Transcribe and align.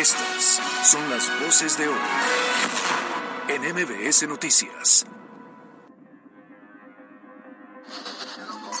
Estas 0.00 0.62
son 0.82 1.10
las 1.10 1.28
voces 1.40 1.76
de 1.76 1.86
hoy 1.86 2.00
en 3.48 3.60
MBS 3.74 4.26
Noticias. 4.26 5.04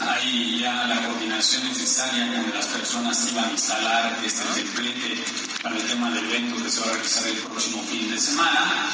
Hay 0.00 0.60
ya 0.60 0.86
la 0.86 1.06
coordinación 1.06 1.64
necesaria 1.64 2.42
con 2.42 2.54
las 2.54 2.66
personas 2.68 3.18
que 3.18 3.34
van 3.34 3.44
a 3.44 3.52
instalar 3.52 4.18
este 4.24 4.62
templete 4.62 5.22
para 5.62 5.76
el 5.76 5.86
tema 5.86 6.10
del 6.10 6.24
evento 6.24 6.64
que 6.64 6.70
se 6.70 6.80
va 6.80 6.86
a 6.86 6.92
realizar 6.94 7.28
el 7.28 7.36
próximo 7.36 7.82
fin 7.82 8.10
de 8.10 8.18
semana. 8.18 8.86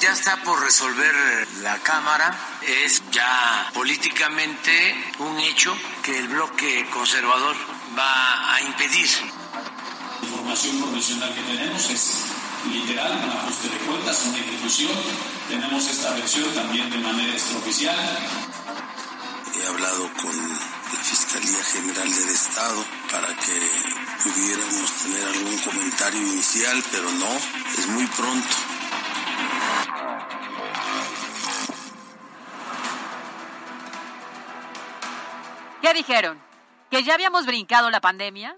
Ya 0.00 0.12
está 0.12 0.40
por 0.44 0.62
resolver 0.62 1.12
la 1.62 1.76
Cámara. 1.78 2.38
Es 2.62 3.02
ya 3.10 3.68
políticamente 3.74 4.94
un 5.18 5.40
hecho 5.40 5.76
que 6.04 6.20
el 6.20 6.28
bloque 6.28 6.88
conservador 6.92 7.56
va 7.98 8.54
a 8.54 8.60
impedir. 8.60 9.08
La 10.26 10.32
información 10.32 10.82
profesional 10.82 11.32
que 11.34 11.40
tenemos 11.42 11.88
es 11.88 12.24
literal, 12.68 13.12
un 13.12 13.30
ajuste 13.30 13.68
de 13.68 13.76
cuentas, 13.78 14.24
una 14.26 14.38
ejecución. 14.38 14.92
Tenemos 15.48 15.88
esta 15.88 16.14
versión 16.14 16.52
también 16.52 16.90
de 16.90 16.98
manera 16.98 17.32
extraoficial. 17.32 17.96
He 19.54 19.66
hablado 19.68 20.10
con 20.20 20.36
la 20.36 21.00
Fiscalía 21.00 21.62
General 21.62 22.12
del 22.12 22.28
Estado 22.28 22.84
para 23.12 23.28
que 23.36 23.70
pudiéramos 24.24 24.90
tener 25.04 25.28
algún 25.28 25.58
comentario 25.58 26.20
inicial, 26.20 26.82
pero 26.90 27.08
no, 27.12 27.32
es 27.78 27.86
muy 27.86 28.06
pronto. 28.06 28.56
¿Qué 35.82 35.94
dijeron? 35.94 36.42
¿Que 36.90 37.04
ya 37.04 37.14
habíamos 37.14 37.46
brincado 37.46 37.90
la 37.90 38.00
pandemia? 38.00 38.56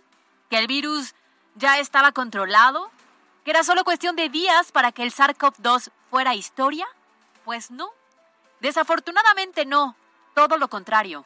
¿Que 0.48 0.56
el 0.56 0.66
virus 0.66 1.14
ya 1.58 1.78
estaba 1.78 2.12
controlado? 2.12 2.90
¿Que 3.44 3.50
era 3.50 3.64
solo 3.64 3.84
cuestión 3.84 4.16
de 4.16 4.28
días 4.28 4.72
para 4.72 4.92
que 4.92 5.02
el 5.02 5.12
SARS-CoV-2 5.12 5.90
fuera 6.10 6.34
historia? 6.34 6.86
Pues 7.44 7.70
no. 7.70 7.90
Desafortunadamente 8.60 9.66
no. 9.66 9.96
Todo 10.34 10.56
lo 10.56 10.68
contrario. 10.68 11.24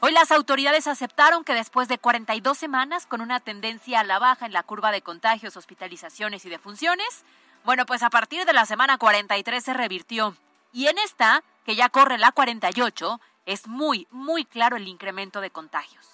Hoy 0.00 0.12
las 0.12 0.30
autoridades 0.30 0.86
aceptaron 0.86 1.44
que 1.44 1.54
después 1.54 1.88
de 1.88 1.98
42 1.98 2.56
semanas, 2.56 3.06
con 3.06 3.20
una 3.20 3.40
tendencia 3.40 4.00
a 4.00 4.04
la 4.04 4.18
baja 4.18 4.46
en 4.46 4.52
la 4.52 4.62
curva 4.62 4.92
de 4.92 5.02
contagios, 5.02 5.56
hospitalizaciones 5.56 6.44
y 6.44 6.50
defunciones, 6.50 7.24
bueno, 7.64 7.84
pues 7.84 8.02
a 8.02 8.10
partir 8.10 8.44
de 8.44 8.52
la 8.52 8.64
semana 8.64 8.98
43 8.98 9.62
se 9.62 9.74
revirtió. 9.74 10.36
Y 10.72 10.86
en 10.86 10.98
esta, 10.98 11.42
que 11.64 11.74
ya 11.74 11.88
corre 11.88 12.18
la 12.18 12.30
48, 12.30 13.20
es 13.46 13.66
muy, 13.66 14.06
muy 14.10 14.44
claro 14.44 14.76
el 14.76 14.86
incremento 14.86 15.40
de 15.40 15.50
contagios. 15.50 16.06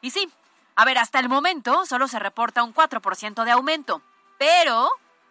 Y 0.00 0.10
sí, 0.10 0.30
a 0.80 0.84
ver, 0.84 0.96
hasta 0.96 1.18
el 1.18 1.28
momento 1.28 1.86
solo 1.86 2.06
se 2.06 2.20
reporta 2.20 2.62
un 2.62 2.72
4% 2.72 3.42
de 3.42 3.50
aumento, 3.50 4.00
pero 4.38 4.88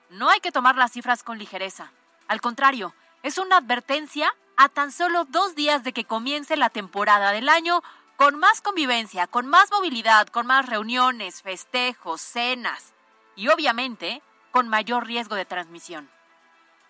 no 0.10 0.30
hay 0.30 0.42
que 0.42 0.52
tomar 0.52 0.76
las 0.76 0.92
cifras 0.92 1.24
con 1.24 1.38
ligereza. 1.38 1.94
Al 2.28 2.42
contrario, 2.42 2.94
es 3.24 3.38
una 3.38 3.56
advertencia 3.56 4.36
a 4.58 4.68
tan 4.68 4.92
solo 4.92 5.24
dos 5.24 5.56
días 5.56 5.86
de 5.86 5.94
que 5.94 6.04
comience 6.04 6.58
la 6.58 6.70
temporada 6.70 7.32
del 7.32 7.48
año 7.48 7.82
con 8.18 8.38
más 8.38 8.60
convivencia, 8.60 9.26
con 9.26 9.48
más 9.48 9.72
movilidad, 9.72 10.28
con 10.28 10.48
más 10.48 10.66
reuniones, 10.66 11.42
festejos, 11.42 12.20
cenas 12.20 12.94
y 13.38 13.48
obviamente 13.48 14.22
con 14.52 14.68
mayor 14.68 15.08
riesgo 15.08 15.36
de 15.36 15.46
transmisión. 15.46 16.10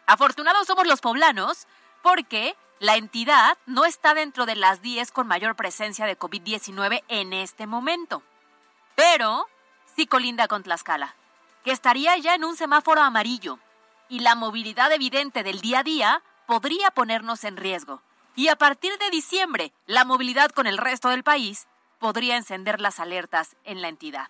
Afortunados 0.07 0.65
somos 0.65 0.87
los 0.87 0.99
poblanos 0.99 1.67
porque 2.01 2.55
la 2.79 2.95
entidad 2.95 3.55
no 3.67 3.85
está 3.85 4.15
dentro 4.15 4.47
de 4.47 4.55
las 4.55 4.81
10 4.81 5.11
con 5.11 5.27
mayor 5.27 5.55
presencia 5.55 6.07
de 6.07 6.17
COVID-19 6.17 7.03
en 7.07 7.33
este 7.33 7.67
momento, 7.67 8.23
pero 8.97 9.47
sí 9.95 10.07
colinda 10.07 10.47
con 10.47 10.63
Tlaxcala, 10.63 11.15
que 11.63 11.71
estaría 11.71 12.17
ya 12.17 12.33
en 12.33 12.43
un 12.43 12.57
semáforo 12.57 13.03
amarillo 13.03 13.59
y 14.09 14.21
la 14.21 14.33
movilidad 14.33 14.91
evidente 14.91 15.43
del 15.43 15.61
día 15.61 15.79
a 15.79 15.83
día 15.83 16.23
podría 16.47 16.89
ponernos 16.89 17.43
en 17.43 17.57
riesgo. 17.57 18.01
Y 18.35 18.47
a 18.47 18.55
partir 18.55 18.97
de 18.97 19.11
diciembre, 19.11 19.71
la 19.85 20.03
movilidad 20.03 20.49
con 20.49 20.65
el 20.65 20.79
resto 20.79 21.09
del 21.09 21.23
país 21.23 21.67
podría 21.99 22.37
encender 22.37 22.81
las 22.81 22.99
alertas 22.99 23.55
en 23.65 23.83
la 23.83 23.87
entidad. 23.87 24.29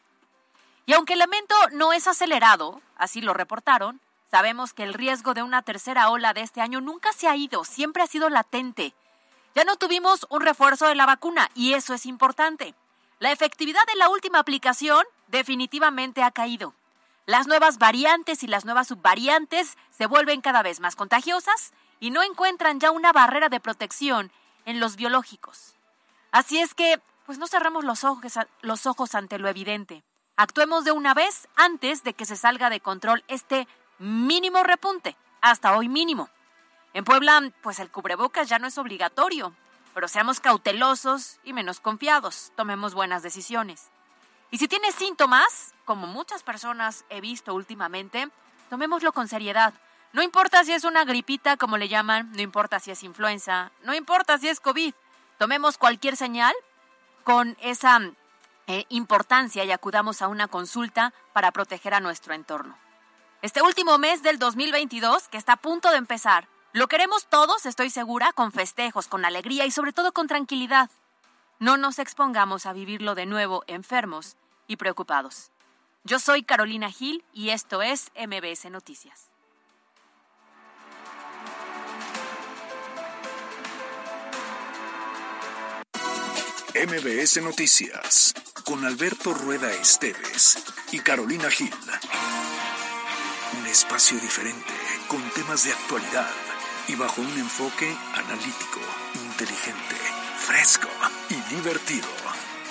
Y 0.86 0.92
aunque 0.92 1.14
el 1.14 1.20
lamento 1.20 1.56
no 1.72 1.94
es 1.94 2.06
acelerado, 2.06 2.82
así 2.98 3.22
lo 3.22 3.34
reportaron, 3.34 4.02
sabemos 4.30 4.74
que 4.74 4.84
el 4.84 4.94
riesgo 4.94 5.34
de 5.34 5.44
una 5.44 5.62
tercera 5.62 6.10
ola 6.10 6.34
de 6.34 6.42
este 6.42 6.60
año 6.60 6.82
nunca 6.82 7.14
se 7.14 7.30
ha 7.30 7.38
ido, 7.38 7.64
siempre 7.64 8.04
ha 8.04 8.08
sido 8.08 8.30
latente. 8.30 8.94
Ya 9.56 9.64
no 9.64 9.78
tuvimos 9.78 10.28
un 10.30 10.42
refuerzo 10.42 10.88
de 10.88 10.96
la 10.96 11.06
vacuna 11.06 11.50
y 11.56 11.74
eso 11.74 11.94
es 11.94 12.06
importante. 12.06 12.76
La 13.20 13.32
efectividad 13.32 13.84
de 13.88 13.96
la 13.96 14.10
última 14.10 14.38
aplicación 14.38 15.04
definitivamente 15.28 16.22
ha 16.22 16.30
caído. 16.30 16.76
Las 17.26 17.48
nuevas 17.48 17.80
variantes 17.80 18.44
y 18.44 18.48
las 18.48 18.64
nuevas 18.64 18.88
subvariantes 18.88 19.76
se 19.90 20.06
vuelven 20.06 20.42
cada 20.42 20.62
vez 20.62 20.80
más 20.80 20.96
contagiosas 20.96 21.74
y 22.00 22.12
no 22.12 22.22
encuentran 22.22 22.80
ya 22.80 22.92
una 22.92 23.12
barrera 23.12 23.50
de 23.50 23.60
protección 23.60 24.32
en 24.66 24.80
los 24.80 24.98
biológicos. 24.98 25.76
Así 26.32 26.60
es 26.60 26.76
que, 26.76 27.02
pues 27.26 27.40
no 27.40 27.48
cerramos 27.48 27.84
los 27.84 28.04
ojos, 28.04 28.34
los 28.62 28.86
ojos 28.86 29.16
ante 29.16 29.40
lo 29.40 29.50
evidente. 29.50 30.04
Actuemos 30.36 30.86
de 30.86 30.92
una 30.92 31.16
vez 31.16 31.48
antes 31.56 32.04
de 32.04 32.14
que 32.14 32.26
se 32.26 32.36
salga 32.36 32.70
de 32.70 32.82
control 32.82 33.24
este 33.28 33.68
mínimo 33.98 34.62
repunte, 34.62 35.18
hasta 35.42 35.76
hoy 35.76 35.90
mínimo. 35.90 36.30
En 36.94 37.04
Puebla, 37.04 37.52
pues 37.64 37.80
el 37.80 37.90
cubrebocas 37.90 38.48
ya 38.48 38.60
no 38.60 38.68
es 38.68 38.78
obligatorio, 38.78 39.56
pero 39.98 40.08
seamos 40.08 40.40
cautelosos 40.40 41.40
y 41.44 41.54
menos 41.54 41.80
confiados, 41.80 42.52
tomemos 42.56 42.94
buenas 42.94 43.24
decisiones. 43.24 43.90
Y 44.52 44.60
si 44.60 44.68
tienes 44.68 44.94
síntomas, 44.94 45.74
como 45.86 46.06
muchas 46.06 46.44
personas 46.44 47.04
he 47.10 47.20
visto 47.20 47.56
últimamente, 47.56 48.30
tomémoslo 48.70 49.12
con 49.12 49.28
seriedad. 49.28 49.74
No 50.14 50.22
importa 50.22 50.64
si 50.64 50.74
es 50.74 50.84
una 50.84 51.04
gripita, 51.04 51.58
como 51.58 51.78
le 51.78 51.88
llaman, 51.88 52.32
no 52.34 52.44
importa 52.44 52.80
si 52.80 52.92
es 52.92 53.02
influenza, 53.02 53.72
no 53.82 53.96
importa 53.96 54.38
si 54.38 54.50
es 54.50 54.60
COVID. 54.60 54.94
Tomemos 55.40 55.80
cualquier 55.80 56.16
señal 56.16 56.54
con 57.24 57.58
esa 57.60 58.00
eh, 58.68 58.86
importancia 58.90 59.64
y 59.64 59.72
acudamos 59.72 60.22
a 60.22 60.28
una 60.28 60.48
consulta 60.48 61.12
para 61.34 61.52
proteger 61.52 61.96
a 61.96 62.02
nuestro 62.02 62.36
entorno. 62.36 62.78
Este 63.42 63.64
último 63.64 63.98
mes 63.98 64.22
del 64.22 64.38
2022, 64.38 65.28
que 65.28 65.40
está 65.40 65.54
a 65.54 65.58
punto 65.58 65.90
de 65.90 65.98
empezar, 65.98 66.48
lo 66.78 66.88
queremos 66.88 67.26
todos, 67.28 67.66
estoy 67.66 67.90
segura, 67.90 68.34
con 68.34 68.52
festejos, 68.52 69.08
con 69.08 69.26
alegría 69.26 69.66
y 69.66 69.72
sobre 69.72 69.94
todo 69.94 70.12
con 70.12 70.28
tranquilidad. 70.28 70.92
No 71.58 71.76
nos 71.76 71.98
expongamos 71.98 72.68
a 72.68 72.74
vivirlo 72.74 73.16
de 73.16 73.26
nuevo 73.26 73.64
enfermos 73.66 74.38
y 74.68 74.76
preocupados. 74.76 75.50
Yo 76.04 76.20
soy 76.20 76.44
Carolina 76.44 76.92
Gil 76.92 77.26
y 77.34 77.50
esto 77.50 77.82
es 77.82 78.12
MBS 78.16 78.70
Noticias. 78.70 79.32
MBS 86.76 87.42
Noticias 87.42 88.36
con 88.66 88.86
Alberto 88.86 89.34
Rueda 89.34 89.72
Esteves 89.74 90.64
y 90.92 91.00
Carolina 91.00 91.50
Gil. 91.50 91.74
Un 93.60 93.66
espacio 93.66 94.20
diferente 94.20 94.74
con 95.08 95.28
temas 95.32 95.64
de 95.64 95.72
actualidad 95.72 96.47
y 96.88 96.96
bajo 96.96 97.22
un 97.22 97.38
enfoque 97.38 97.96
analítico, 98.16 98.80
inteligente, 99.16 99.96
fresco 100.38 100.88
y 101.30 101.36
divertido. 101.54 102.08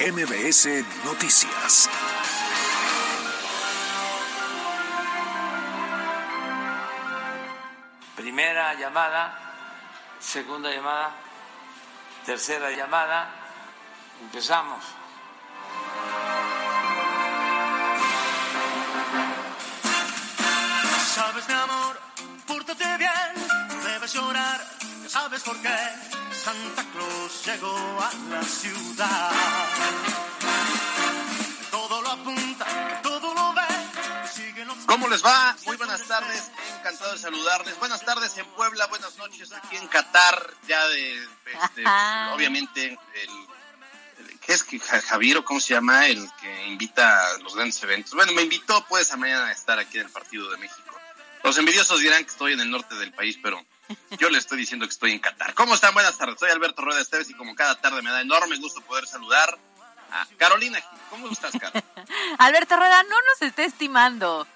MBS 0.01 0.85
Noticias. 1.05 1.91
Primera 8.15 8.75
llamada, 8.75 9.39
segunda 10.19 10.71
llamada, 10.71 11.15
tercera 12.25 12.71
llamada. 12.71 13.31
Empezamos. 14.23 15.06
Ya 25.07 25.21
sabes 25.21 25.43
por 25.43 25.57
qué. 25.63 25.69
Santa 26.33 26.85
Claus 26.93 27.45
llegó 27.47 27.77
a 28.03 28.11
la 28.31 28.43
ciudad. 28.43 29.31
Todo 31.71 32.03
lo 32.03 32.11
apunta, 32.11 33.01
todo 33.03 33.35
lo 33.35 33.53
ve. 33.55 33.63
¿Cómo 34.87 35.09
les 35.09 35.25
va? 35.25 35.57
Muy 35.67 35.77
buenas 35.77 36.03
tardes, 36.07 36.51
encantado 36.79 37.13
de 37.13 37.19
saludarles. 37.19 37.79
Buenas 37.79 38.05
tardes 38.05 38.37
en 38.39 38.47
Puebla, 38.51 38.87
buenas 38.87 39.17
noches 39.19 39.53
aquí 39.53 39.77
en 39.77 39.87
Qatar, 39.89 40.55
ya 40.69 40.87
de, 40.89 41.15
este, 41.53 41.85
obviamente, 42.35 42.85
el, 42.87 42.99
el- 43.23 44.39
¿qué 44.41 44.53
es 44.53 44.63
que 44.65 44.79
Ja- 44.79 45.01
Javier 45.03 45.39
o 45.39 45.45
cómo 45.45 45.61
se 45.61 45.75
llama? 45.75 46.07
El 46.07 46.29
que 46.41 46.67
invita 46.67 47.31
a 47.35 47.39
los 47.39 47.55
grandes 47.55 47.83
eventos. 47.83 48.15
Bueno, 48.15 48.33
me 48.33 48.43
invitó 48.43 48.85
pues 48.89 49.11
a 49.13 49.17
mañana 49.17 49.47
a 49.47 49.53
estar 49.53 49.79
aquí 49.79 49.99
en 49.99 50.07
el 50.07 50.13
Partido 50.13 50.51
de 50.51 50.57
México. 50.59 50.83
Los 51.45 51.59
envidiosos 51.59 52.01
dirán 52.01 52.25
que 52.25 52.31
estoy 52.31 52.53
en 52.55 52.61
el 52.61 52.71
norte 52.71 52.95
del 52.97 53.13
país, 53.13 53.39
pero 53.43 53.65
yo 54.19 54.31
le 54.31 54.39
estoy 54.39 54.59
diciendo 54.59 54.87
que 54.87 54.93
estoy 54.93 55.13
en 55.13 55.19
Qatar. 55.19 55.55
¿Cómo 55.55 55.75
están? 55.75 55.95
Buenas 55.95 56.17
tardes, 56.19 56.39
soy 56.39 56.51
Alberto 56.51 56.83
Rueda 56.83 57.01
Esteves 57.01 57.31
y 57.31 57.35
como 57.35 57.55
cada 57.55 57.81
tarde 57.81 58.03
me 58.03 58.11
da 58.11 58.21
enorme 58.21 58.57
gusto 58.57 58.81
poder 58.83 59.07
saludar 59.07 59.59
a 60.11 60.27
Carolina. 60.37 60.81
¿Cómo 61.11 61.29
estás, 61.29 61.53
Carol? 61.59 61.83
Alberto 62.39 62.77
Rueda, 62.77 63.03
no 63.05 63.17
nos 63.17 63.43
esté 63.43 63.65
estimando. 63.65 64.47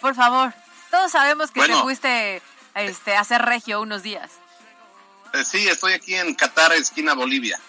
por 0.00 0.14
favor. 0.14 0.54
Todos 0.90 1.12
sabemos 1.12 1.50
que 1.52 1.64
te 1.64 1.74
fuiste 1.76 2.42
este, 2.74 3.14
a 3.14 3.20
hacer 3.20 3.42
regio 3.42 3.80
unos 3.80 4.02
días. 4.02 4.32
Eh, 5.32 5.44
sí, 5.44 5.68
estoy 5.68 5.92
aquí 5.92 6.14
en 6.14 6.34
Qatar, 6.34 6.72
esquina 6.72 7.14
Bolivia. 7.14 7.60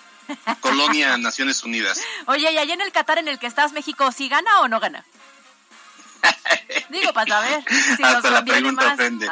Colonia 0.59 1.17
Naciones 1.19 1.63
Unidas. 1.63 2.01
Oye, 2.25 2.51
y 2.51 2.57
allá 2.57 2.73
en 2.73 2.81
el 2.81 2.91
Qatar 2.91 3.19
en 3.19 3.27
el 3.27 3.37
que 3.37 3.47
estás, 3.47 3.73
México, 3.73 4.11
¿sí 4.11 4.27
gana 4.27 4.61
o 4.61 4.67
no 4.67 4.79
gana? 4.79 5.05
Digo, 6.89 7.13
para 7.13 7.41
saber 7.41 7.63
si 7.95 8.03
Hasta 8.03 8.29
la 8.29 8.43
pregunta 8.43 8.93
ofende. 8.93 9.29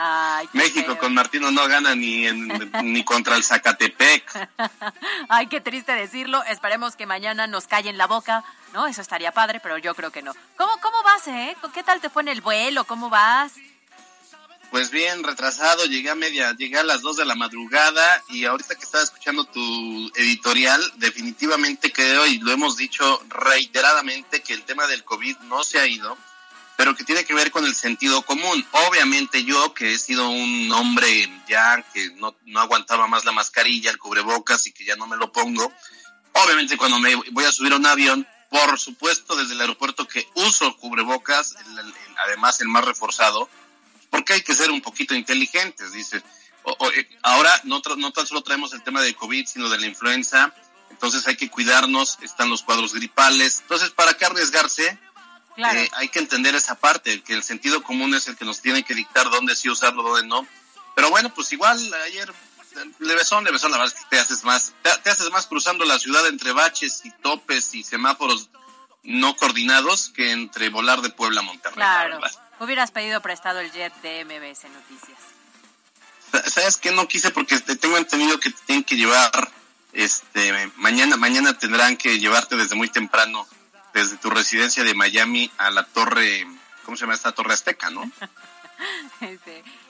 México 0.54 0.98
con 0.98 1.14
Martino 1.14 1.52
no 1.52 1.68
gana 1.68 1.96
ni, 1.96 2.26
ni 2.84 3.04
contra 3.04 3.36
el 3.36 3.44
Zacatepec. 3.44 4.50
Ay, 5.30 5.48
qué 5.48 5.60
triste 5.60 5.94
decirlo. 5.94 6.44
Esperemos 6.46 6.96
que 6.96 7.06
mañana 7.06 7.48
nos 7.48 7.68
calle 7.68 7.90
en 7.90 7.98
la 7.98 8.08
boca, 8.08 8.44
¿no? 8.74 8.88
Eso 8.88 9.02
estaría 9.02 9.32
padre, 9.32 9.60
pero 9.62 9.78
yo 9.78 9.94
creo 9.96 10.12
que 10.12 10.22
no. 10.22 10.34
¿Cómo, 10.58 10.72
cómo 10.82 11.04
vas, 11.04 11.28
eh? 11.28 11.56
¿Qué 11.74 11.84
tal 11.84 12.00
te 12.00 12.10
fue 12.10 12.22
en 12.22 12.30
el 12.30 12.42
vuelo? 12.42 12.86
¿Cómo 12.86 13.10
vas? 13.10 13.54
Pues 14.72 14.92
bien, 14.92 15.24
retrasado, 15.24 15.86
llegué 15.86 16.12
a 16.12 16.16
media, 16.16 16.54
llegué 16.56 16.78
a 16.78 16.84
las 16.84 17.02
2 17.02 17.18
de 17.18 17.26
la 17.26 17.34
madrugada 17.34 18.24
y 18.30 18.46
ahorita 18.46 18.76
que 18.76 18.84
estaba 18.84 19.04
escuchando 19.04 19.44
tu 19.46 20.12
editorial, 20.16 20.80
definitivamente 20.98 21.92
creo 21.92 22.28
y 22.28 22.38
lo 22.38 22.52
hemos 22.52 22.78
dicho 22.78 23.20
reiteradamente 23.30 24.44
que 24.44 24.54
el 24.54 24.64
tema 24.64 24.86
del 24.86 25.04
COVID 25.04 25.38
no 25.40 25.64
se 25.64 25.80
ha 25.80 25.88
ido, 25.88 26.16
pero 26.80 26.96
que 26.96 27.04
tiene 27.04 27.26
que 27.26 27.34
ver 27.34 27.52
con 27.52 27.66
el 27.66 27.76
sentido 27.76 28.22
común. 28.22 28.66
Obviamente 28.88 29.44
yo, 29.44 29.74
que 29.74 29.92
he 29.92 30.00
sido 30.00 30.30
un 30.30 30.72
hombre 30.72 31.30
ya 31.46 31.84
que 31.94 32.12
no, 32.12 32.38
no 32.46 32.62
aguantaba 32.62 33.06
más 33.06 33.26
la 33.26 33.34
mascarilla, 33.34 33.92
el 33.92 33.98
cubrebocas 33.98 34.66
y 34.66 34.72
que 34.72 34.86
ya 34.86 34.96
no 34.96 35.06
me 35.06 35.18
lo 35.18 35.30
pongo, 35.30 35.74
obviamente 36.32 36.78
cuando 36.78 36.98
me 36.98 37.14
voy 37.16 37.44
a 37.44 37.52
subir 37.52 37.74
a 37.74 37.76
un 37.76 37.86
avión, 37.86 38.26
por 38.50 38.80
supuesto 38.80 39.36
desde 39.36 39.56
el 39.56 39.60
aeropuerto 39.60 40.08
que 40.08 40.26
uso 40.36 40.78
cubrebocas, 40.78 41.54
además 42.26 42.62
el 42.62 42.70
más 42.70 42.86
reforzado, 42.86 43.50
porque 44.10 44.32
hay 44.32 44.42
que 44.42 44.56
ser 44.56 44.72
un 44.72 44.80
poquito 44.80 45.14
inteligentes, 45.14 45.92
dice. 45.92 46.24
Eh, 46.96 47.10
ahora 47.24 47.60
no, 47.66 47.82
no 47.98 48.14
tan 48.14 48.26
solo 48.26 48.42
traemos 48.42 48.72
el 48.72 48.84
tema 48.84 49.02
de 49.02 49.14
COVID, 49.16 49.46
sino 49.48 49.68
de 49.68 49.80
la 49.80 49.86
influenza, 49.86 50.56
entonces 50.90 51.28
hay 51.28 51.36
que 51.36 51.50
cuidarnos, 51.50 52.20
están 52.22 52.50
los 52.50 52.64
cuadros 52.64 52.94
gripales, 52.94 53.60
entonces 53.64 53.90
¿para 53.90 54.14
qué 54.14 54.24
arriesgarse? 54.24 54.98
Eh, 55.60 55.90
hay 55.94 56.10
que 56.10 56.20
entender 56.20 56.56
esa 56.56 56.76
parte, 56.76 57.22
que 57.22 57.34
el 57.34 57.44
sentido 57.44 57.84
común 57.84 58.14
es 58.16 58.28
el 58.28 58.38
que 58.38 58.46
nos 58.46 58.62
tiene 58.62 58.84
que 58.84 58.94
dictar 58.94 59.30
dónde 59.30 59.56
sí 59.56 59.70
usarlo, 59.70 60.04
dónde 60.04 60.28
no. 60.28 60.48
Pero 60.96 61.10
bueno, 61.10 61.34
pues 61.34 61.52
igual 61.52 61.78
ayer 62.06 62.34
levesón, 63.00 63.44
levesón, 63.44 63.72
la 63.72 63.78
verdad 63.78 63.94
es 63.96 64.04
que 64.04 64.10
te 64.10 64.20
haces 64.20 64.44
más, 64.44 64.74
te, 64.82 65.10
haces 65.10 65.30
más 65.32 65.48
cruzando 65.48 65.86
la 65.86 66.00
ciudad 66.00 66.26
entre 66.28 66.52
baches 66.52 67.02
y 67.04 67.12
topes 67.12 67.74
y 67.74 67.84
semáforos 67.84 68.50
no 69.04 69.36
coordinados 69.36 70.10
que 70.10 70.32
entre 70.32 70.70
volar 70.70 71.02
de 71.02 71.10
Puebla 71.10 71.40
a 71.40 71.44
Monterrey. 71.44 71.76
Claro. 71.76 72.20
Hubieras 72.60 72.92
pedido 72.92 73.22
prestado 73.22 73.60
el 73.60 73.72
jet 73.72 73.94
de 74.02 74.26
MBS 74.26 74.66
Noticias. 74.70 75.20
¿Sabes 76.52 76.78
qué? 76.78 76.92
No 76.92 77.08
quise 77.08 77.32
porque 77.32 77.60
tengo 77.60 77.98
entendido 77.98 78.40
que 78.40 78.52
te 78.52 78.62
tienen 78.66 78.84
que 78.84 78.98
llevar, 78.98 79.52
este, 79.94 80.72
mañana, 80.76 81.18
mañana 81.18 81.58
tendrán 81.58 81.98
que 81.98 82.20
llevarte 82.20 82.56
desde 82.56 82.76
muy 82.76 82.90
temprano, 82.90 83.48
desde 83.94 84.18
tu 84.18 84.30
residencia 84.30 84.84
de 84.84 84.94
Miami 84.94 85.52
a 85.58 85.72
la 85.72 85.84
torre, 85.84 86.48
¿cómo 86.86 86.98
se 86.98 87.02
llama 87.02 87.16
esta 87.16 87.32
torre 87.32 87.54
azteca, 87.54 87.90
no? 87.90 88.10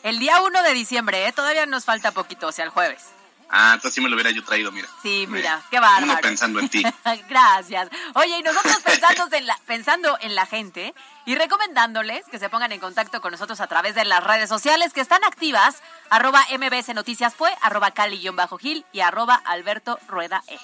El 0.04 0.20
día 0.20 0.42
1 0.42 0.64
de 0.64 0.74
diciembre, 0.74 1.28
¿eh? 1.28 1.32
Todavía 1.32 1.66
nos 1.66 1.86
falta 1.86 2.12
poquito, 2.12 2.48
o 2.48 2.52
sea, 2.52 2.66
el 2.66 2.72
jueves. 2.72 3.04
Ah, 3.52 3.72
entonces 3.74 3.96
sí 3.96 4.02
me 4.02 4.10
lo 4.10 4.16
hubiera 4.16 4.30
yo 4.30 4.44
traído, 4.44 4.72
mira. 4.72 4.88
Sí, 5.02 5.26
mira, 5.28 5.62
qué 5.72 5.80
bárbaro. 5.80 6.12
Uno 6.12 6.22
pensando 6.22 6.60
en 6.60 6.70
ti. 6.70 6.84
Gracias. 7.30 7.90
Oye, 8.14 8.38
y 8.38 8.44
nosotros 8.44 8.78
pensando 8.84 9.28
en, 9.32 9.48
la, 9.48 9.60
pensando 9.66 10.18
en 10.22 10.36
la 10.36 10.46
gente 10.46 10.94
y 11.26 11.36
recomendándoles 11.36 12.26
que 12.28 12.38
se 12.38 12.50
pongan 12.50 12.72
en 12.72 12.80
contacto 12.80 13.22
con 13.22 13.32
nosotros 13.32 13.60
a 13.60 13.68
través 13.68 13.96
de 13.96 14.06
las 14.06 14.24
redes 14.24 14.50
sociales 14.50 14.94
que 14.94 15.02
están 15.02 15.24
activas, 15.24 15.82
arroba 16.12 16.46
mbs 16.58 16.90
noticias 16.94 17.34
fue, 17.34 17.52
arroba 17.62 17.92
cali-gil 17.92 18.86
y 18.92 19.00
arroba 19.00 19.42
alberto 19.46 20.00
rueda 20.08 20.44
e. 20.48 20.60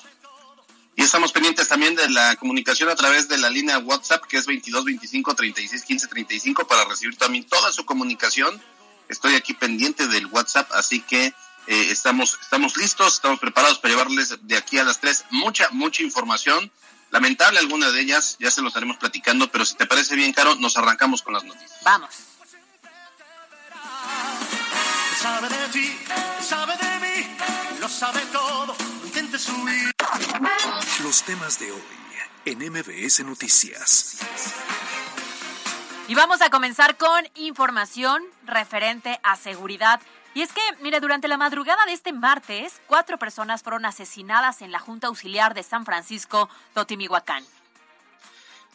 Estamos 1.05 1.31
pendientes 1.31 1.67
también 1.67 1.93
de 1.93 2.09
la 2.09 2.35
comunicación 2.35 2.89
a 2.89 2.95
través 2.95 3.27
de 3.27 3.37
la 3.37 3.51
línea 3.51 3.77
WhatsApp 3.77 4.25
que 4.25 4.37
es 4.37 4.47
22 4.47 4.85
25 4.85 5.35
36 5.35 5.83
15 5.83 6.07
35 6.07 6.67
para 6.67 6.83
recibir 6.83 7.15
también 7.15 7.43
toda 7.43 7.71
su 7.71 7.85
comunicación. 7.85 8.59
Estoy 9.07 9.35
aquí 9.35 9.53
pendiente 9.53 10.07
del 10.07 10.25
WhatsApp, 10.25 10.67
así 10.73 11.01
que 11.01 11.27
eh, 11.27 11.33
estamos, 11.67 12.39
estamos 12.41 12.75
listos, 12.75 13.13
estamos 13.13 13.39
preparados 13.39 13.77
para 13.77 13.93
llevarles 13.93 14.35
de 14.41 14.57
aquí 14.57 14.79
a 14.79 14.83
las 14.83 14.99
tres 14.99 15.25
mucha, 15.29 15.69
mucha 15.69 16.01
información. 16.01 16.71
Lamentable 17.11 17.59
alguna 17.59 17.91
de 17.91 18.01
ellas, 18.01 18.35
ya 18.39 18.49
se 18.49 18.63
lo 18.63 18.69
estaremos 18.69 18.97
platicando, 18.97 19.49
pero 19.51 19.63
si 19.63 19.75
te 19.75 19.85
parece 19.85 20.15
bien, 20.15 20.33
Caro, 20.33 20.55
nos 20.55 20.75
arrancamos 20.75 21.21
con 21.21 21.35
las 21.35 21.43
noticias. 21.43 21.79
Vamos. 21.83 22.09
Sabe 25.21 25.49
de 25.49 25.67
ti, 25.67 25.97
sabe 26.41 26.73
de 26.75 26.99
mí, 26.99 27.27
lo 27.79 27.87
sabe 27.87 28.21
todo, 28.31 28.75
Los 31.03 31.23
temas 31.23 31.59
de 31.59 31.71
hoy 31.71 31.81
en 32.45 32.59
MBS 32.59 33.23
Noticias. 33.25 34.17
Y 36.07 36.15
vamos 36.15 36.41
a 36.41 36.49
comenzar 36.49 36.97
con 36.97 37.25
información 37.35 38.23
referente 38.45 39.19
a 39.23 39.35
seguridad 39.37 40.01
y 40.33 40.41
es 40.41 40.51
que, 40.51 40.61
mire, 40.81 40.99
durante 40.99 41.29
la 41.29 41.37
madrugada 41.37 41.85
de 41.85 41.93
este 41.93 42.11
martes, 42.11 42.81
cuatro 42.87 43.17
personas 43.17 43.63
fueron 43.63 43.85
asesinadas 43.85 44.61
en 44.61 44.71
la 44.71 44.79
Junta 44.79 45.07
Auxiliar 45.07 45.53
de 45.53 45.63
San 45.63 45.85
Francisco, 45.85 46.49
Totimihuacán. 46.73 47.45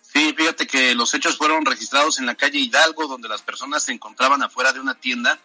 Sí, 0.01 0.35
fíjate 0.35 0.67
que 0.67 0.95
los 0.95 1.13
hechos 1.13 1.37
fueron 1.37 1.67
registrados 1.67 2.19
en 2.19 2.25
la 2.25 2.35
calle 2.35 2.59
Hidalgo, 2.59 3.07
donde 3.07 3.29
las 3.29 3.43
personas 3.43 3.83
se 3.83 3.93
encontraban 3.93 4.43
afuera 4.43 4.73
de 4.73 4.81
una 4.81 4.95
tienda, 4.95 5.39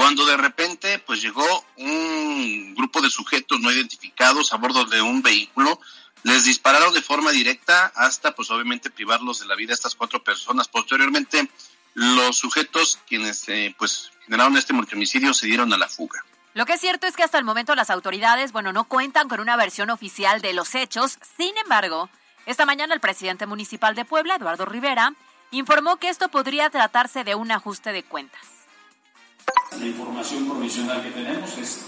cuando 0.00 0.24
de 0.24 0.38
repente 0.38 0.98
pues 1.00 1.20
llegó 1.20 1.44
un 1.76 2.74
grupo 2.74 3.02
de 3.02 3.10
sujetos 3.10 3.60
no 3.60 3.70
identificados 3.70 4.50
a 4.50 4.56
bordo 4.56 4.86
de 4.86 5.02
un 5.02 5.20
vehículo, 5.20 5.78
les 6.22 6.44
dispararon 6.44 6.94
de 6.94 7.02
forma 7.02 7.32
directa 7.32 7.92
hasta 7.94 8.34
pues 8.34 8.50
obviamente 8.50 8.88
privarlos 8.88 9.40
de 9.40 9.46
la 9.46 9.56
vida 9.56 9.72
a 9.72 9.74
estas 9.74 9.94
cuatro 9.94 10.24
personas. 10.24 10.68
Posteriormente 10.68 11.50
los 11.92 12.38
sujetos 12.38 12.98
quienes 13.06 13.46
eh, 13.50 13.74
pues 13.78 14.10
generaron 14.24 14.56
este 14.56 14.72
multihomicidio 14.72 15.34
se 15.34 15.48
dieron 15.48 15.70
a 15.74 15.76
la 15.76 15.86
fuga. 15.86 16.24
Lo 16.54 16.64
que 16.64 16.72
es 16.72 16.80
cierto 16.80 17.06
es 17.06 17.14
que 17.14 17.22
hasta 17.22 17.36
el 17.36 17.44
momento 17.44 17.74
las 17.74 17.90
autoridades, 17.90 18.52
bueno, 18.52 18.72
no 18.72 18.84
cuentan 18.84 19.28
con 19.28 19.38
una 19.38 19.56
versión 19.56 19.90
oficial 19.90 20.40
de 20.40 20.54
los 20.54 20.74
hechos. 20.74 21.18
Sin 21.36 21.54
embargo, 21.58 22.08
esta 22.46 22.64
mañana 22.64 22.94
el 22.94 23.00
presidente 23.00 23.44
municipal 23.44 23.94
de 23.94 24.06
Puebla, 24.06 24.36
Eduardo 24.36 24.64
Rivera, 24.64 25.12
informó 25.50 25.98
que 25.98 26.08
esto 26.08 26.30
podría 26.30 26.70
tratarse 26.70 27.22
de 27.22 27.34
un 27.34 27.52
ajuste 27.52 27.92
de 27.92 28.02
cuentas. 28.02 28.59
La 29.78 29.86
información 29.86 30.48
provisional 30.48 31.02
que 31.02 31.10
tenemos 31.10 31.56
es 31.58 31.86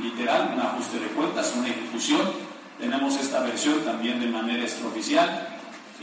literal, 0.00 0.52
un 0.54 0.60
ajuste 0.60 1.00
de 1.00 1.06
cuentas, 1.08 1.54
una 1.56 1.68
ejecución. 1.68 2.20
Tenemos 2.78 3.16
esta 3.16 3.40
versión 3.40 3.80
también 3.84 4.20
de 4.20 4.26
manera 4.26 4.62
extraoficial 4.62 5.52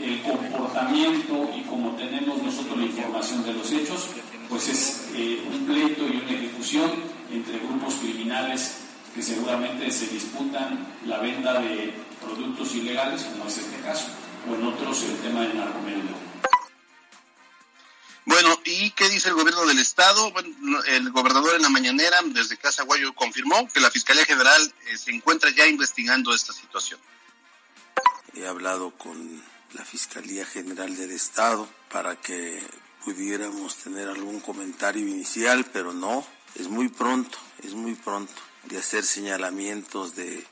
el 0.02 0.22
comportamiento 0.22 1.50
y 1.56 1.62
como 1.62 1.90
tenemos 1.90 2.42
nosotros 2.42 2.78
la 2.78 2.86
información 2.86 3.44
de 3.44 3.52
los 3.52 3.70
hechos, 3.70 4.08
pues 4.48 4.68
es 4.68 5.10
eh, 5.14 5.42
un 5.52 5.66
pleito 5.66 6.06
y 6.06 6.22
una 6.22 6.32
ejecución 6.32 6.90
entre 7.30 7.58
grupos 7.58 7.94
criminales 7.94 8.78
que 9.14 9.22
seguramente 9.22 9.90
se 9.90 10.06
disputan 10.08 10.86
la 11.06 11.18
venta 11.18 11.60
de 11.60 11.94
productos 12.24 12.74
ilegales, 12.74 13.24
como 13.24 13.48
es 13.48 13.58
este 13.58 13.80
caso, 13.80 14.06
o 14.50 14.54
en 14.54 14.64
otros 14.66 15.02
el 15.04 15.16
tema 15.16 15.42
del 15.42 15.56
narcomenudeo. 15.56 16.19
¿Y 18.70 18.90
qué 18.90 19.08
dice 19.08 19.28
el 19.28 19.34
gobierno 19.34 19.66
del 19.66 19.78
estado? 19.78 20.32
El 20.86 21.10
gobernador 21.10 21.56
en 21.56 21.62
la 21.62 21.68
mañanera 21.68 22.20
desde 22.24 22.56
Casa 22.56 22.84
Guayo 22.84 23.12
confirmó 23.14 23.68
que 23.68 23.80
la 23.80 23.90
Fiscalía 23.90 24.24
General 24.24 24.74
eh, 24.86 24.96
se 24.96 25.10
encuentra 25.10 25.50
ya 25.50 25.66
investigando 25.66 26.34
esta 26.34 26.52
situación. 26.52 27.00
He 28.34 28.46
hablado 28.46 28.92
con 28.96 29.42
la 29.72 29.84
Fiscalía 29.84 30.46
General 30.46 30.96
del 30.96 31.10
Estado 31.10 31.68
para 31.90 32.16
que 32.20 32.62
pudiéramos 33.04 33.76
tener 33.76 34.08
algún 34.08 34.40
comentario 34.40 35.06
inicial, 35.06 35.64
pero 35.72 35.92
no, 35.92 36.26
es 36.54 36.68
muy 36.68 36.88
pronto, 36.88 37.38
es 37.62 37.74
muy 37.74 37.94
pronto 37.94 38.32
de 38.64 38.78
hacer 38.78 39.04
señalamientos 39.04 40.14
de 40.14 40.46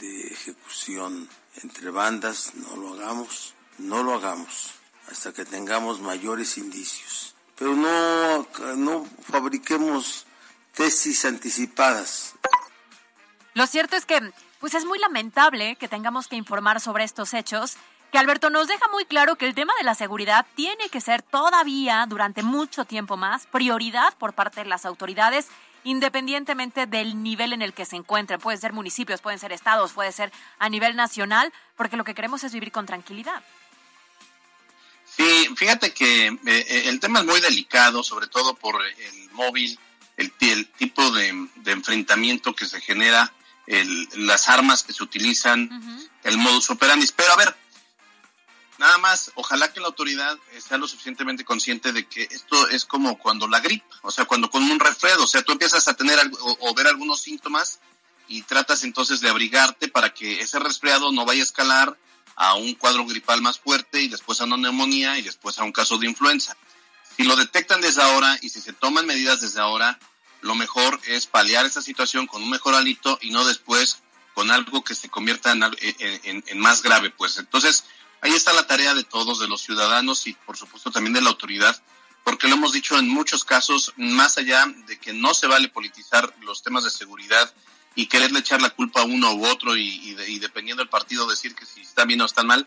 ejecución 0.00 1.28
entre 1.62 1.90
bandas, 1.90 2.54
no 2.54 2.76
lo 2.76 2.94
hagamos, 2.94 3.54
no 3.78 4.02
lo 4.02 4.14
hagamos 4.14 4.80
hasta 5.10 5.32
que 5.32 5.44
tengamos 5.44 6.00
mayores 6.00 6.56
indicios. 6.56 7.34
Pero 7.60 7.76
no, 7.76 8.46
no 8.76 9.06
fabriquemos 9.22 10.26
tesis 10.72 11.26
anticipadas. 11.26 12.34
Lo 13.52 13.66
cierto 13.66 13.96
es 13.96 14.06
que 14.06 14.32
pues 14.60 14.74
es 14.74 14.86
muy 14.86 14.98
lamentable 14.98 15.76
que 15.76 15.86
tengamos 15.86 16.26
que 16.26 16.36
informar 16.36 16.80
sobre 16.80 17.04
estos 17.04 17.34
hechos 17.34 17.76
que 18.10 18.18
Alberto 18.18 18.48
nos 18.48 18.66
deja 18.66 18.88
muy 18.90 19.04
claro 19.04 19.36
que 19.36 19.46
el 19.46 19.54
tema 19.54 19.74
de 19.78 19.84
la 19.84 19.94
seguridad 19.94 20.46
tiene 20.54 20.88
que 20.88 21.02
ser 21.02 21.20
todavía 21.20 22.06
durante 22.08 22.42
mucho 22.42 22.86
tiempo 22.86 23.18
más 23.18 23.46
prioridad 23.46 24.14
por 24.18 24.32
parte 24.32 24.62
de 24.62 24.66
las 24.66 24.86
autoridades 24.86 25.46
independientemente 25.84 26.86
del 26.86 27.22
nivel 27.22 27.52
en 27.52 27.60
el 27.60 27.74
que 27.74 27.84
se 27.84 27.96
encuentren. 27.96 28.40
Pueden 28.40 28.60
ser 28.60 28.72
municipios, 28.72 29.20
pueden 29.20 29.38
ser 29.38 29.52
estados, 29.52 29.92
puede 29.92 30.12
ser 30.12 30.32
a 30.58 30.68
nivel 30.70 30.96
nacional, 30.96 31.52
porque 31.76 31.96
lo 31.96 32.04
que 32.04 32.14
queremos 32.14 32.42
es 32.42 32.52
vivir 32.52 32.72
con 32.72 32.86
tranquilidad. 32.86 33.42
Sí, 35.16 35.48
fíjate 35.56 35.92
que 35.92 36.26
eh, 36.26 36.38
eh, 36.46 36.82
el 36.86 37.00
tema 37.00 37.20
es 37.20 37.26
muy 37.26 37.40
delicado, 37.40 38.02
sobre 38.02 38.26
todo 38.26 38.54
por 38.54 38.80
el 38.84 39.30
móvil, 39.32 39.78
el, 40.16 40.32
tipo 40.32 41.10
de, 41.10 41.28
enfrentamiento 41.66 42.54
que 42.54 42.66
se 42.66 42.80
genera, 42.80 43.32
las 44.16 44.48
armas 44.48 44.82
que 44.82 44.92
se 44.92 45.02
utilizan, 45.02 45.70
el 46.24 46.38
modus 46.38 46.70
operandi. 46.70 47.08
Pero 47.16 47.32
a 47.32 47.36
ver, 47.36 47.56
nada 48.78 48.98
más, 48.98 49.30
ojalá 49.36 49.72
que 49.72 49.80
la 49.80 49.86
autoridad 49.86 50.36
sea 50.58 50.76
lo 50.76 50.88
suficientemente 50.88 51.44
consciente 51.44 51.92
de 51.92 52.06
que 52.06 52.26
esto 52.30 52.68
es 52.68 52.84
como 52.84 53.16
cuando 53.18 53.46
la 53.48 53.60
gripe, 53.60 53.86
o 54.02 54.10
sea, 54.10 54.24
cuando 54.24 54.50
con 54.50 54.62
un 54.62 54.80
resfriado, 54.80 55.24
o 55.24 55.26
sea, 55.26 55.42
tú 55.42 55.52
empiezas 55.52 55.86
a 55.88 55.94
tener 55.94 56.18
o 56.40 56.74
ver 56.74 56.88
algunos 56.88 57.22
síntomas 57.22 57.78
y 58.30 58.42
tratas 58.42 58.84
entonces 58.84 59.20
de 59.20 59.28
abrigarte 59.28 59.88
para 59.88 60.14
que 60.14 60.40
ese 60.40 60.58
resfriado 60.60 61.10
no 61.12 61.24
vaya 61.24 61.40
a 61.40 61.44
escalar 61.44 61.98
a 62.36 62.54
un 62.54 62.74
cuadro 62.74 63.04
gripal 63.04 63.42
más 63.42 63.58
fuerte 63.58 64.00
y 64.00 64.08
después 64.08 64.40
a 64.40 64.44
una 64.44 64.56
neumonía 64.56 65.18
y 65.18 65.22
después 65.22 65.58
a 65.58 65.64
un 65.64 65.72
caso 65.72 65.98
de 65.98 66.06
influenza. 66.06 66.56
Si 67.16 67.24
lo 67.24 67.36
detectan 67.36 67.80
desde 67.80 68.02
ahora 68.02 68.38
y 68.40 68.48
si 68.48 68.60
se 68.60 68.72
toman 68.72 69.06
medidas 69.06 69.40
desde 69.40 69.60
ahora, 69.60 69.98
lo 70.40 70.54
mejor 70.54 70.98
es 71.06 71.26
paliar 71.26 71.66
esa 71.66 71.82
situación 71.82 72.26
con 72.26 72.42
un 72.42 72.50
mejor 72.50 72.74
alito 72.74 73.18
y 73.20 73.30
no 73.30 73.44
después 73.44 73.98
con 74.34 74.50
algo 74.50 74.82
que 74.82 74.94
se 74.94 75.08
convierta 75.08 75.52
en, 75.52 75.62
en, 76.46 76.58
más 76.58 76.82
grave. 76.82 77.10
Pues 77.10 77.36
entonces, 77.38 77.84
ahí 78.20 78.32
está 78.32 78.52
la 78.52 78.66
tarea 78.66 78.94
de 78.94 79.04
todos, 79.04 79.38
de 79.38 79.48
los 79.48 79.60
ciudadanos 79.60 80.26
y 80.26 80.32
por 80.32 80.56
supuesto 80.56 80.90
también 80.90 81.12
de 81.12 81.20
la 81.20 81.30
autoridad, 81.30 81.80
porque 82.24 82.48
lo 82.48 82.54
hemos 82.54 82.72
dicho 82.72 82.98
en 82.98 83.08
muchos 83.08 83.44
casos, 83.44 83.92
más 83.96 84.38
allá 84.38 84.64
de 84.86 84.98
que 84.98 85.12
no 85.12 85.34
se 85.34 85.46
vale 85.46 85.68
politizar 85.68 86.34
los 86.40 86.62
temas 86.62 86.84
de 86.84 86.90
seguridad 86.90 87.52
y 87.94 88.06
quererle 88.06 88.40
echar 88.40 88.62
la 88.62 88.70
culpa 88.70 89.00
a 89.00 89.04
uno 89.04 89.34
u 89.34 89.46
otro 89.46 89.76
y, 89.76 90.14
dependiendo 90.40 90.82
del 90.82 90.88
partido 90.88 91.26
decir 91.26 91.54
que 91.54 91.66
si 91.66 91.80
está 91.80 92.04
bien 92.04 92.20
o 92.20 92.26
está 92.26 92.42
mal. 92.42 92.66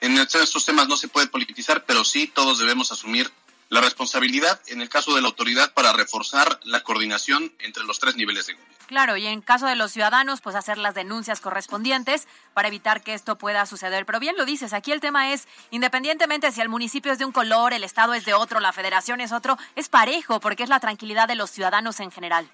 En 0.00 0.18
estos 0.18 0.64
temas 0.64 0.88
no 0.88 0.96
se 0.96 1.08
puede 1.08 1.28
politizar, 1.28 1.84
pero 1.84 2.04
sí 2.04 2.26
todos 2.26 2.58
debemos 2.58 2.92
asumir 2.92 3.30
la 3.70 3.80
responsabilidad 3.80 4.60
en 4.66 4.82
el 4.82 4.88
caso 4.88 5.14
de 5.14 5.22
la 5.22 5.28
autoridad 5.28 5.72
para 5.72 5.92
reforzar 5.92 6.60
la 6.64 6.82
coordinación 6.82 7.52
entre 7.60 7.84
los 7.84 7.98
tres 7.98 8.14
niveles 8.16 8.46
de 8.46 8.54
gobierno. 8.54 8.74
Claro, 8.86 9.16
y 9.16 9.26
en 9.26 9.40
caso 9.40 9.66
de 9.66 9.76
los 9.76 9.92
ciudadanos, 9.92 10.42
pues 10.42 10.54
hacer 10.54 10.76
las 10.76 10.94
denuncias 10.94 11.40
correspondientes 11.40 12.28
para 12.52 12.68
evitar 12.68 13.02
que 13.02 13.14
esto 13.14 13.38
pueda 13.38 13.64
suceder. 13.64 14.04
Pero 14.04 14.20
bien 14.20 14.36
lo 14.36 14.44
dices, 14.44 14.74
aquí 14.74 14.92
el 14.92 15.00
tema 15.00 15.32
es, 15.32 15.48
independientemente 15.70 16.52
si 16.52 16.60
el 16.60 16.68
municipio 16.68 17.10
es 17.10 17.18
de 17.18 17.24
un 17.24 17.32
color, 17.32 17.72
el 17.72 17.82
estado 17.82 18.12
es 18.12 18.26
de 18.26 18.34
otro, 18.34 18.60
la 18.60 18.72
federación 18.72 19.22
es 19.22 19.32
otro, 19.32 19.56
es 19.74 19.88
parejo 19.88 20.38
porque 20.38 20.64
es 20.64 20.68
la 20.68 20.80
tranquilidad 20.80 21.28
de 21.28 21.34
los 21.34 21.50
ciudadanos 21.50 21.98
en 22.00 22.10
general. 22.10 22.48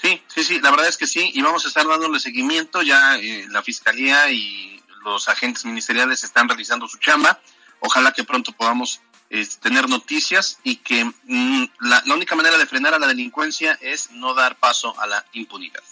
Sí, 0.00 0.22
sí, 0.28 0.44
sí, 0.44 0.60
la 0.60 0.70
verdad 0.70 0.88
es 0.88 0.96
que 0.96 1.08
sí, 1.08 1.30
y 1.34 1.42
vamos 1.42 1.64
a 1.64 1.68
estar 1.68 1.86
dándole 1.86 2.20
seguimiento, 2.20 2.82
ya 2.82 3.16
eh, 3.16 3.46
la 3.50 3.62
Fiscalía 3.62 4.30
y 4.30 4.80
los 5.02 5.28
agentes 5.28 5.64
ministeriales 5.64 6.22
están 6.22 6.48
realizando 6.48 6.86
su 6.86 6.98
chamba, 6.98 7.40
ojalá 7.80 8.12
que 8.12 8.22
pronto 8.22 8.52
podamos 8.52 9.00
este, 9.28 9.60
tener 9.68 9.88
noticias 9.88 10.58
y 10.62 10.76
que 10.76 11.04
mm, 11.04 11.64
la, 11.80 12.02
la 12.06 12.14
única 12.14 12.36
manera 12.36 12.56
de 12.58 12.66
frenar 12.66 12.94
a 12.94 12.98
la 12.98 13.08
delincuencia 13.08 13.76
es 13.80 14.12
no 14.12 14.34
dar 14.34 14.56
paso 14.56 14.98
a 15.00 15.06
la 15.06 15.24
impunidad. 15.32 15.82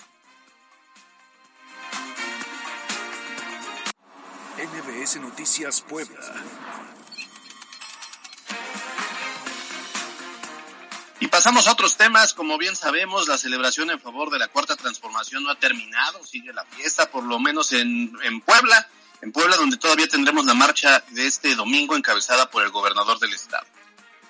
NBS 4.56 5.16
Noticias 5.16 5.82
Puebla. 5.82 6.20
Y 11.18 11.28
pasamos 11.28 11.66
a 11.66 11.72
otros 11.72 11.96
temas. 11.96 12.34
Como 12.34 12.58
bien 12.58 12.76
sabemos, 12.76 13.26
la 13.26 13.38
celebración 13.38 13.90
en 13.90 14.00
favor 14.00 14.30
de 14.30 14.38
la 14.38 14.48
cuarta 14.48 14.76
transformación 14.76 15.44
no 15.44 15.50
ha 15.50 15.58
terminado. 15.58 16.24
Sigue 16.24 16.52
la 16.52 16.64
fiesta, 16.64 17.10
por 17.10 17.24
lo 17.24 17.38
menos 17.38 17.72
en, 17.72 18.12
en 18.22 18.40
Puebla. 18.40 18.88
En 19.22 19.32
Puebla, 19.32 19.56
donde 19.56 19.78
todavía 19.78 20.06
tendremos 20.08 20.44
la 20.44 20.52
marcha 20.52 21.02
de 21.08 21.26
este 21.26 21.54
domingo 21.54 21.96
encabezada 21.96 22.50
por 22.50 22.62
el 22.62 22.70
gobernador 22.70 23.18
del 23.18 23.32
estado. 23.32 23.66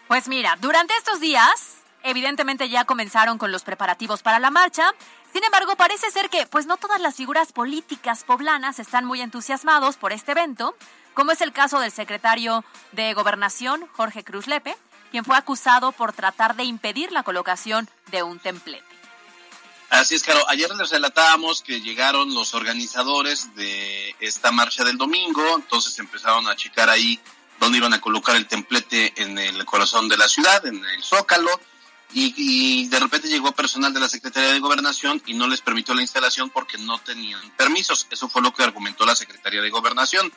Pues 0.06 0.28
mira, 0.28 0.56
durante 0.60 0.94
estos 0.96 1.18
días, 1.18 1.78
evidentemente 2.04 2.68
ya 2.68 2.84
comenzaron 2.84 3.36
con 3.36 3.50
los 3.50 3.64
preparativos 3.64 4.22
para 4.22 4.38
la 4.38 4.50
marcha. 4.50 4.92
Sin 5.32 5.42
embargo, 5.42 5.74
parece 5.76 6.10
ser 6.12 6.30
que 6.30 6.46
pues 6.46 6.66
no 6.66 6.76
todas 6.76 7.00
las 7.00 7.16
figuras 7.16 7.52
políticas 7.52 8.22
poblanas 8.22 8.78
están 8.78 9.04
muy 9.04 9.20
entusiasmados 9.20 9.96
por 9.96 10.12
este 10.12 10.32
evento, 10.32 10.76
como 11.14 11.32
es 11.32 11.40
el 11.40 11.52
caso 11.52 11.80
del 11.80 11.90
secretario 11.90 12.64
de 12.92 13.12
Gobernación, 13.14 13.88
Jorge 13.94 14.22
Cruz 14.22 14.46
Lepe, 14.46 14.76
quien 15.16 15.24
fue 15.24 15.38
acusado 15.38 15.92
por 15.92 16.12
tratar 16.12 16.56
de 16.56 16.64
impedir 16.64 17.10
la 17.10 17.22
colocación 17.22 17.88
de 18.10 18.22
un 18.22 18.38
templete. 18.38 18.84
Así 19.88 20.14
es, 20.14 20.22
claro. 20.22 20.44
Ayer 20.46 20.68
les 20.76 20.90
relatábamos 20.90 21.62
que 21.62 21.80
llegaron 21.80 22.34
los 22.34 22.52
organizadores 22.52 23.54
de 23.54 24.14
esta 24.20 24.52
marcha 24.52 24.84
del 24.84 24.98
domingo, 24.98 25.42
entonces 25.56 25.98
empezaron 26.00 26.46
a 26.48 26.54
checar 26.54 26.90
ahí 26.90 27.18
dónde 27.58 27.78
iban 27.78 27.94
a 27.94 28.00
colocar 28.02 28.36
el 28.36 28.46
templete 28.46 29.14
en 29.16 29.38
el 29.38 29.64
corazón 29.64 30.06
de 30.06 30.18
la 30.18 30.28
ciudad, 30.28 30.66
en 30.66 30.84
el 30.84 31.02
Zócalo, 31.02 31.62
y, 32.12 32.86
de 32.88 33.00
repente 33.00 33.28
llegó 33.28 33.52
personal 33.52 33.94
de 33.94 34.00
la 34.00 34.10
Secretaría 34.10 34.52
de 34.52 34.60
Gobernación 34.60 35.22
y 35.24 35.32
no 35.32 35.48
les 35.48 35.62
permitió 35.62 35.94
la 35.94 36.02
instalación 36.02 36.50
porque 36.50 36.76
no 36.76 36.98
tenían 36.98 37.40
permisos. 37.56 38.06
Eso 38.10 38.28
fue 38.28 38.42
lo 38.42 38.52
que 38.52 38.64
argumentó 38.64 39.06
la 39.06 39.16
Secretaría 39.16 39.62
de 39.62 39.70
Gobernación. 39.70 40.30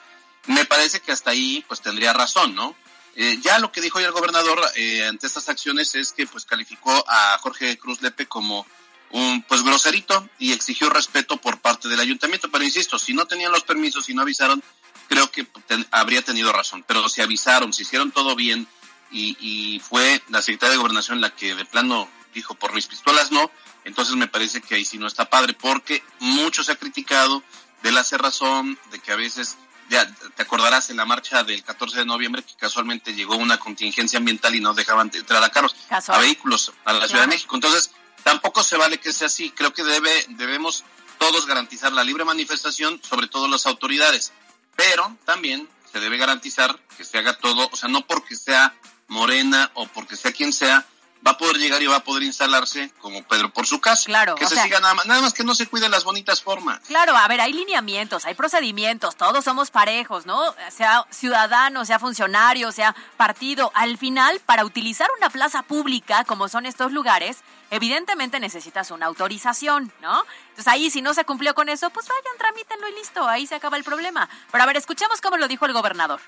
Me 0.47 0.63
parece 0.63 1.01
que 1.01 1.11
hasta 1.11 1.31
ahí 1.31 1.65
pues 1.67 1.81
tendría 1.81 2.13
razón, 2.13 2.55
¿no? 2.55 2.77
Eh, 3.15 3.39
ya 3.41 3.59
lo 3.59 3.71
que 3.71 3.81
dijo 3.81 3.97
hoy 3.97 4.05
el 4.05 4.11
gobernador 4.11 4.61
eh, 4.75 5.05
ante 5.05 5.27
estas 5.27 5.49
acciones 5.49 5.95
es 5.95 6.13
que 6.13 6.27
pues 6.27 6.45
calificó 6.45 6.91
a 7.07 7.37
Jorge 7.39 7.77
Cruz 7.77 8.01
Lepe 8.01 8.27
como 8.27 8.65
un 9.11 9.41
pues 9.43 9.63
groserito 9.63 10.29
y 10.37 10.53
exigió 10.53 10.89
respeto 10.89 11.37
por 11.37 11.59
parte 11.59 11.87
del 11.87 11.99
ayuntamiento. 11.99 12.49
Pero 12.51 12.63
insisto, 12.63 12.97
si 12.99 13.13
no 13.13 13.25
tenían 13.25 13.51
los 13.51 13.63
permisos 13.63 14.07
y 14.09 14.13
no 14.13 14.21
avisaron, 14.21 14.63
creo 15.07 15.29
que 15.31 15.47
habría 15.91 16.21
tenido 16.21 16.53
razón. 16.53 16.83
Pero 16.87 17.09
si 17.09 17.21
avisaron, 17.21 17.73
si 17.73 17.83
hicieron 17.83 18.11
todo 18.11 18.35
bien 18.35 18.67
y, 19.11 19.35
y 19.39 19.79
fue 19.79 20.21
la 20.29 20.41
secretaria 20.41 20.71
de 20.73 20.77
gobernación 20.77 21.21
la 21.21 21.35
que 21.35 21.55
de 21.55 21.65
plano 21.65 22.09
dijo 22.33 22.53
por 22.53 22.73
mis 22.73 22.85
pistolas 22.85 23.31
no, 23.31 23.49
entonces 23.85 24.15
me 24.15 24.27
parece 24.27 24.61
que 24.61 24.75
ahí 24.75 24.85
sí 24.85 24.97
no 24.97 25.07
está 25.07 25.29
padre 25.29 25.53
porque 25.53 26.03
mucho 26.19 26.63
se 26.63 26.71
ha 26.71 26.75
criticado 26.75 27.43
de 27.81 27.91
la 27.91 28.03
cerrazón, 28.03 28.77
de 28.91 28.99
que 28.99 29.11
a 29.11 29.15
veces 29.15 29.57
ya 29.89 30.07
te 30.35 30.43
acordarás 30.43 30.89
en 30.89 30.97
la 30.97 31.05
marcha 31.05 31.43
del 31.43 31.63
14 31.63 31.99
de 31.99 32.05
noviembre 32.05 32.43
que 32.43 32.53
casualmente 32.55 33.13
llegó 33.13 33.35
una 33.35 33.57
contingencia 33.57 34.17
ambiental 34.19 34.55
y 34.55 34.61
no 34.61 34.73
dejaban 34.73 35.11
entrar 35.13 35.43
a 35.43 35.49
carros, 35.49 35.75
a 35.89 36.17
vehículos 36.19 36.71
a 36.85 36.93
la 36.93 37.07
Ciudad 37.07 37.23
de 37.23 37.27
México. 37.27 37.55
Entonces, 37.55 37.91
tampoco 38.23 38.63
se 38.63 38.77
vale 38.77 38.99
que 38.99 39.11
sea 39.11 39.27
así. 39.27 39.51
Creo 39.51 39.73
que 39.73 39.83
debe, 39.83 40.25
debemos 40.29 40.83
todos 41.17 41.45
garantizar 41.45 41.91
la 41.91 42.03
libre 42.03 42.23
manifestación, 42.23 43.01
sobre 43.07 43.27
todo 43.27 43.47
las 43.47 43.65
autoridades. 43.65 44.31
Pero 44.75 45.17
también 45.25 45.67
se 45.91 45.99
debe 45.99 46.17
garantizar 46.17 46.79
que 46.95 47.03
se 47.03 47.17
haga 47.17 47.37
todo, 47.37 47.67
o 47.71 47.75
sea, 47.75 47.89
no 47.89 48.05
porque 48.05 48.35
sea 48.35 48.75
Morena 49.07 49.71
o 49.73 49.87
porque 49.87 50.15
sea 50.15 50.31
quien 50.31 50.53
sea, 50.53 50.85
va 51.25 51.31
a 51.31 51.37
poder 51.37 51.57
llegar 51.57 51.81
y 51.81 51.87
va 51.87 51.97
a 51.97 52.03
poder 52.03 52.23
instalarse 52.23 52.91
como 53.01 53.23
Pedro 53.23 53.51
por 53.51 53.67
su 53.67 53.81
casa. 53.81 54.03
Claro. 54.05 54.35
Que 54.35 54.47
se 54.47 54.55
siga 54.61 54.79
nada 54.79 54.93
más, 54.93 55.05
nada 55.05 55.21
más 55.21 55.33
que 55.33 55.43
no 55.43 55.53
se 55.53 55.67
cuiden 55.67 55.91
las 55.91 56.03
bonitas 56.03 56.41
formas. 56.41 56.79
Claro, 56.87 57.15
a 57.15 57.27
ver, 57.27 57.41
hay 57.41 57.53
lineamientos, 57.53 58.25
hay 58.25 58.35
procedimientos, 58.35 59.15
todos 59.15 59.43
somos 59.43 59.71
parejos, 59.71 60.25
¿no? 60.25 60.55
Sea 60.71 61.05
ciudadano, 61.09 61.85
sea 61.85 61.99
funcionario, 61.99 62.71
sea 62.71 62.95
partido. 63.17 63.71
Al 63.75 63.97
final, 63.97 64.39
para 64.45 64.65
utilizar 64.65 65.09
una 65.17 65.29
plaza 65.29 65.63
pública 65.63 66.23
como 66.23 66.47
son 66.47 66.65
estos 66.65 66.91
lugares, 66.91 67.37
evidentemente 67.69 68.39
necesitas 68.39 68.91
una 68.91 69.07
autorización, 69.07 69.91
¿no? 70.01 70.25
Entonces 70.49 70.67
ahí, 70.67 70.89
si 70.89 71.01
no 71.01 71.13
se 71.13 71.25
cumplió 71.25 71.53
con 71.53 71.69
eso, 71.69 71.89
pues 71.89 72.07
vayan, 72.07 72.37
tramítenlo 72.37 72.87
y 72.87 72.95
listo, 72.95 73.27
ahí 73.27 73.45
se 73.45 73.55
acaba 73.55 73.77
el 73.77 73.83
problema. 73.83 74.29
Pero 74.51 74.63
a 74.63 74.67
ver, 74.67 74.77
escuchemos 74.77 75.21
cómo 75.21 75.37
lo 75.37 75.47
dijo 75.47 75.65
el 75.65 75.73
gobernador. 75.73 76.21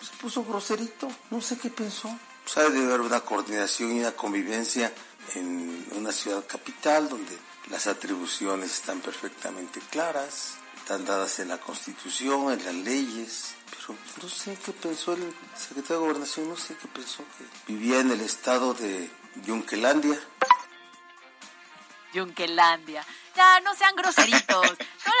Se 0.00 0.12
puso 0.16 0.44
groserito, 0.44 1.10
no 1.30 1.40
sé 1.40 1.58
qué 1.58 1.70
pensó 1.70 2.14
pues 2.44 2.72
debe 2.72 2.86
haber 2.86 3.00
una 3.00 3.20
coordinación 3.20 3.96
y 3.96 4.00
una 4.00 4.12
convivencia 4.12 4.92
en 5.34 5.86
una 5.92 6.12
ciudad 6.12 6.44
capital 6.46 7.08
donde 7.08 7.36
las 7.70 7.86
atribuciones 7.86 8.72
están 8.72 9.00
perfectamente 9.00 9.80
claras, 9.90 10.56
están 10.76 11.04
dadas 11.04 11.38
en 11.38 11.48
la 11.48 11.58
Constitución, 11.58 12.52
en 12.52 12.64
las 12.64 12.74
leyes, 12.74 13.54
pero 13.70 13.98
no 14.22 14.28
sé 14.28 14.56
qué 14.64 14.72
pensó 14.72 15.14
el 15.14 15.34
secretario 15.56 16.00
de 16.00 16.06
Gobernación, 16.06 16.48
no 16.48 16.56
sé 16.56 16.76
qué 16.76 16.88
pensó, 16.88 17.24
que 17.38 17.72
vivía 17.72 18.00
en 18.00 18.10
el 18.10 18.20
estado 18.20 18.74
de 18.74 19.10
Yunquelandia. 19.46 20.18
Yunquelandia. 22.14 23.04
Ya, 23.36 23.60
no 23.60 23.74
sean 23.74 23.94
groseritos. 23.96 24.66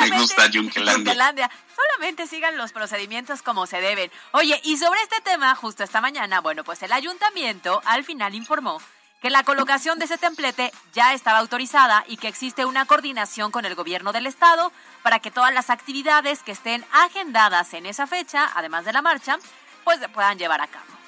Me 0.00 0.18
gusta 0.18 0.46
Yunquelandia. 0.46 1.50
Solamente 1.74 2.26
sigan 2.26 2.56
los 2.56 2.72
procedimientos 2.72 3.42
como 3.42 3.66
se 3.66 3.80
deben. 3.80 4.10
Oye, 4.32 4.60
y 4.64 4.76
sobre 4.76 5.02
este 5.02 5.20
tema, 5.20 5.54
justo 5.54 5.82
esta 5.82 6.00
mañana, 6.00 6.40
bueno, 6.40 6.64
pues 6.64 6.82
el 6.82 6.92
ayuntamiento 6.92 7.82
al 7.84 8.04
final 8.04 8.34
informó 8.34 8.80
que 9.20 9.30
la 9.30 9.42
colocación 9.42 9.98
de 9.98 10.04
ese 10.04 10.18
templete 10.18 10.70
ya 10.92 11.14
estaba 11.14 11.38
autorizada 11.38 12.04
y 12.06 12.18
que 12.18 12.28
existe 12.28 12.66
una 12.66 12.84
coordinación 12.84 13.50
con 13.50 13.64
el 13.64 13.74
gobierno 13.74 14.12
del 14.12 14.26
estado 14.26 14.70
para 15.02 15.18
que 15.18 15.30
todas 15.30 15.52
las 15.52 15.70
actividades 15.70 16.42
que 16.42 16.52
estén 16.52 16.84
agendadas 16.92 17.72
en 17.74 17.86
esa 17.86 18.06
fecha, 18.06 18.50
además 18.54 18.84
de 18.84 18.92
la 18.92 19.02
marcha, 19.02 19.38
pues 19.82 19.98
se 19.98 20.08
puedan 20.10 20.38
llevar 20.38 20.60
a 20.60 20.66
cabo. 20.66 21.03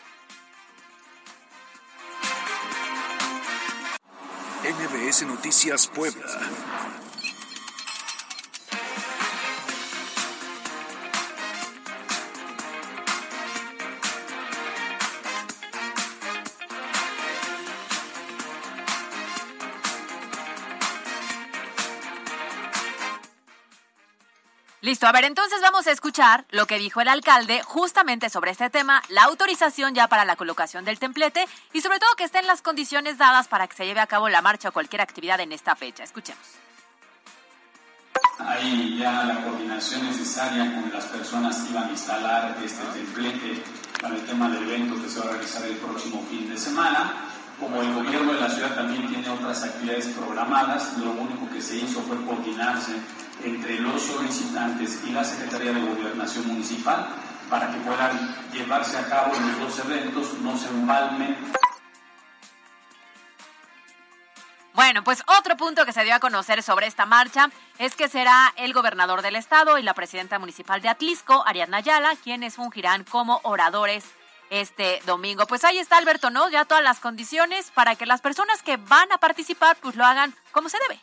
NBS 4.66 5.22
Noticias 5.26 5.86
Puebla. 5.86 6.26
Listo, 24.86 25.08
a 25.08 25.10
ver, 25.10 25.24
entonces 25.24 25.60
vamos 25.60 25.88
a 25.88 25.90
escuchar 25.90 26.44
lo 26.50 26.68
que 26.68 26.78
dijo 26.78 27.00
el 27.00 27.08
alcalde 27.08 27.60
justamente 27.64 28.30
sobre 28.30 28.52
este 28.52 28.70
tema, 28.70 29.02
la 29.08 29.24
autorización 29.24 29.96
ya 29.96 30.06
para 30.06 30.24
la 30.24 30.36
colocación 30.36 30.84
del 30.84 31.00
templete 31.00 31.44
y 31.72 31.80
sobre 31.80 31.98
todo 31.98 32.14
que 32.16 32.22
estén 32.22 32.46
las 32.46 32.62
condiciones 32.62 33.18
dadas 33.18 33.48
para 33.48 33.66
que 33.66 33.74
se 33.74 33.84
lleve 33.84 33.98
a 33.98 34.06
cabo 34.06 34.28
la 34.28 34.42
marcha 34.42 34.68
o 34.68 34.72
cualquier 34.72 35.02
actividad 35.02 35.40
en 35.40 35.50
esta 35.50 35.74
fecha. 35.74 36.04
Escuchemos. 36.04 36.46
Hay 38.38 38.96
ya 38.96 39.24
la 39.24 39.42
coordinación 39.42 40.06
necesaria 40.06 40.80
con 40.80 40.92
las 40.92 41.06
personas 41.06 41.62
que 41.62 41.70
iban 41.70 41.88
a 41.88 41.90
instalar 41.90 42.56
este 42.64 42.84
templete 42.84 43.64
para 44.00 44.14
el 44.14 44.24
tema 44.24 44.48
del 44.50 44.70
evento 44.70 45.02
que 45.02 45.08
se 45.08 45.18
va 45.18 45.24
a 45.24 45.30
realizar 45.30 45.66
el 45.66 45.78
próximo 45.78 46.24
fin 46.30 46.48
de 46.48 46.56
semana. 46.56 47.26
Como 47.58 47.80
el 47.80 47.94
gobierno 47.94 48.34
de 48.34 48.40
la 48.40 48.50
ciudad 48.50 48.74
también 48.74 49.08
tiene 49.08 49.30
otras 49.30 49.64
actividades 49.64 50.08
programadas, 50.08 50.98
lo 50.98 51.12
único 51.12 51.48
que 51.50 51.62
se 51.62 51.76
hizo 51.76 52.02
fue 52.02 52.22
coordinarse 52.24 52.92
entre 53.42 53.80
los 53.80 54.02
solicitantes 54.02 55.00
y 55.06 55.10
la 55.10 55.24
Secretaría 55.24 55.72
de 55.72 55.80
Gobernación 55.80 56.48
Municipal 56.48 57.08
para 57.48 57.70
que 57.70 57.78
puedan 57.78 58.34
llevarse 58.52 58.98
a 58.98 59.08
cabo 59.08 59.32
los 59.38 59.60
dos 59.60 59.86
eventos, 59.86 60.34
no 60.40 60.56
se 60.56 60.68
empalmen. 60.68 61.36
Bueno, 64.74 65.02
pues 65.02 65.22
otro 65.38 65.56
punto 65.56 65.86
que 65.86 65.92
se 65.94 66.04
dio 66.04 66.14
a 66.14 66.20
conocer 66.20 66.62
sobre 66.62 66.86
esta 66.86 67.06
marcha 67.06 67.48
es 67.78 67.96
que 67.96 68.08
será 68.08 68.52
el 68.56 68.74
gobernador 68.74 69.22
del 69.22 69.36
estado 69.36 69.78
y 69.78 69.82
la 69.82 69.94
presidenta 69.94 70.38
municipal 70.38 70.82
de 70.82 70.90
Atlisco, 70.90 71.42
Ariadna 71.46 71.78
Ayala, 71.78 72.14
quienes 72.22 72.56
fungirán 72.56 73.04
como 73.04 73.40
oradores 73.42 74.04
este 74.50 75.02
domingo. 75.06 75.46
Pues 75.46 75.64
ahí 75.64 75.78
está 75.78 75.96
Alberto, 75.96 76.30
¿no? 76.30 76.48
Ya 76.50 76.64
todas 76.64 76.82
las 76.82 77.00
condiciones 77.00 77.70
para 77.74 77.96
que 77.96 78.06
las 78.06 78.20
personas 78.20 78.62
que 78.62 78.76
van 78.76 79.10
a 79.12 79.18
participar 79.18 79.76
pues 79.80 79.96
lo 79.96 80.04
hagan 80.04 80.34
como 80.52 80.68
se 80.68 80.78
debe. 80.78 81.00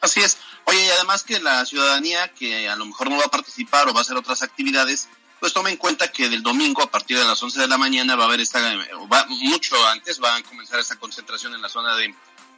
Así 0.00 0.20
es. 0.20 0.38
Oye, 0.64 0.84
y 0.84 0.90
además 0.90 1.22
que 1.22 1.40
la 1.40 1.64
ciudadanía 1.64 2.32
que 2.34 2.68
a 2.68 2.76
lo 2.76 2.86
mejor 2.86 3.10
no 3.10 3.16
va 3.16 3.24
a 3.24 3.30
participar 3.30 3.88
o 3.88 3.92
va 3.92 4.00
a 4.00 4.02
hacer 4.02 4.16
otras 4.16 4.42
actividades, 4.42 5.08
pues 5.40 5.52
tome 5.52 5.70
en 5.70 5.76
cuenta 5.76 6.10
que 6.12 6.28
del 6.28 6.42
domingo 6.42 6.82
a 6.82 6.90
partir 6.90 7.18
de 7.18 7.24
las 7.24 7.42
11 7.42 7.60
de 7.60 7.68
la 7.68 7.78
mañana 7.78 8.16
va 8.16 8.24
a 8.24 8.26
haber 8.26 8.40
esta, 8.40 8.60
va, 9.12 9.26
mucho 9.28 9.76
antes 9.88 10.22
va 10.22 10.36
a 10.36 10.42
comenzar 10.42 10.78
esta 10.78 10.96
concentración 10.96 11.54
en 11.54 11.62
la 11.62 11.68
zona 11.68 11.96
de, 11.96 12.14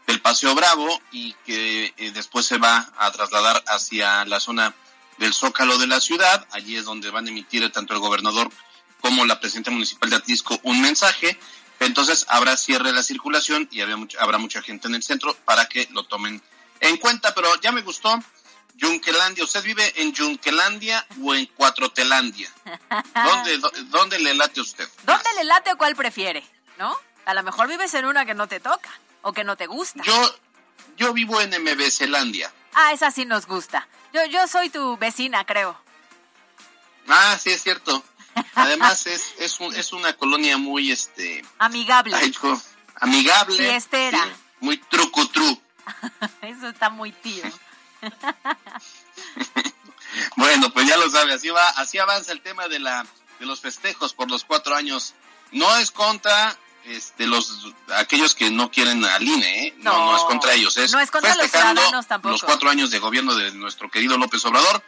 del 0.07 0.21
Paseo 0.21 0.55
Bravo 0.55 1.01
y 1.13 1.35
que 1.45 1.95
eh, 1.97 2.11
después 2.13 2.47
se 2.47 2.59
va 2.59 2.93
a 2.99 3.11
trasladar 3.11 3.63
hacia 3.67 4.25
la 4.25 4.41
zona 4.41 4.75
del 5.19 5.35
Zócalo 5.35 5.79
de 5.79 5.87
la 5.87 6.01
ciudad. 6.01 6.47
Allí 6.53 6.77
es 6.77 6.85
donde 6.85 7.11
van 7.11 7.27
a 7.27 7.31
emitir 7.31 7.71
tanto 7.71 7.95
el 7.95 8.01
gobernador 8.01 8.51
como 9.01 9.25
la 9.25 9.41
presidenta 9.41 9.71
municipal 9.71 10.11
de 10.11 10.17
Atlisco 10.17 10.59
un 10.63 10.81
mensaje. 10.81 11.39
Entonces 11.81 12.27
habrá 12.29 12.57
cierre 12.57 12.89
de 12.89 12.95
la 12.95 13.03
circulación 13.03 13.69
y 13.71 13.81
habrá 13.81 13.97
mucha, 13.97 14.19
habrá 14.21 14.39
mucha 14.39 14.63
gente 14.63 14.89
en 14.89 14.95
el 14.95 15.03
centro 15.03 15.35
para 15.45 15.67
que 15.67 15.89
lo 15.93 16.05
tomen 16.05 16.43
en 16.81 16.97
cuenta, 16.99 17.35
pero 17.35 17.49
ya 17.61 17.73
me 17.73 17.83
gustó. 17.83 18.19
Yunquelandia, 18.75 19.45
¿usted 19.45 19.63
vive 19.63 19.93
en 20.01 20.13
Yunquelandia 20.13 21.07
o 21.23 21.35
en 21.35 21.47
Cuatrotelandia? 21.47 22.51
¿Dónde, 23.15 23.61
¿Dónde 23.89 24.19
le 24.19 24.35
late 24.35 24.61
usted? 24.61 24.89
¿Dónde 25.05 25.29
le 25.37 25.45
late 25.45 25.73
o 25.73 25.77
cuál 25.77 25.95
prefiere? 25.97 26.43
¿No? 26.79 26.97
A 27.27 27.35
lo 27.35 27.43
mejor 27.43 27.69
vives 27.69 27.93
en 27.95 28.07
una 28.07 28.25
que 28.25 28.35
no 28.35 28.49
te 28.49 28.59
toca 28.59 28.91
o 29.23 29.33
que 29.33 29.45
no 29.45 29.57
te 29.57 29.67
gusta. 29.67 30.03
Yo, 30.03 30.35
yo 30.97 31.13
vivo 31.13 31.41
en 31.41 31.51
MBClandia. 31.63 32.53
Ah, 32.73 32.93
esa 32.93 33.11
sí 33.11 33.25
nos 33.25 33.47
gusta. 33.47 33.87
Yo, 34.13 34.25
yo 34.27 34.47
soy 34.49 34.71
tu 34.71 34.97
vecina, 34.97 35.45
creo. 35.45 35.79
Ah, 37.09 37.37
sí, 37.39 37.51
es 37.51 37.63
cierto. 37.63 38.03
Además, 38.55 39.07
es, 39.07 39.35
es, 39.39 39.61
un, 39.61 39.75
es 39.75 39.93
una 39.93 40.13
colonia 40.15 40.57
muy, 40.57 40.91
este... 40.93 41.45
Amigable. 41.59 42.17
amigable. 42.97 43.57
Fiestera. 43.57 44.23
Sí, 44.23 44.31
muy 44.61 44.77
trucutru. 44.77 45.61
Eso 46.43 46.69
está 46.69 46.91
muy 46.91 47.13
tío. 47.13 47.45
bueno, 50.37 50.71
pues 50.73 50.87
ya 50.87 50.97
lo 50.97 51.11
sabe, 51.11 51.35
así 51.35 51.49
va, 51.51 51.69
así 51.71 51.99
avanza 51.99 52.33
el 52.33 52.41
tema 52.41 52.69
de 52.69 52.79
la 52.79 53.07
de 53.39 53.47
los 53.47 53.61
festejos 53.61 54.15
por 54.15 54.31
los 54.31 54.45
cuatro 54.45 54.77
años. 54.77 55.15
No 55.51 55.77
es 55.79 55.91
contra 55.91 56.57
este, 56.85 57.27
los 57.27 57.75
aquellos 57.97 58.35
que 58.35 58.51
no 58.51 58.71
quieren 58.71 59.05
al 59.05 59.27
INE, 59.27 59.67
¿eh? 59.67 59.75
no, 59.79 59.93
no, 59.93 60.17
es 60.17 60.23
contra 60.25 60.55
ellos, 60.55 60.77
es, 60.77 60.93
no 60.93 61.01
es 61.01 61.11
contra 61.11 61.35
festejando 61.35 61.83
los 62.23 62.43
cuatro 62.43 62.71
años 62.71 62.91
de 62.91 62.99
gobierno 62.99 63.35
de 63.35 63.53
nuestro 63.53 63.91
querido 63.91 64.17
López 64.17 64.45
Obrador, 64.45 64.83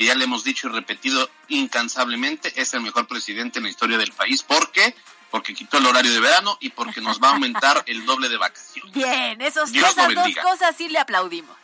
que 0.00 0.06
ya 0.06 0.14
le 0.14 0.24
hemos 0.24 0.44
dicho 0.44 0.66
y 0.66 0.70
repetido 0.70 1.28
incansablemente, 1.48 2.58
es 2.58 2.72
el 2.72 2.80
mejor 2.80 3.06
presidente 3.06 3.58
en 3.58 3.64
la 3.64 3.68
historia 3.68 3.98
del 3.98 4.12
país, 4.12 4.42
porque 4.42 4.94
porque 5.30 5.52
quitó 5.52 5.76
el 5.76 5.84
horario 5.84 6.10
de 6.10 6.20
verano 6.20 6.56
y 6.58 6.70
porque 6.70 7.02
nos 7.02 7.20
va 7.20 7.28
a 7.28 7.32
aumentar 7.32 7.82
el 7.86 8.06
doble 8.06 8.30
de 8.30 8.38
vacaciones. 8.38 8.94
Bien, 8.94 9.38
esos, 9.42 9.70
esas 9.70 10.14
dos 10.14 10.34
cosas 10.42 10.74
sí 10.74 10.88
le 10.88 10.98
aplaudimos. 10.98 11.54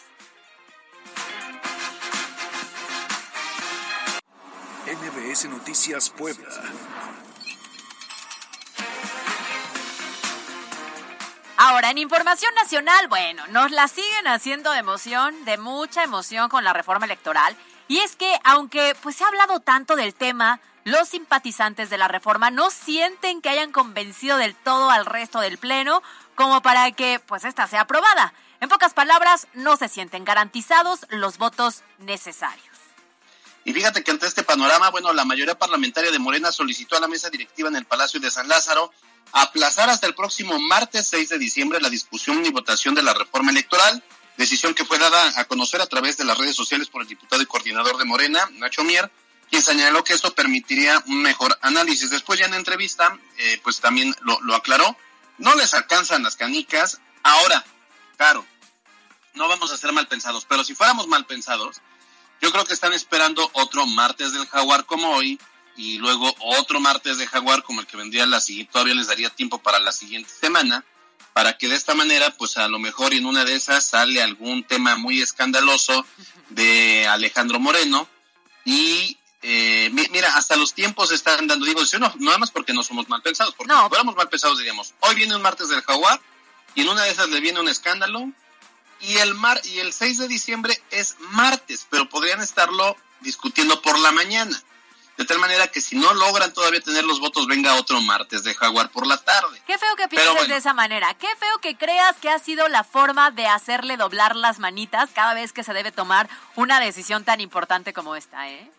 NBS 4.85 5.47
Noticias 5.47 6.11
Puebla. 6.11 6.47
Ahora, 11.57 11.91
en 11.91 11.97
información 11.97 12.55
nacional, 12.55 13.09
bueno, 13.09 13.47
nos 13.47 13.71
la 13.71 13.89
siguen 13.89 14.29
haciendo 14.29 14.73
de 14.73 14.81
emoción, 14.81 15.43
de 15.47 15.57
mucha 15.57 16.05
emoción 16.05 16.51
con 16.51 16.65
la 16.65 16.75
reforma 16.75 17.07
electoral. 17.07 17.57
Y 17.89 17.99
es 17.99 18.17
que, 18.17 18.33
aunque 18.45 18.97
pues 19.03 19.17
se 19.17 19.25
ha 19.25 19.29
hablado 19.29 19.61
tanto 19.61 19.97
del 19.97 20.15
tema, 20.15 20.61
los 20.85 21.09
simpatizantes 21.09 21.91
de 21.91 21.99
la 21.99 22.09
reforma 22.09 22.51
no 22.51 22.71
sienten 22.71 23.41
que 23.41 23.49
hayan 23.49 23.73
convencido 23.73 24.37
del 24.37 24.55
todo 24.55 24.91
al 24.91 25.07
resto 25.07 25.41
del 25.41 25.59
Pleno 25.59 26.03
como 26.35 26.63
para 26.63 26.91
que 26.93 27.21
pues 27.27 27.45
esta 27.45 27.67
sea 27.67 27.83
aprobada. 27.83 28.33
En 28.61 28.69
pocas 28.69 28.95
palabras, 28.95 29.49
no 29.55 29.77
se 29.77 29.89
sienten 29.89 30.25
garantizados 30.25 31.01
los 31.11 31.39
votos 31.39 31.83
necesarios. 31.99 32.77
Y 33.65 33.73
fíjate 33.73 34.05
que 34.05 34.13
ante 34.13 34.27
este 34.27 34.45
panorama, 34.45 34.91
bueno, 34.91 35.13
la 35.13 35.25
mayoría 35.25 35.59
parlamentaria 35.59 36.13
de 36.13 36.21
Morena 36.21 36.53
solicitó 36.53 36.97
a 36.97 37.01
la 37.01 37.09
mesa 37.09 37.31
directiva 37.31 37.69
en 37.69 37.77
el 37.77 37.85
Palacio 37.85 38.21
de 38.21 38.31
San 38.31 38.47
Lázaro 38.47 38.93
aplazar 39.33 39.91
hasta 39.91 40.07
el 40.07 40.15
próximo 40.15 40.59
martes 40.59 41.09
6 41.09 41.31
de 41.31 41.39
diciembre 41.39 41.81
la 41.81 41.91
discusión 41.91 42.47
y 42.47 42.51
votación 42.51 42.95
de 42.95 43.03
la 43.03 43.13
reforma 43.13 43.51
electoral, 43.51 44.03
decisión 44.37 44.75
que 44.75 44.85
fue 44.85 44.99
dada 44.99 45.33
a 45.37 45.45
conocer 45.45 45.81
a 45.81 45.87
través 45.87 46.17
de 46.17 46.25
las 46.25 46.39
redes 46.39 46.57
sociales 46.57 46.89
por 46.89 47.03
el 47.03 47.09
diputado 47.09 47.43
y 47.43 47.47
coordinador 47.47 47.97
de 47.97 48.05
Morena, 48.05 48.49
Nacho 48.53 48.85
Mier, 48.85 49.11
quien 49.51 49.63
señaló 49.63 50.03
que 50.05 50.13
esto 50.13 50.35
permitiría 50.35 51.03
un 51.07 51.23
mejor 51.23 51.59
análisis. 51.63 52.11
Después 52.11 52.39
ya 52.39 52.47
en 52.47 52.55
entrevista, 52.55 53.19
eh, 53.39 53.61
pues 53.63 53.81
también 53.81 54.15
lo, 54.23 54.41
lo 54.43 54.55
aclaró. 54.55 54.97
No 55.39 55.55
les 55.55 55.75
alcanzan 55.75 56.23
las 56.23 56.37
canicas. 56.37 57.01
Ahora, 57.23 57.65
claro, 58.17 58.45
no 59.35 59.49
vamos 59.49 59.73
a 59.73 59.77
ser 59.77 59.93
mal 59.93 60.09
pensados, 60.09 60.45
pero 60.49 60.65
si 60.65 60.75
fuéramos 60.75 61.07
mal 61.07 61.27
pensados, 61.27 61.81
yo 62.41 62.51
creo 62.51 62.65
que 62.65 62.75
están 62.75 62.93
esperando 62.93 63.49
otro 63.53 63.87
martes 63.87 64.33
del 64.33 64.47
jaguar 64.47 64.85
como 64.85 65.11
hoy 65.11 65.39
y 65.77 65.99
luego 65.99 66.35
otro 66.41 66.81
martes 66.81 67.19
de 67.19 67.27
jaguar 67.27 67.63
como 67.63 67.81
el 67.81 67.87
que 67.87 67.97
vendría 67.97 68.27
la 68.27 68.41
siguiente, 68.41 68.73
todavía 68.73 68.95
les 68.95 69.09
daría 69.09 69.31
tiempo 69.31 69.59
para 69.59 69.79
la 69.79 69.93
siguiente 69.93 70.31
semana, 70.31 70.85
para 71.37 71.59
que 71.59 71.69
de 71.69 71.77
esta 71.77 71.95
manera, 71.95 72.31
pues 72.31 72.57
a 72.57 72.67
lo 72.67 72.79
mejor 72.79 73.13
en 73.13 73.27
una 73.27 73.45
de 73.45 73.57
esas 73.57 73.85
sale 73.85 74.23
algún 74.23 74.65
tema 74.65 74.97
muy 74.97 75.21
escandaloso 75.21 76.07
de 76.49 77.07
Alejandro 77.09 77.61
Moreno 77.61 78.09
y 78.65 79.19
eh, 79.43 79.91
mira, 79.93 80.35
hasta 80.35 80.57
los 80.57 80.73
tiempos 80.73 81.13
están 81.13 81.47
dando, 81.47 81.67
digo, 81.67 81.83
no, 82.01 82.09
no 82.09 82.15
nada 82.21 82.39
más 82.39 82.51
porque 82.51 82.73
no 82.73 82.83
somos 82.83 83.11
mal 83.11 83.21
pensados, 83.21 83.53
porque 83.55 83.75
si 83.75 83.89
fuéramos 83.91 84.17
mal 84.17 84.31
pensados 84.31 84.57
diríamos, 84.57 84.95
hoy 85.01 85.15
viene 85.15 85.37
un 85.37 85.43
martes 85.43 85.69
del 85.69 85.83
jaguar 85.83 86.19
y 86.75 86.81
en 86.81 86.89
una 86.89 87.03
de 87.03 87.11
esas 87.11 87.29
le 87.29 87.39
viene 87.41 87.61
un 87.61 87.69
escándalo 87.69 88.33
y 89.01 89.19
el 89.19 89.35
mar 89.35 89.61
y 89.63 89.81
el 89.81 89.93
6 89.93 90.17
de 90.17 90.29
diciembre 90.29 90.83
es 90.91 91.17
martes, 91.33 91.87
pero 91.91 92.09
podrían 92.09 92.41
estarlo 92.41 92.97
discutiendo 93.21 93.83
por 93.83 93.99
la 93.99 94.11
mañana. 94.11 94.59
De 95.17 95.25
tal 95.25 95.39
manera 95.39 95.67
que 95.69 95.81
si 95.81 95.97
no 95.97 96.13
logran 96.13 96.53
todavía 96.53 96.81
tener 96.81 97.05
los 97.05 97.21
votos, 97.21 97.47
venga 97.47 97.75
otro 97.77 98.01
martes 98.03 98.45
de 98.45 98.55
Jaguar 98.55 98.91
por 98.91 99.07
la 99.07 99.17
tarde. 99.17 99.63
Qué 99.67 99.79
feo 99.79 99.97
que 99.97 100.09
pienses 100.09 100.49
de 100.49 100.57
esa 100.57 100.75
manera. 100.75 101.15
Qué 101.15 101.29
feo 101.39 101.59
que 101.63 101.77
creas 101.77 102.17
que 102.17 102.29
ha 102.29 102.39
sido 102.39 102.69
la 102.69 102.85
forma 102.85 103.31
de 103.31 103.47
hacerle 103.47 103.97
doblar 103.97 104.37
las 104.37 104.59
manitas 104.59 105.11
cada 105.15 105.33
vez 105.33 105.53
que 105.53 105.65
se 105.65 105.73
debe 105.73 105.91
tomar 105.91 106.29
una 106.55 106.81
decisión 106.81 107.25
tan 107.25 107.41
importante 107.41 107.95
como 107.95 108.15
esta, 108.15 108.49
¿eh? 108.51 108.71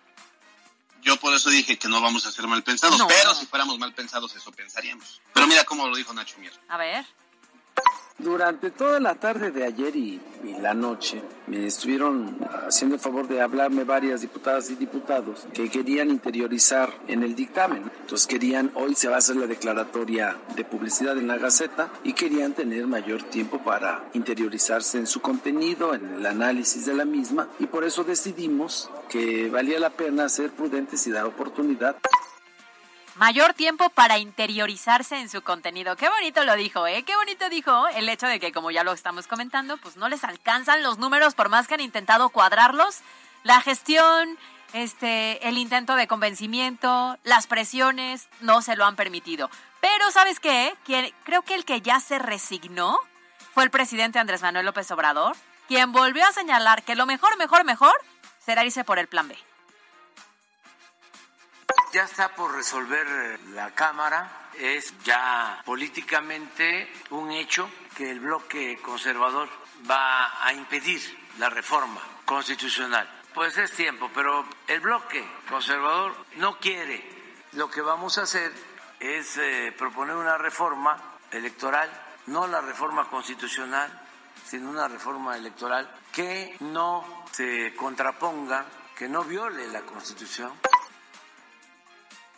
Yo 1.01 1.15
por 1.17 1.33
eso 1.33 1.49
dije 1.49 1.77
que 1.79 1.87
no 1.87 2.01
vamos 2.01 2.25
a 2.25 2.31
ser 2.31 2.47
mal 2.47 2.63
pensados, 2.63 3.01
pero 3.07 3.33
si 3.33 3.45
fuéramos 3.45 3.79
mal 3.79 3.93
pensados 3.93 4.35
eso 4.35 4.51
pensaríamos. 4.51 5.21
Pero 5.33 5.47
mira 5.47 5.63
cómo 5.63 5.87
lo 5.87 5.95
dijo 5.95 6.13
Nacho 6.13 6.37
Mier. 6.39 6.53
A 6.67 6.77
ver. 6.77 7.05
Durante 8.19 8.71
toda 8.71 8.99
la 8.99 9.13
tarde 9.13 9.51
de 9.51 9.63
ayer 9.63 9.95
y, 9.95 10.19
la 10.59 10.73
noche 10.73 11.21
me 11.45 11.67
estuvieron 11.67 12.37
haciendo 12.67 12.95
el 12.95 13.01
favor 13.01 13.27
de 13.27 13.41
hablarme 13.41 13.83
varias 13.83 14.21
diputadas 14.21 14.69
y 14.71 14.75
diputados 14.75 15.45
que 15.53 15.69
querían 15.69 16.09
interiorizar 16.09 16.91
en 17.07 17.21
el 17.21 17.35
dictamen. 17.35 17.83
Entonces 18.01 18.25
querían, 18.27 18.71
hoy 18.75 18.95
se 18.95 19.07
va 19.07 19.15
a 19.15 19.17
hacer 19.17 19.35
la 19.35 19.45
declaratoria 19.45 20.37
de 20.55 20.63
publicidad 20.63 21.17
en 21.17 21.27
la 21.27 21.37
Gaceta 21.37 21.91
y 22.03 22.13
querían 22.13 22.53
tener 22.53 22.87
mayor 22.87 23.23
tiempo 23.23 23.59
para 23.59 24.09
interiorizarse 24.13 24.97
en 24.97 25.07
su 25.07 25.21
contenido, 25.21 25.93
en 25.93 26.15
el 26.15 26.25
análisis 26.25 26.85
de 26.85 26.95
la 26.95 27.05
misma 27.05 27.49
y 27.59 27.67
por 27.67 27.83
eso 27.83 28.03
decidimos 28.03 28.89
que 29.09 29.49
valía 29.49 29.79
la 29.79 29.91
pena 29.91 30.29
ser 30.29 30.51
prudentes 30.51 31.05
y 31.07 31.11
dar 31.11 31.25
oportunidad 31.25 31.97
mayor 33.17 33.53
tiempo 33.53 33.89
para 33.89 34.17
interiorizarse 34.17 35.19
en 35.19 35.29
su 35.29 35.41
contenido. 35.41 35.95
Qué 35.95 36.07
bonito 36.09 36.43
lo 36.43 36.55
dijo, 36.55 36.87
¿eh? 36.87 37.03
Qué 37.03 37.15
bonito 37.15 37.49
dijo 37.49 37.87
el 37.89 38.07
hecho 38.09 38.27
de 38.27 38.39
que, 38.39 38.51
como 38.51 38.71
ya 38.71 38.83
lo 38.83 38.93
estamos 38.93 39.27
comentando, 39.27 39.77
pues 39.77 39.97
no 39.97 40.07
les 40.07 40.23
alcanzan 40.23 40.83
los 40.83 40.97
números 40.97 41.35
por 41.35 41.49
más 41.49 41.67
que 41.67 41.73
han 41.73 41.81
intentado 41.81 42.29
cuadrarlos. 42.29 42.99
La 43.43 43.61
gestión, 43.61 44.37
este, 44.73 45.47
el 45.47 45.57
intento 45.57 45.95
de 45.95 46.07
convencimiento, 46.07 47.17
las 47.23 47.47
presiones 47.47 48.27
no 48.41 48.61
se 48.61 48.75
lo 48.75 48.85
han 48.85 48.95
permitido. 48.95 49.49
Pero 49.81 50.11
¿sabes 50.11 50.39
qué? 50.39 50.75
creo 51.23 51.41
que 51.41 51.55
el 51.55 51.65
que 51.65 51.81
ya 51.81 51.99
se 51.99 52.19
resignó 52.19 52.97
fue 53.53 53.63
el 53.63 53.69
presidente 53.71 54.19
Andrés 54.19 54.41
Manuel 54.41 54.65
López 54.65 54.89
Obrador, 54.91 55.35
quien 55.67 55.91
volvió 55.91 56.25
a 56.25 56.31
señalar 56.31 56.83
que 56.83 56.95
lo 56.95 57.05
mejor, 57.05 57.37
mejor, 57.37 57.63
mejor 57.63 57.93
será 58.39 58.63
irse 58.63 58.83
por 58.83 58.99
el 58.99 59.07
plan 59.07 59.27
B. 59.27 59.46
Ya 61.93 62.03
está 62.03 62.35
por 62.35 62.53
resolver 62.53 63.39
la 63.51 63.73
Cámara, 63.73 64.49
es 64.59 64.93
ya 65.03 65.61
políticamente 65.65 66.91
un 67.11 67.31
hecho 67.31 67.69
que 67.95 68.11
el 68.11 68.19
bloque 68.19 68.79
conservador 68.81 69.47
va 69.89 70.45
a 70.45 70.53
impedir 70.53 71.01
la 71.39 71.49
reforma 71.49 72.01
constitucional. 72.25 73.09
Pues 73.33 73.57
es 73.57 73.71
tiempo, 73.71 74.11
pero 74.13 74.45
el 74.67 74.81
bloque 74.81 75.25
conservador 75.49 76.13
no 76.35 76.59
quiere. 76.59 77.03
Lo 77.53 77.69
que 77.69 77.81
vamos 77.81 78.17
a 78.17 78.23
hacer 78.23 78.51
es 78.99 79.37
eh, 79.37 79.73
proponer 79.77 80.15
una 80.15 80.37
reforma 80.37 81.01
electoral, 81.31 81.89
no 82.25 82.47
la 82.47 82.59
reforma 82.59 83.07
constitucional, 83.09 83.89
sino 84.45 84.69
una 84.69 84.87
reforma 84.87 85.37
electoral 85.37 85.89
que 86.11 86.57
no 86.59 87.25
se 87.31 87.73
contraponga, 87.75 88.65
que 88.95 89.07
no 89.07 89.23
viole 89.23 89.67
la 89.67 89.81
Constitución. 89.81 90.51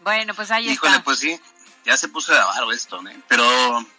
Bueno, 0.01 0.33
pues 0.33 0.51
ahí 0.51 0.69
Híjole, 0.69 0.99
pues 1.01 1.19
sí, 1.19 1.39
ya 1.85 1.97
se 1.97 2.07
puso 2.07 2.33
de 2.33 2.39
avaro 2.39 2.71
esto, 2.71 3.01
¿no? 3.01 3.11
Pero 3.27 3.45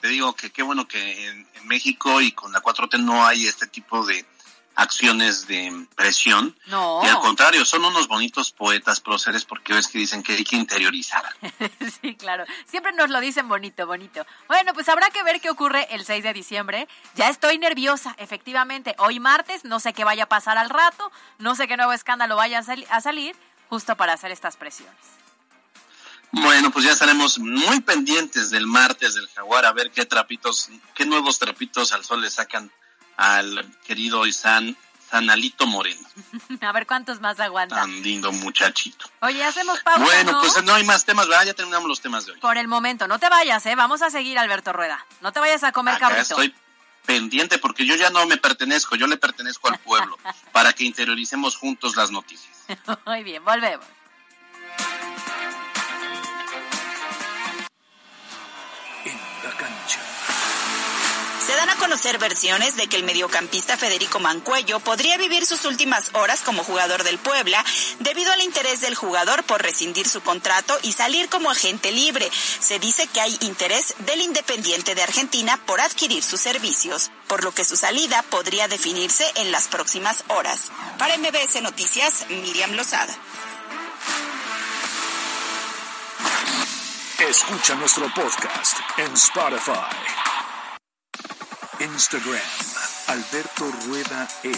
te 0.01 0.09
digo 0.09 0.35
que 0.35 0.51
qué 0.51 0.63
bueno 0.63 0.87
que 0.87 1.29
en, 1.29 1.49
México 1.65 2.21
y 2.21 2.33
con 2.33 2.53
la 2.53 2.61
4T 2.61 2.99
no 2.99 3.25
hay 3.25 3.47
este 3.47 3.67
tipo 3.67 4.05
de 4.05 4.27
acciones 4.75 5.47
de 5.47 5.87
presión. 5.95 6.59
No. 6.67 7.01
Y 7.05 7.07
al 7.07 7.21
contrario, 7.21 7.65
son 7.65 7.85
unos 7.85 8.09
bonitos 8.09 8.51
poetas 8.51 9.01
próceres 9.01 9.45
porque 9.45 9.75
ves 9.75 9.87
que 9.87 9.99
dicen 9.99 10.23
que 10.23 10.33
hay 10.33 10.43
que 10.43 10.57
interiorizar. 10.57 11.23
sí, 12.01 12.17
claro. 12.17 12.45
Siempre 12.67 12.93
nos 12.93 13.11
lo 13.11 13.21
dicen 13.21 13.49
bonito, 13.49 13.87
bonito. 13.87 14.27
Bueno, 14.49 14.73
pues 14.75 14.89
habrá 14.89 15.11
que 15.11 15.23
ver 15.23 15.41
qué 15.41 15.51
ocurre 15.51 15.87
el 15.95 16.05
6 16.05 16.25
de 16.25 16.33
diciembre. 16.33 16.89
Ya 17.15 17.29
estoy 17.29 17.59
nerviosa, 17.59 18.17
efectivamente. 18.19 18.97
Hoy 18.99 19.21
martes, 19.21 19.65
no 19.65 19.79
sé 19.79 19.93
qué 19.93 20.03
vaya 20.03 20.25
a 20.25 20.29
pasar 20.29 20.59
al 20.59 20.71
rato, 20.71 21.13
no 21.39 21.55
sé 21.55 21.69
qué 21.69 21.77
nuevo 21.77 21.93
escándalo 21.93 22.35
vaya 22.35 22.61
a 22.91 23.01
salir, 23.01 23.37
justo 23.69 23.97
para 23.97 24.15
hacer 24.15 24.33
estas 24.33 24.57
presiones. 24.57 25.21
Bueno, 26.33 26.71
pues 26.71 26.85
ya 26.85 26.93
estaremos 26.93 27.39
muy 27.39 27.81
pendientes 27.81 28.51
del 28.51 28.67
martes 28.67 29.15
del 29.15 29.29
jaguar 29.29 29.65
a 29.65 29.73
ver 29.73 29.91
qué 29.91 30.07
trapitos, 30.07 30.69
qué 30.95 31.05
nuevos 31.05 31.39
trapitos 31.39 31.93
al 31.93 32.05
sol 32.05 32.21
le 32.21 32.31
sacan 32.31 32.71
al 33.17 33.67
querido 33.85 34.27
Isan 34.27 34.77
Sanalito 35.11 35.67
Moreno. 35.67 36.01
A 36.61 36.73
ver 36.73 36.87
cuántos 36.87 37.21
más 37.21 37.41
aguanta. 37.41 37.75
Tan 37.75 38.03
lindo 38.03 38.31
muchachito. 38.31 39.11
Oye, 39.21 39.43
hacemos 39.43 39.81
pausa. 39.81 40.05
Bueno, 40.05 40.41
pues 40.41 40.63
no 40.63 40.73
hay 40.73 40.85
más 40.85 41.05
temas, 41.05 41.27
¿verdad? 41.27 41.47
Ya 41.47 41.55
terminamos 41.55 41.89
los 41.89 42.01
temas 42.01 42.27
de 42.27 42.33
hoy. 42.33 42.41
Por 42.41 42.57
el 42.57 42.69
momento, 42.69 43.09
no 43.09 43.19
te 43.19 43.29
vayas, 43.29 43.67
¿eh? 43.67 43.75
Vamos 43.75 44.03
a 44.03 44.11
seguir, 44.11 44.39
Alberto 44.39 44.73
Rueda. 44.73 45.05
No 45.21 45.33
te 45.33 45.41
vayas 45.41 45.65
a 45.65 45.73
comer 45.73 45.97
Acá 45.97 46.17
Estoy 46.17 46.55
pendiente 47.05 47.59
porque 47.59 47.85
yo 47.85 47.97
ya 47.97 48.11
no 48.11 48.25
me 48.27 48.37
pertenezco, 48.37 48.95
yo 48.95 49.09
le 49.09 49.17
pertenezco 49.17 49.69
al 49.69 49.79
pueblo 49.81 50.17
para 50.53 50.73
que 50.73 50.85
interioricemos 50.85 51.57
juntos 51.57 51.97
las 51.97 52.13
noticias. 52.13 52.57
Muy 53.05 53.25
bien, 53.25 53.45
volvemos. 53.45 53.87
Se 61.51 61.57
dan 61.57 61.69
a 61.69 61.75
conocer 61.75 62.19
versiones 62.19 62.77
de 62.77 62.87
que 62.87 62.95
el 62.95 63.03
mediocampista 63.03 63.77
Federico 63.77 64.21
Mancuello 64.21 64.79
podría 64.79 65.17
vivir 65.17 65.45
sus 65.45 65.65
últimas 65.65 66.11
horas 66.13 66.43
como 66.43 66.63
jugador 66.63 67.03
del 67.03 67.19
Puebla 67.19 67.65
debido 67.99 68.31
al 68.33 68.41
interés 68.43 68.83
del 68.83 68.95
jugador 68.95 69.43
por 69.43 69.61
rescindir 69.61 70.09
su 70.09 70.21
contrato 70.21 70.79
y 70.83 70.93
salir 70.93 71.29
como 71.29 71.51
agente 71.51 71.91
libre. 71.91 72.31
Se 72.61 72.79
dice 72.79 73.09
que 73.09 73.21
hay 73.21 73.37
interés 73.41 73.97
del 73.99 74.21
Independiente 74.21 74.95
de 74.95 75.03
Argentina 75.03 75.59
por 75.67 75.81
adquirir 75.81 76.23
sus 76.23 76.41
servicios, 76.41 77.11
por 77.27 77.43
lo 77.43 77.51
que 77.51 77.65
su 77.65 77.77
salida 77.77 78.23
podría 78.31 78.69
definirse 78.69 79.25
en 79.35 79.51
las 79.51 79.67
próximas 79.67 80.23
horas. 80.29 80.71
Para 80.99 81.19
MBS 81.19 81.61
Noticias, 81.63 82.27
Miriam 82.29 82.75
Lozada. 82.75 83.13
Escucha 87.19 87.75
nuestro 87.75 88.09
podcast 88.15 88.79
en 88.99 89.13
Spotify. 89.15 90.30
Instagram, 91.81 92.37
Alberto 93.07 93.73
Rueda 93.87 94.29
E. 94.45 94.53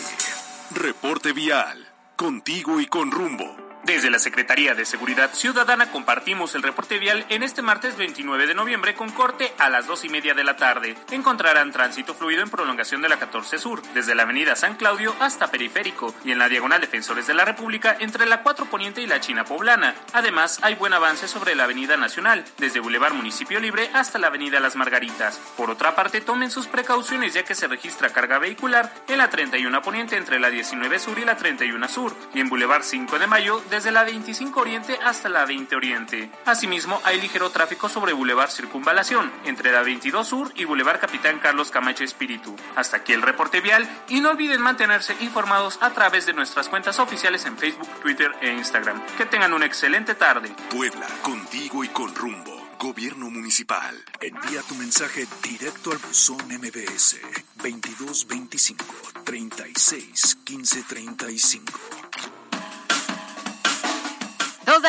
Reporte 0.74 1.32
vial, 1.32 1.86
contigo 2.16 2.80
y 2.80 2.86
con 2.86 3.12
rumbo. 3.12 3.61
Desde 3.84 4.10
la 4.10 4.20
Secretaría 4.20 4.76
de 4.76 4.84
Seguridad 4.84 5.34
Ciudadana 5.34 5.90
compartimos 5.90 6.54
el 6.54 6.62
reporte 6.62 6.98
vial 6.98 7.26
en 7.30 7.42
este 7.42 7.62
martes 7.62 7.96
29 7.96 8.46
de 8.46 8.54
noviembre 8.54 8.94
con 8.94 9.10
corte 9.10 9.52
a 9.58 9.68
las 9.70 9.88
dos 9.88 10.04
y 10.04 10.08
media 10.08 10.34
de 10.34 10.44
la 10.44 10.56
tarde. 10.56 10.94
Encontrarán 11.10 11.72
tránsito 11.72 12.14
fluido 12.14 12.42
en 12.44 12.50
prolongación 12.50 13.02
de 13.02 13.08
la 13.08 13.18
14 13.18 13.58
Sur, 13.58 13.82
desde 13.92 14.14
la 14.14 14.22
avenida 14.22 14.54
San 14.54 14.76
Claudio 14.76 15.16
hasta 15.18 15.50
Periférico 15.50 16.14
y 16.24 16.30
en 16.30 16.38
la 16.38 16.48
diagonal 16.48 16.80
Defensores 16.80 17.26
de 17.26 17.34
la 17.34 17.44
República 17.44 17.96
entre 17.98 18.24
la 18.24 18.44
4 18.44 18.66
Poniente 18.66 19.02
y 19.02 19.08
la 19.08 19.18
China 19.18 19.44
Poblana. 19.44 19.96
Además, 20.12 20.60
hay 20.62 20.76
buen 20.76 20.92
avance 20.92 21.26
sobre 21.26 21.56
la 21.56 21.64
avenida 21.64 21.96
Nacional, 21.96 22.44
desde 22.58 22.78
Boulevard 22.78 23.14
Municipio 23.14 23.58
Libre 23.58 23.90
hasta 23.94 24.20
la 24.20 24.28
avenida 24.28 24.60
Las 24.60 24.76
Margaritas. 24.76 25.40
Por 25.56 25.70
otra 25.70 25.96
parte, 25.96 26.20
tomen 26.20 26.52
sus 26.52 26.68
precauciones 26.68 27.34
ya 27.34 27.42
que 27.42 27.56
se 27.56 27.66
registra 27.66 28.10
carga 28.10 28.38
vehicular 28.38 28.94
en 29.08 29.18
la 29.18 29.28
31 29.28 29.82
Poniente 29.82 30.16
entre 30.16 30.38
la 30.38 30.50
19 30.50 31.00
Sur 31.00 31.18
y 31.18 31.24
la 31.24 31.36
31 31.36 31.88
Sur 31.88 32.14
y 32.32 32.38
en 32.38 32.48
Boulevard 32.48 32.84
5 32.84 33.18
de 33.18 33.26
Mayo 33.26 33.60
desde 33.72 33.90
la 33.90 34.04
25 34.04 34.60
Oriente 34.60 34.98
hasta 35.02 35.30
la 35.30 35.46
20 35.46 35.74
Oriente. 35.74 36.30
Asimismo, 36.44 37.00
hay 37.04 37.18
ligero 37.18 37.48
tráfico 37.48 37.88
sobre 37.88 38.12
Boulevard 38.12 38.50
Circunvalación, 38.50 39.32
entre 39.46 39.72
la 39.72 39.80
22 39.80 40.28
Sur 40.28 40.52
y 40.54 40.66
Boulevard 40.66 41.00
Capitán 41.00 41.38
Carlos 41.38 41.70
Camacho 41.70 42.04
Espíritu. 42.04 42.54
Hasta 42.76 42.98
aquí 42.98 43.14
el 43.14 43.22
reporte 43.22 43.62
vial 43.62 43.88
y 44.08 44.20
no 44.20 44.28
olviden 44.28 44.60
mantenerse 44.60 45.16
informados 45.20 45.78
a 45.80 45.88
través 45.90 46.26
de 46.26 46.34
nuestras 46.34 46.68
cuentas 46.68 46.98
oficiales 46.98 47.46
en 47.46 47.56
Facebook, 47.56 47.88
Twitter 48.02 48.32
e 48.42 48.52
Instagram. 48.52 49.00
Que 49.16 49.24
tengan 49.24 49.54
una 49.54 49.64
excelente 49.64 50.14
tarde. 50.14 50.54
Puebla, 50.68 51.06
contigo 51.22 51.82
y 51.82 51.88
con 51.88 52.14
rumbo. 52.14 52.60
Gobierno 52.78 53.30
Municipal. 53.30 54.04
Envía 54.20 54.60
tu 54.68 54.74
mensaje 54.74 55.26
directo 55.42 55.92
al 55.92 55.98
buzón 55.98 56.44
MBS 56.46 57.20
2225 57.56 58.84
36 59.24 60.38
15 60.44 60.82
35. 60.82 61.72
Dos 62.12 62.22
de 62.22 62.41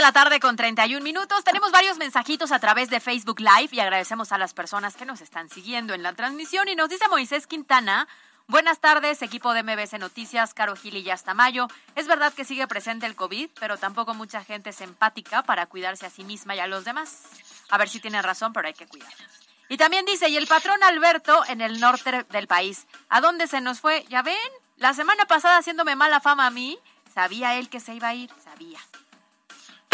la 0.04 0.12
tarde 0.12 0.42
con 0.42 0.58
31 0.58 1.02
minutos. 1.02 1.46
Tenemos 1.46 1.72
varios 1.72 1.98
mensajitos 1.98 2.52
a 2.52 2.60
través 2.60 2.90
de 2.90 3.00
Facebook 3.00 3.40
Live 3.40 3.70
y 3.72 3.80
agradecemos 3.80 4.34
a 4.34 4.38
las 4.38 4.54
personas 4.54 4.98
que 4.98 5.06
nos 5.06 5.22
están 5.22 5.48
siguiendo 5.48 5.94
en 5.94 6.04
la 6.04 6.12
transmisión. 6.12 6.68
Y 6.68 6.76
nos 6.76 6.90
dice 6.90 7.08
Moisés 7.08 7.48
Quintana. 7.48 8.10
Buenas 8.48 8.82
tardes, 8.82 9.22
equipo 9.22 9.54
de 9.54 9.64
MBC 9.64 10.00
Noticias, 10.00 10.54
Caro 10.54 10.76
Gil 10.76 10.98
y 10.98 11.04
Yastamayo. 11.04 11.70
Es 11.96 12.08
verdad 12.08 12.34
que 12.34 12.44
sigue 12.44 12.68
presente 12.68 13.06
el 13.06 13.16
COVID, 13.16 13.52
pero 13.58 13.78
tampoco 13.78 14.14
mucha 14.14 14.44
gente 14.44 14.72
es 14.72 14.82
empática 14.82 15.44
para 15.44 15.68
cuidarse 15.68 16.06
a 16.06 16.10
sí 16.10 16.26
misma 16.26 16.54
y 16.54 16.60
a 16.60 16.68
los 16.68 16.84
demás. 16.84 17.24
A 17.70 17.78
ver 17.78 17.88
si 17.88 18.02
tiene 18.02 18.22
razón, 18.22 18.52
pero 18.52 18.68
hay 18.68 18.74
que 18.74 18.88
cuidarnos. 18.88 19.30
Y 19.70 19.78
también 19.78 20.04
dice, 20.04 20.28
y 20.28 20.36
el 20.36 20.48
patrón 20.48 20.84
Alberto 20.84 21.46
en 21.48 21.62
el 21.62 21.80
norte 21.80 22.26
del 22.30 22.48
país, 22.48 22.88
¿a 23.08 23.22
dónde 23.22 23.48
se 23.48 23.62
nos 23.62 23.80
fue? 23.80 24.06
¿Ya 24.10 24.22
ven? 24.22 24.36
La 24.76 24.94
semana 24.94 25.28
pasada 25.28 25.60
haciéndome 25.60 25.96
mala 25.96 26.20
fama 26.20 26.46
a 26.46 26.52
mí, 26.52 26.78
sabía 27.14 27.56
él 27.56 27.70
que 27.70 27.80
se 27.80 27.94
iba 27.96 28.10
a 28.10 28.16
ir, 28.16 28.30
sabía. 28.44 28.80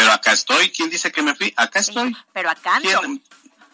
Pero 0.09 0.15
acá 0.15 0.31
estoy. 0.31 0.71
¿Quién 0.71 0.89
dice 0.89 1.11
que 1.11 1.21
me 1.21 1.35
fui? 1.35 1.53
Acá 1.55 1.81
estoy. 1.81 2.17
pero 2.33 2.49
acá 2.49 2.79
no. 2.79 3.19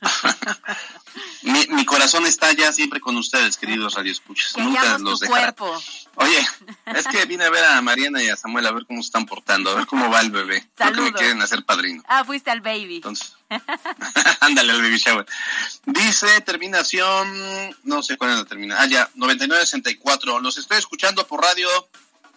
mi, 1.44 1.66
mi, 1.68 1.86
corazón 1.86 2.26
está 2.26 2.52
ya 2.52 2.74
siempre 2.74 3.00
con 3.00 3.16
ustedes, 3.16 3.56
queridos 3.56 3.94
radioescuchas. 3.94 4.58
Nunca 4.58 4.98
los 4.98 5.22
cuerpo. 5.22 5.82
Oye, 6.16 6.46
es 6.88 7.08
que 7.08 7.26
vine 7.26 7.46
a 7.46 7.50
ver 7.50 7.64
a 7.64 7.82
Mariana 7.82 8.22
y 8.22 8.28
a 8.28 8.36
Samuel 8.36 8.68
a 8.68 8.74
ver 8.74 8.86
cómo 8.86 9.02
se 9.02 9.08
están 9.08 9.26
portando, 9.26 9.72
a 9.72 9.76
ver 9.76 9.86
cómo 9.86 10.10
va 10.10 10.20
el 10.20 10.30
bebé. 10.30 10.68
Creo 10.76 10.92
que 10.92 11.02
me 11.02 11.14
quieren 11.14 11.42
hacer 11.42 11.64
padrino. 11.64 12.04
Ah, 12.06 12.26
fuiste 12.26 12.52
al 12.52 12.60
baby. 12.60 12.98
Entonces, 12.98 13.34
ándale 14.42 14.74
al 14.74 14.82
baby 14.82 14.98
shower. 14.98 15.26
Dice 15.86 16.42
terminación, 16.42 17.74
no 17.84 18.04
sé 18.04 18.18
cuál 18.18 18.32
es 18.32 18.38
la 18.40 18.46
terminación. 18.46 18.84
Ah, 18.84 18.92
ya, 18.92 19.10
9964. 19.16 20.42
Los 20.42 20.58
estoy 20.58 20.80
escuchando 20.80 21.26
por 21.26 21.42
radio. 21.42 21.70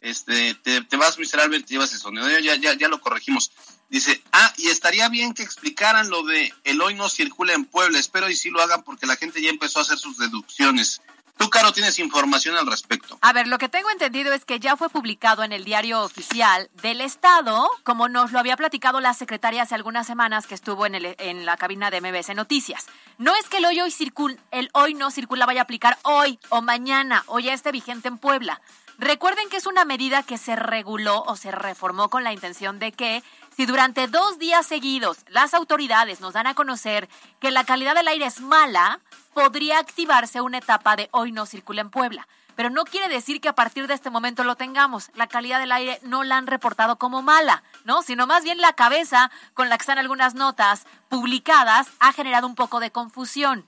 Este, 0.01 0.55
te, 0.55 0.83
te 0.83 0.97
vas, 0.97 1.19
Mr. 1.19 1.41
Albert, 1.41 1.67
te 1.67 1.75
llevas 1.75 1.93
el 1.93 1.99
sonido. 1.99 2.29
Ya, 2.39 2.55
ya, 2.55 2.75
ya 2.75 2.87
lo 2.87 3.01
corregimos. 3.01 3.51
Dice, 3.89 4.23
ah, 4.33 4.53
y 4.59 4.69
estaría 4.69 5.09
bien 5.09 5.33
que 5.33 5.43
explicaran 5.43 6.11
lo 6.11 6.23
de 6.23 6.53
el 6.65 6.81
hoy 6.81 6.95
no 6.95 7.09
circula 7.09 7.55
en 7.55 7.65
Puebla. 7.65 7.99
Espero 7.99 8.29
y 8.29 8.37
sí 8.37 8.51
lo 8.51 8.61
hagan 8.61 8.83
porque 8.83 9.07
la 9.07 9.17
gente 9.17 9.41
ya 9.41 9.49
empezó 9.49 9.79
a 9.79 9.83
hacer 9.83 9.99
sus 9.99 10.19
deducciones. 10.19 11.01
Tú, 11.39 11.49
Caro, 11.51 11.73
tienes 11.73 12.01
información 12.01 12.57
al 12.57 12.67
respecto. 12.67 13.17
A 13.23 13.33
ver, 13.33 13.47
lo 13.47 13.59
que 13.59 13.69
tengo 13.69 13.89
entendido 13.91 14.33
es 14.33 14.45
que 14.45 14.59
ya 14.59 14.77
fue 14.77 14.91
publicado 14.91 15.45
en 15.45 15.53
el 15.53 15.65
diario 15.65 16.03
oficial 16.03 16.69
del 16.83 17.01
Estado, 17.01 17.71
como 17.85 18.09
nos 18.09 18.33
lo 18.33 18.41
había 18.41 18.57
platicado 18.57 19.01
la 19.01 19.15
secretaria 19.15 19.63
hace 19.63 19.77
algunas 19.77 20.07
semanas 20.07 20.49
que 20.49 20.57
estuvo 20.57 20.85
en, 20.85 20.97
el, 20.97 21.15
en 21.19 21.47
la 21.47 21.57
cabina 21.57 21.93
de 21.93 22.01
MBC 22.01 22.35
Noticias. 22.35 22.87
No 23.19 23.37
es 23.37 23.49
que 23.49 23.59
el 23.59 23.67
hoy, 23.67 23.81
hoy, 23.81 23.93
circula, 23.93 24.37
el 24.51 24.69
hoy 24.73 24.95
no 24.95 25.13
circula 25.13 25.47
vaya 25.47 25.61
a 25.61 25.65
aplicar 25.65 25.97
hoy 26.03 26.41
o 26.49 26.61
mañana 26.61 27.23
o 27.27 27.39
ya 27.39 27.55
esté 27.55 27.71
vigente 27.71 28.09
en 28.09 28.19
Puebla 28.19 28.61
Recuerden 28.99 29.49
que 29.49 29.57
es 29.57 29.67
una 29.67 29.85
medida 29.85 30.25
que 30.25 30.39
se 30.39 30.57
reguló 30.57 31.23
o 31.23 31.37
se 31.37 31.53
reformó 31.53 32.11
con 32.11 32.25
la 32.25 32.33
intención 32.33 32.81
de 32.81 32.91
que 32.91 33.23
si 33.59 33.67
durante 33.67 34.07
dos 34.07 34.39
días 34.39 34.65
seguidos 34.65 35.19
las 35.27 35.53
autoridades 35.53 36.21
nos 36.21 36.33
dan 36.33 36.47
a 36.47 36.55
conocer 36.55 37.09
que 37.41 37.51
la 37.51 37.65
calidad 37.65 37.97
del 37.97 38.07
aire 38.07 38.25
es 38.25 38.41
mala, 38.41 39.01
podría 39.35 39.81
activarse 39.81 40.41
una 40.41 40.59
etapa 40.59 40.95
de 40.95 41.09
hoy 41.11 41.33
no 41.33 41.45
circula 41.45 41.81
en 41.81 41.91
Puebla. 41.91 42.29
Pero 42.55 42.71
no 42.71 42.85
quiere 42.85 43.09
decir 43.09 43.41
que 43.41 43.49
a 43.49 43.57
partir 43.57 43.89
de 43.89 43.95
este 43.95 44.11
momento 44.11 44.45
lo 44.45 44.55
tengamos. 44.55 45.11
La 45.15 45.27
calidad 45.27 45.59
del 45.59 45.73
aire 45.73 45.99
no 46.05 46.23
la 46.23 46.37
han 46.37 46.47
reportado 46.47 47.01
como 47.01 47.21
mala, 47.21 47.65
¿no? 47.85 48.03
Sino 48.03 48.29
más 48.29 48.45
bien 48.45 48.59
la 48.59 48.75
cabeza 48.75 49.29
con 49.55 49.69
la 49.69 49.77
que 49.77 49.83
están 49.83 49.99
algunas 49.99 50.37
notas 50.37 50.87
publicadas 51.09 51.89
ha 51.99 52.13
generado 52.13 52.47
un 52.47 52.55
poco 52.55 52.79
de 52.79 52.93
confusión. 52.93 53.67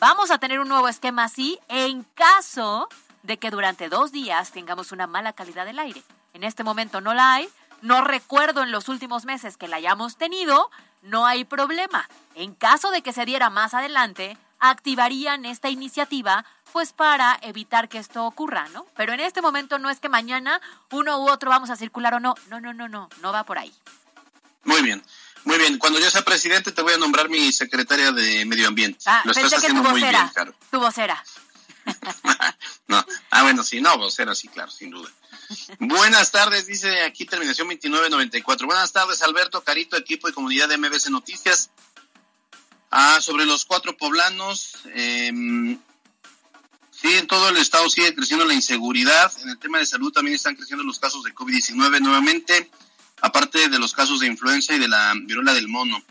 Vamos 0.00 0.32
a 0.32 0.38
tener 0.38 0.58
un 0.58 0.68
nuevo 0.68 0.88
esquema 0.88 1.22
así 1.22 1.60
en 1.68 2.02
caso 2.02 2.88
de 3.22 3.38
que 3.38 3.52
durante 3.52 3.88
dos 3.88 4.10
días 4.10 4.50
tengamos 4.50 4.90
una 4.90 5.06
mala 5.06 5.32
calidad 5.32 5.64
del 5.64 5.78
aire. 5.78 6.02
En 6.34 6.42
este 6.42 6.64
momento 6.64 7.00
no 7.00 7.14
la 7.14 7.34
hay, 7.34 7.48
no 7.82 8.02
recuerdo 8.02 8.62
en 8.62 8.72
los 8.72 8.88
últimos 8.88 9.24
meses 9.24 9.56
que 9.56 9.68
la 9.68 9.76
hayamos 9.76 10.16
tenido, 10.16 10.70
no 11.02 11.26
hay 11.26 11.44
problema. 11.44 12.08
En 12.34 12.54
caso 12.54 12.90
de 12.90 13.02
que 13.02 13.12
se 13.12 13.24
diera 13.24 13.50
más 13.50 13.74
adelante, 13.74 14.36
activarían 14.60 15.44
esta 15.44 15.68
iniciativa 15.68 16.44
pues 16.72 16.92
para 16.92 17.38
evitar 17.42 17.88
que 17.88 17.98
esto 17.98 18.24
ocurra, 18.24 18.68
¿no? 18.74 18.86
Pero 18.96 19.12
en 19.12 19.20
este 19.20 19.40
momento 19.40 19.78
no 19.78 19.90
es 19.90 20.00
que 20.00 20.08
mañana 20.08 20.60
uno 20.90 21.18
u 21.18 21.30
otro 21.30 21.50
vamos 21.50 21.70
a 21.70 21.76
circular 21.76 22.14
o 22.14 22.20
no. 22.20 22.34
No, 22.50 22.60
no, 22.60 22.74
no, 22.74 22.88
no, 22.88 23.08
no 23.22 23.32
va 23.32 23.44
por 23.44 23.58
ahí. 23.58 23.72
Muy 24.64 24.82
bien. 24.82 25.02
Muy 25.44 25.56
bien, 25.56 25.78
cuando 25.78 25.98
yo 25.98 26.10
sea 26.10 26.22
presidente 26.22 26.72
te 26.72 26.82
voy 26.82 26.92
a 26.92 26.98
nombrar 26.98 27.30
mi 27.30 27.52
secretaria 27.52 28.12
de 28.12 28.44
Medio 28.44 28.68
Ambiente. 28.68 28.98
Ah, 29.06 29.22
Lo 29.24 29.32
estás 29.32 29.54
haciendo 29.54 29.82
muy 29.82 30.02
bien, 30.02 30.14
Caro. 30.34 30.52
Tu 30.70 30.78
vocera. 30.78 31.24
no. 32.88 33.04
Ah, 33.30 33.42
bueno, 33.42 33.62
sí, 33.62 33.80
no, 33.80 33.96
vocera, 33.98 34.34
sí, 34.34 34.48
claro, 34.48 34.70
sin 34.70 34.90
duda. 34.90 35.10
Buenas 35.78 36.30
tardes, 36.30 36.66
dice 36.66 37.02
aquí 37.02 37.24
terminación 37.24 37.68
2994. 37.68 38.66
Buenas 38.66 38.92
tardes, 38.92 39.22
Alberto, 39.22 39.62
Carito, 39.62 39.96
equipo 39.96 40.28
y 40.28 40.32
comunidad 40.32 40.68
de 40.68 40.76
MBC 40.76 41.08
Noticias. 41.10 41.70
Ah, 42.90 43.18
sobre 43.20 43.44
los 43.44 43.64
cuatro 43.64 43.96
poblanos, 43.96 44.76
eh, 44.94 45.30
sí, 46.90 47.14
en 47.14 47.26
todo 47.26 47.50
el 47.50 47.56
estado 47.58 47.88
sigue 47.90 48.14
creciendo 48.14 48.44
la 48.44 48.54
inseguridad. 48.54 49.32
En 49.42 49.50
el 49.50 49.58
tema 49.58 49.78
de 49.78 49.86
salud 49.86 50.12
también 50.12 50.36
están 50.36 50.56
creciendo 50.56 50.84
los 50.84 50.98
casos 50.98 51.22
de 51.22 51.34
COVID-19 51.34 52.00
nuevamente, 52.00 52.70
aparte 53.20 53.68
de 53.68 53.78
los 53.78 53.92
casos 53.92 54.20
de 54.20 54.26
influenza 54.26 54.74
y 54.74 54.78
de 54.78 54.88
la 54.88 55.14
viruela 55.14 55.52
del 55.52 55.68
mono 55.68 56.02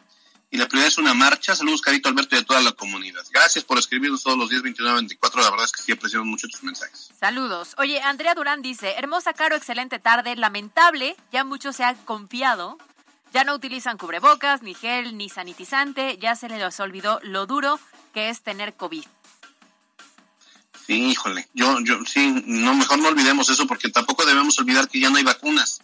y 0.50 0.58
la 0.58 0.68
prioridad 0.68 0.88
es 0.88 0.98
una 0.98 1.14
marcha. 1.14 1.56
Saludos, 1.56 1.82
Carito 1.82 2.08
Alberto 2.08 2.36
y 2.36 2.40
a 2.40 2.44
toda 2.44 2.62
la 2.62 2.72
comunidad. 2.72 3.24
Gracias 3.32 3.66
por 3.66 3.78
escribirnos 3.78 4.24
todos 4.24 4.38
los 4.38 4.50
días 4.50 4.62
29 4.62 4.96
24. 4.96 5.42
La 5.42 5.50
verdad 5.50 5.66
es 5.66 5.72
que 5.72 5.82
sí 5.82 5.92
apreciamos 5.92 6.28
mucho 6.28 6.48
tus 6.48 6.64
mensajes. 6.64 7.10
Saludos. 7.20 7.76
Oye, 7.78 8.02
Andrea 8.02 8.34
Durán 8.34 8.62
dice, 8.62 8.94
hermosa, 8.98 9.34
Caro, 9.34 9.56
excelente 9.56 10.00
tarde. 10.00 10.36
Lamentable, 10.36 11.18
ya 11.32 11.44
muchos 11.44 11.76
se 11.76 11.84
han 11.84 11.96
confiado. 11.98 12.78
Ya 13.34 13.44
no 13.44 13.54
utilizan 13.54 13.98
cubrebocas, 13.98 14.62
ni 14.62 14.74
gel, 14.74 15.18
ni 15.18 15.30
sanitizante. 15.30 16.18
Ya 16.18 16.36
se 16.36 16.48
les 16.48 16.80
olvidó 16.80 17.20
lo 17.24 17.46
duro 17.46 17.78
que 18.14 18.30
es 18.30 18.42
tener 18.42 18.76
COVID. 18.76 19.04
Sí, 20.86 20.94
híjole. 21.08 21.50
Yo, 21.54 21.82
yo, 21.82 22.00
sí, 22.06 22.44
no, 22.46 22.74
mejor 22.74 23.00
no 23.00 23.10
olvidemos 23.10 23.50
eso 23.50 23.68
porque 23.68 23.90
tampoco 23.90 24.26
debemos 24.26 24.58
olvidar 24.60 24.88
que 24.88 25.02
ya 25.02 25.10
no 25.10 25.18
hay 25.18 25.24
vacunas. 25.24 25.82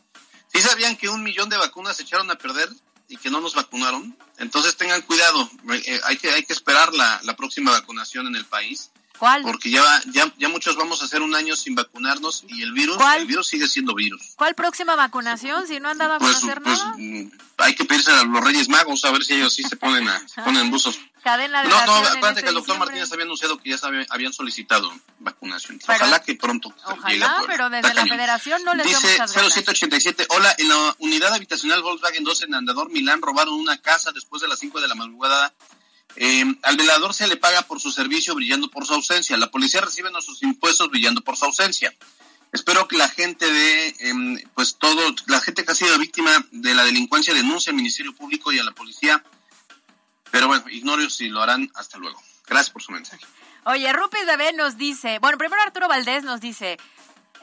¿Sí 0.48 0.62
sabían 0.62 0.96
que 0.96 1.10
un 1.10 1.22
millón 1.22 1.50
de 1.50 1.58
vacunas 1.58 1.98
se 1.98 2.04
echaron 2.04 2.32
a 2.32 2.36
perder? 2.36 2.70
Y 3.14 3.18
que 3.18 3.30
no 3.30 3.40
nos 3.42 3.54
vacunaron. 3.54 4.18
Entonces 4.40 4.76
tengan 4.76 5.04
cuidado, 5.04 5.48
eh, 5.72 6.02
hay, 6.06 6.18
que, 6.18 6.32
hay 6.32 6.44
que 6.44 6.54
esperar 6.54 6.92
la, 6.94 7.22
la 7.24 7.36
próxima 7.36 7.72
vacunación 7.72 8.26
en 8.26 8.36
el 8.36 8.46
país. 8.46 8.90
¿Cuál? 9.20 9.44
Porque 9.44 9.70
ya, 9.70 9.84
ya, 10.12 10.34
ya 10.40 10.50
muchos 10.50 10.76
vamos 10.76 11.02
a 11.02 11.06
hacer 11.06 11.22
un 11.22 11.36
año 11.36 11.56
sin 11.56 11.76
vacunarnos 11.76 12.44
y 12.48 12.64
el 12.64 12.74
virus, 12.74 12.98
el 13.16 13.28
virus 13.28 13.48
sigue 13.48 13.68
siendo 13.68 13.94
virus. 13.94 14.34
¿Cuál 14.36 14.56
próxima 14.56 14.96
vacunación 14.96 15.68
si 15.68 15.80
no 15.80 15.90
han 15.90 16.00
dado 16.00 16.16
a 16.16 16.20
pues, 16.20 16.40
conocer 16.40 16.62
pues, 16.64 16.80
nada? 16.80 16.96
Mm, 16.98 17.32
hay 17.58 17.76
que 17.76 17.86
pedirse 17.86 18.12
a 18.12 18.24
los 18.24 18.44
Reyes 18.44 18.68
Magos 18.68 19.06
a 19.06 19.12
ver 19.12 19.24
si 19.24 19.36
ellos 19.36 19.54
sí 19.54 19.62
se 19.62 19.78
ponen 19.78 20.08
a, 20.08 20.28
se 20.28 20.42
ponen 20.42 20.72
buzos 20.72 21.00
Cadena 21.24 21.64
de 21.64 21.70
no, 21.70 21.86
no, 21.86 21.94
acuérdate 21.94 22.28
este 22.28 22.42
que 22.44 22.50
el 22.50 22.56
doctor 22.56 22.78
Martínez 22.78 23.12
había 23.14 23.24
anunciado 23.24 23.58
que 23.58 23.70
ya 23.70 23.78
habían 24.10 24.34
solicitado 24.34 24.92
vacunación. 25.20 25.80
ojalá 25.82 26.22
que 26.22 26.36
pronto 26.36 26.74
Ojalá, 26.86 27.44
pero 27.48 27.70
desde 27.70 27.94
la 27.94 28.06
federación 28.06 28.62
no 28.66 28.74
les 28.74 28.88
Dice 28.88 29.16
0787, 29.16 30.28
hola, 30.30 30.54
en 30.58 30.68
la 30.68 30.96
unidad 31.00 31.34
habitacional 31.34 31.82
Volkswagen 31.82 32.26
2 32.26 32.42
en 32.44 32.56
Andador, 32.56 32.92
Milán, 32.92 33.22
robaron 33.22 33.54
una 33.54 33.78
casa 33.78 34.12
después 34.12 34.42
de 34.42 34.50
las 34.50 34.60
5 34.60 34.82
de 34.82 34.88
la 34.90 34.96
madrugada. 34.96 35.54
Eh, 36.18 36.44
al 36.62 36.78
velador 36.78 37.14
se 37.14 37.28
le 37.28 37.38
paga 37.38 37.62
por 37.64 37.80
su 37.80 37.90
servicio 37.90 38.36
brillando 38.36 38.70
por 38.70 38.86
su 38.86 38.94
ausencia. 38.94 39.38
La 39.38 39.50
policía 39.50 39.80
recibe 39.80 40.12
nuestros 40.12 40.44
impuestos 40.44 40.90
brillando 40.90 41.22
por 41.22 41.38
su 41.38 41.46
ausencia. 41.46 41.94
Espero 42.52 42.88
que 42.88 42.98
la 42.98 43.10
gente 43.10 43.50
de, 43.50 43.96
em, 44.00 44.38
pues 44.54 44.76
todo, 44.76 45.16
la 45.28 45.40
gente 45.40 45.64
que 45.64 45.72
ha 45.72 45.76
sido 45.76 45.98
víctima 45.98 46.32
de 46.52 46.76
la 46.76 46.84
delincuencia 46.84 47.34
denuncie 47.34 47.72
al 47.72 47.78
Ministerio 47.78 48.14
Público 48.14 48.52
y 48.52 48.60
a 48.60 48.64
la 48.64 48.74
policía 48.74 49.24
pero 50.34 50.48
bueno, 50.48 50.68
ignoro 50.68 51.08
si 51.12 51.30
lo 51.30 51.44
harán. 51.44 51.70
Hasta 51.76 52.00
luego. 52.00 52.20
Gracias 52.48 52.72
por 52.72 52.82
su 52.82 52.92
mensaje. 52.92 53.24
Oye, 53.66 53.94
Rupis 53.94 54.26
Bebé 54.26 54.52
nos 54.52 54.80
dice, 54.80 55.20
bueno, 55.20 55.38
primero 55.38 55.62
Arturo 55.62 55.88
Valdés 55.88 56.24
nos 56.24 56.42
dice, 56.42 56.80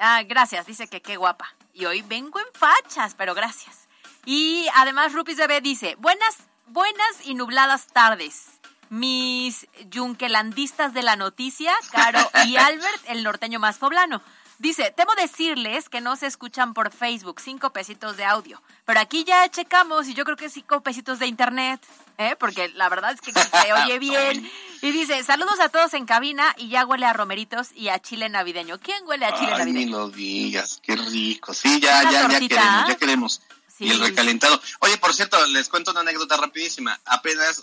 ah, 0.00 0.24
gracias, 0.24 0.66
dice 0.66 0.88
que 0.88 1.00
qué 1.00 1.16
guapa. 1.16 1.54
Y 1.72 1.84
hoy 1.84 2.02
vengo 2.02 2.40
en 2.40 2.46
fachas, 2.52 3.14
pero 3.14 3.32
gracias. 3.32 3.86
Y 4.26 4.66
además 4.74 5.12
Rupis 5.12 5.36
Bebé 5.36 5.60
dice, 5.60 5.94
buenas, 6.00 6.38
buenas 6.66 7.24
y 7.24 7.34
nubladas 7.34 7.86
tardes. 7.86 8.58
Mis 8.88 9.68
yunquelandistas 9.88 10.92
de 10.92 11.04
la 11.04 11.14
noticia, 11.14 11.72
Caro 11.92 12.28
y 12.44 12.56
Albert, 12.56 13.04
el 13.06 13.22
norteño 13.22 13.60
más 13.60 13.78
poblano. 13.78 14.20
Dice, 14.60 14.92
temo 14.94 15.14
decirles 15.14 15.88
que 15.88 16.02
no 16.02 16.16
se 16.16 16.26
escuchan 16.26 16.74
por 16.74 16.92
Facebook, 16.92 17.40
cinco 17.40 17.72
pesitos 17.72 18.18
de 18.18 18.26
audio. 18.26 18.62
Pero 18.84 19.00
aquí 19.00 19.24
ya 19.24 19.48
checamos 19.48 20.06
y 20.06 20.12
yo 20.12 20.26
creo 20.26 20.36
que 20.36 20.50
cinco 20.50 20.82
pesitos 20.82 21.18
de 21.18 21.26
internet, 21.26 21.80
¿eh? 22.18 22.36
porque 22.38 22.68
la 22.74 22.90
verdad 22.90 23.14
es 23.14 23.22
que 23.22 23.32
se 23.32 23.72
oye 23.72 23.98
bien. 23.98 24.52
Y 24.82 24.90
dice, 24.90 25.24
saludos 25.24 25.58
a 25.60 25.70
todos 25.70 25.94
en 25.94 26.04
cabina 26.04 26.54
y 26.58 26.68
ya 26.68 26.84
huele 26.84 27.06
a 27.06 27.14
romeritos 27.14 27.68
y 27.74 27.88
a 27.88 28.00
chile 28.00 28.28
navideño. 28.28 28.78
¿Quién 28.80 29.02
huele 29.06 29.24
a 29.24 29.34
chile 29.34 29.50
navideño? 29.50 29.86
Ni 29.86 29.86
lo 29.86 30.10
digas, 30.10 30.78
qué 30.82 30.94
rico. 30.94 31.54
Sí, 31.54 31.80
ya, 31.80 32.02
ya, 32.10 32.28
ya 32.28 32.38
queremos, 32.38 32.88
ya 32.88 32.96
queremos. 32.96 33.40
Y 33.78 33.90
el 33.92 34.00
recalentado. 34.00 34.60
Oye, 34.80 34.98
por 34.98 35.14
cierto, 35.14 35.38
les 35.46 35.70
cuento 35.70 35.92
una 35.92 36.00
anécdota 36.00 36.36
rapidísima. 36.36 37.00
Apenas 37.06 37.62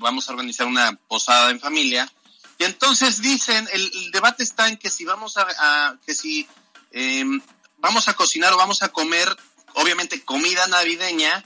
vamos 0.00 0.28
a 0.28 0.32
organizar 0.32 0.66
una 0.66 0.98
posada 1.06 1.52
en 1.52 1.60
familia 1.60 2.10
y 2.62 2.64
entonces 2.64 3.20
dicen, 3.20 3.68
el, 3.72 4.12
debate 4.12 4.44
está 4.44 4.68
en 4.68 4.76
que 4.76 4.88
si 4.88 5.04
vamos 5.04 5.36
a, 5.36 5.98
que 6.06 6.14
si 6.14 6.46
em, 6.92 7.42
vamos 7.78 8.06
a 8.06 8.14
cocinar 8.14 8.52
o 8.52 8.56
vamos 8.56 8.84
a 8.84 8.90
comer, 8.90 9.36
obviamente 9.74 10.24
comida 10.24 10.68
navideña, 10.68 11.44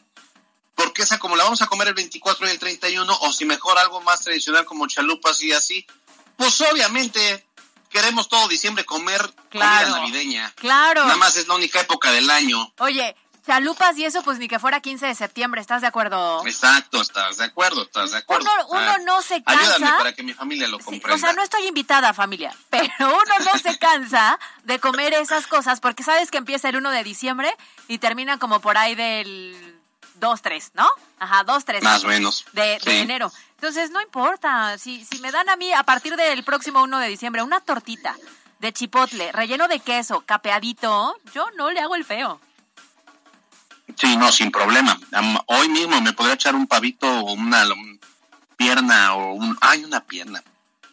porque 0.75 1.05
esa 1.05 1.19
como 1.19 1.35
la 1.37 1.45
vamos 1.45 1.63
a 1.63 1.69
comer 1.69 1.89
el 1.89 1.95
24 1.95 2.47
y 2.47 2.51
el 2.51 2.59
31, 2.59 3.19
o 3.23 3.33
si 3.33 3.47
mejor 3.47 3.79
algo 3.79 4.03
más 4.03 4.25
tradicional 4.25 4.67
como 4.67 4.87
chalupas 4.89 5.43
y 5.43 5.53
así, 5.53 5.87
pues 6.37 6.61
obviamente 6.61 7.47
queremos 7.89 8.29
todo 8.29 8.47
diciembre 8.47 8.85
comer 8.85 9.23
comida 9.51 9.89
navideña. 9.89 10.53
Claro. 10.57 11.05
Nada 11.05 11.17
más 11.17 11.35
es 11.37 11.49
la 11.49 11.55
única 11.55 11.81
época 11.81 12.13
del 12.13 12.29
año. 12.29 12.75
Oye, 12.77 13.17
Chalupas 13.47 13.97
y 13.97 14.05
eso, 14.05 14.23
pues 14.25 14.39
ni 14.39 14.49
que 14.49 14.59
fuera 14.59 14.81
15 14.81 15.07
de 15.07 15.15
septiembre, 15.15 15.61
¿estás 15.61 15.81
de 15.81 15.87
acuerdo? 15.87 16.45
Exacto, 16.45 17.01
estás 17.01 17.37
de 17.37 17.45
acuerdo, 17.45 17.83
estás 17.83 18.11
de 18.11 18.19
acuerdo. 18.19 18.49
Uno, 18.71 18.81
ah, 18.81 18.99
no 19.05 19.23
se 19.23 19.41
cansa. 19.43 19.77
Ayúdame 19.77 19.99
para 19.99 20.13
que 20.13 20.25
mi 20.25 20.35
familia 20.35 20.67
lo 20.67 20.81
comprenda. 20.81 21.15
o 21.15 21.19
sea, 21.19 21.33
no 21.33 21.43
estoy 21.43 21.65
invitada, 21.67 22.13
familia, 22.13 22.53
pero 22.71 22.91
uno 22.99 23.45
no 23.53 23.59
se 23.59 23.79
cansa 23.79 24.39
de 24.65 24.81
comer 24.81 25.15
esas 25.15 25.47
cosas 25.47 25.79
porque 25.79 26.03
sabes 26.03 26.33
que 26.33 26.39
empieza 26.39 26.69
el 26.69 26.77
1 26.77 26.91
de 26.91 27.05
diciembre 27.05 27.57
y 27.87 27.99
termina 27.99 28.39
como 28.39 28.61
por 28.61 28.77
ahí 28.77 28.97
del 28.97 29.81
2, 30.17 30.43
3, 30.43 30.73
¿no? 30.75 30.89
Ajá, 31.21 31.45
2, 31.45 31.65
3. 31.65 31.83
Más 31.85 32.03
o 32.03 32.09
menos. 32.09 32.45
De, 32.53 32.81
de, 32.85 33.01
enero. 33.01 33.31
Entonces, 33.55 33.91
no 33.91 34.01
importa. 34.01 34.77
Si, 34.79 35.05
si 35.05 35.21
me 35.21 35.31
dan 35.31 35.49
a 35.49 35.57
mí, 35.57 35.73
a 35.73 35.85
partir 35.85 36.17
del 36.17 36.43
próximo 36.43 36.83
1 36.83 36.99
de 36.99 37.09
diciembre, 37.09 37.43
una 37.45 37.61
tortita 37.61 38.17
de 38.59 38.73
chipotle 38.73 39.31
relleno 39.31 39.69
de 39.69 39.79
queso, 39.79 40.23
capeadito, 40.23 41.17
yo 41.33 41.47
no 41.57 41.71
le 41.71 41.81
hago 41.81 41.95
el 41.95 42.05
feo. 42.05 42.41
Sí, 43.97 44.17
no, 44.17 44.31
sin 44.31 44.51
problema. 44.51 44.99
Hoy 45.47 45.69
mismo 45.69 46.01
me 46.01 46.13
podría 46.13 46.35
echar 46.35 46.55
un 46.55 46.67
pavito 46.67 47.09
o 47.09 47.33
una 47.33 47.65
pierna 48.57 49.15
o 49.15 49.33
un... 49.33 49.57
¡Ay, 49.61 49.85
una 49.85 50.01
pierna! 50.05 50.43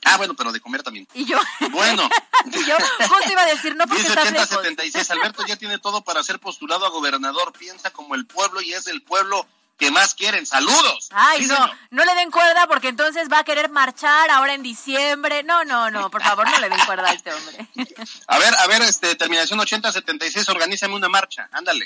Ah, 0.06 0.18
bueno, 0.18 0.34
pero 0.34 0.52
de 0.52 0.60
comer 0.60 0.84
también. 0.84 1.08
Y 1.14 1.26
yo. 1.26 1.38
Bueno. 1.72 2.10
y 2.46 2.66
yo 2.66 2.76
justo 3.08 3.32
iba 3.32 3.42
a 3.42 3.46
decir, 3.46 3.76
no 3.76 3.86
porque 3.86 4.02
8076, 4.10 5.12
Alberto 5.12 5.46
ya 5.46 5.56
tiene 5.56 5.80
todo 5.80 6.04
para 6.04 6.24
ser 6.24 6.40
postulado 6.40 6.86
a 6.86 6.90
gobernador. 6.90 7.54
Piensa 7.54 7.92
como 7.92 8.16
el 8.16 8.26
pueblo 8.26 8.62
y 8.62 8.74
es 8.74 8.86
del 8.86 9.02
pueblo 9.02 9.46
que 9.78 9.92
más 9.92 10.14
quieren. 10.16 10.46
Saludos. 10.46 11.10
Ay, 11.12 11.46
no, 11.46 11.70
no 11.92 12.06
le 12.06 12.16
den 12.16 12.32
cuerda 12.32 12.68
porque 12.68 12.90
entonces 12.90 13.28
va 13.32 13.40
a 13.40 13.44
querer 13.44 13.70
marchar 13.70 14.30
ahora 14.30 14.54
en 14.54 14.64
diciembre. 14.64 15.44
No, 15.44 15.64
no, 15.66 15.90
no, 15.92 16.10
por 16.10 16.24
favor, 16.24 16.50
no 16.50 16.60
le 16.60 16.70
den 16.70 16.86
cuerda 16.86 17.10
a 17.10 17.14
este 17.14 17.34
hombre. 17.34 17.68
A 18.28 18.38
ver, 18.38 18.54
a 18.56 18.68
ver, 18.68 18.82
este, 18.84 19.16
terminación 19.16 19.60
8076, 19.60 20.48
organízame 20.50 20.96
una 20.96 21.10
marcha, 21.10 21.50
ándale. 21.52 21.86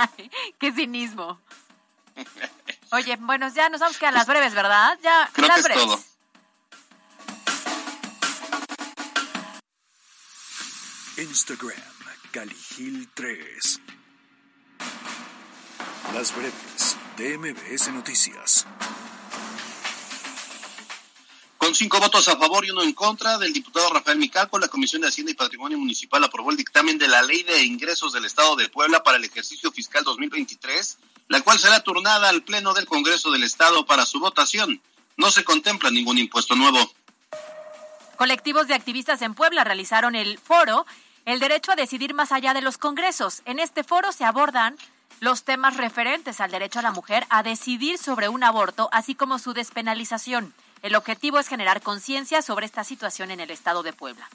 Qué 0.58 0.72
cinismo. 0.72 1.40
Oye, 2.90 3.16
bueno, 3.20 3.48
ya 3.54 3.68
nos 3.68 3.80
vamos 3.80 3.96
a 3.96 3.98
quedar 3.98 4.14
las 4.14 4.26
breves, 4.26 4.54
¿verdad? 4.54 4.98
Ya, 5.02 5.30
Creo 5.32 5.48
las 5.48 5.64
que 5.64 5.72
es 5.72 5.78
todo. 5.78 6.02
Instagram 11.18 11.76
Caligil 12.30 13.08
3. 13.14 13.80
Las 16.14 16.34
breves 16.34 16.67
de 17.18 17.36
MBS 17.36 17.92
Noticias. 17.92 18.64
Con 21.56 21.74
cinco 21.74 21.98
votos 21.98 22.28
a 22.28 22.36
favor 22.36 22.64
y 22.64 22.70
uno 22.70 22.82
en 22.82 22.92
contra 22.92 23.38
del 23.38 23.52
diputado 23.52 23.92
Rafael 23.92 24.18
Micalco, 24.18 24.56
la 24.60 24.68
Comisión 24.68 25.02
de 25.02 25.08
Hacienda 25.08 25.32
y 25.32 25.34
Patrimonio 25.34 25.76
Municipal 25.78 26.22
aprobó 26.22 26.52
el 26.52 26.56
dictamen 26.56 26.96
de 26.96 27.08
la 27.08 27.22
Ley 27.22 27.42
de 27.42 27.64
Ingresos 27.64 28.12
del 28.12 28.24
Estado 28.24 28.54
de 28.54 28.68
Puebla 28.68 29.02
para 29.02 29.16
el 29.16 29.24
ejercicio 29.24 29.72
fiscal 29.72 30.04
2023, 30.04 30.98
la 31.26 31.40
cual 31.40 31.58
será 31.58 31.80
turnada 31.80 32.28
al 32.28 32.44
Pleno 32.44 32.72
del 32.72 32.86
Congreso 32.86 33.32
del 33.32 33.42
Estado 33.42 33.84
para 33.84 34.06
su 34.06 34.20
votación. 34.20 34.80
No 35.16 35.32
se 35.32 35.42
contempla 35.42 35.90
ningún 35.90 36.18
impuesto 36.18 36.54
nuevo. 36.54 36.78
Colectivos 38.16 38.68
de 38.68 38.74
activistas 38.74 39.22
en 39.22 39.34
Puebla 39.34 39.64
realizaron 39.64 40.14
el 40.14 40.38
foro 40.38 40.86
El 41.24 41.40
derecho 41.40 41.72
a 41.72 41.76
decidir 41.76 42.14
más 42.14 42.30
allá 42.30 42.54
de 42.54 42.62
los 42.62 42.78
congresos. 42.78 43.42
En 43.44 43.58
este 43.58 43.82
foro 43.82 44.12
se 44.12 44.24
abordan 44.24 44.76
los 45.20 45.44
temas 45.44 45.76
referentes 45.76 46.40
al 46.40 46.50
derecho 46.50 46.78
a 46.78 46.82
la 46.82 46.92
mujer 46.92 47.26
a 47.30 47.42
decidir 47.42 47.98
sobre 47.98 48.28
un 48.28 48.44
aborto, 48.44 48.88
así 48.92 49.14
como 49.14 49.38
su 49.38 49.52
despenalización. 49.52 50.54
El 50.82 50.94
objetivo 50.94 51.38
es 51.38 51.48
generar 51.48 51.82
conciencia 51.82 52.40
sobre 52.42 52.66
esta 52.66 52.84
situación 52.84 53.30
en 53.30 53.40
el 53.40 53.50
estado 53.50 53.82
de 53.82 53.92
Puebla. 53.92 54.28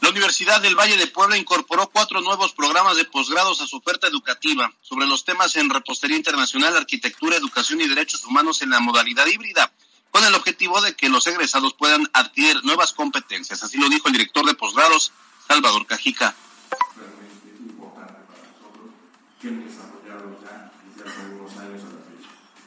La 0.00 0.08
Universidad 0.08 0.62
del 0.62 0.76
Valle 0.76 0.96
de 0.96 1.08
Puebla 1.08 1.36
incorporó 1.36 1.88
cuatro 1.90 2.20
nuevos 2.22 2.52
programas 2.52 2.96
de 2.96 3.04
posgrados 3.04 3.60
a 3.60 3.66
su 3.66 3.76
oferta 3.76 4.06
educativa 4.06 4.72
sobre 4.80 5.06
los 5.06 5.24
temas 5.24 5.56
en 5.56 5.68
repostería 5.68 6.16
internacional, 6.16 6.76
arquitectura, 6.76 7.36
educación 7.36 7.80
y 7.80 7.88
derechos 7.88 8.24
humanos 8.24 8.62
en 8.62 8.70
la 8.70 8.80
modalidad 8.80 9.26
híbrida, 9.26 9.72
con 10.10 10.24
el 10.24 10.34
objetivo 10.34 10.80
de 10.80 10.96
que 10.96 11.08
los 11.08 11.26
egresados 11.26 11.74
puedan 11.74 12.08
adquirir 12.14 12.64
nuevas 12.64 12.92
competencias. 12.92 13.62
Así 13.62 13.78
lo 13.78 13.88
dijo 13.88 14.08
el 14.08 14.14
director 14.14 14.46
de 14.46 14.54
posgrados, 14.54 15.12
Salvador 15.46 15.86
Cajica. 15.86 16.34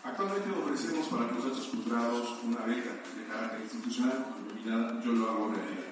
Actualmente 0.04 0.50
ofrecemos 0.60 1.08
para 1.08 1.30
procesos 1.30 1.68
culturales 1.68 2.30
una 2.44 2.62
beca 2.66 2.90
de 3.16 3.28
carácter 3.28 3.62
institucional 3.62 4.26
denominada 4.48 5.04
Yo 5.04 5.12
lo 5.12 5.30
hago 5.30 5.54
realidad. 5.54 5.84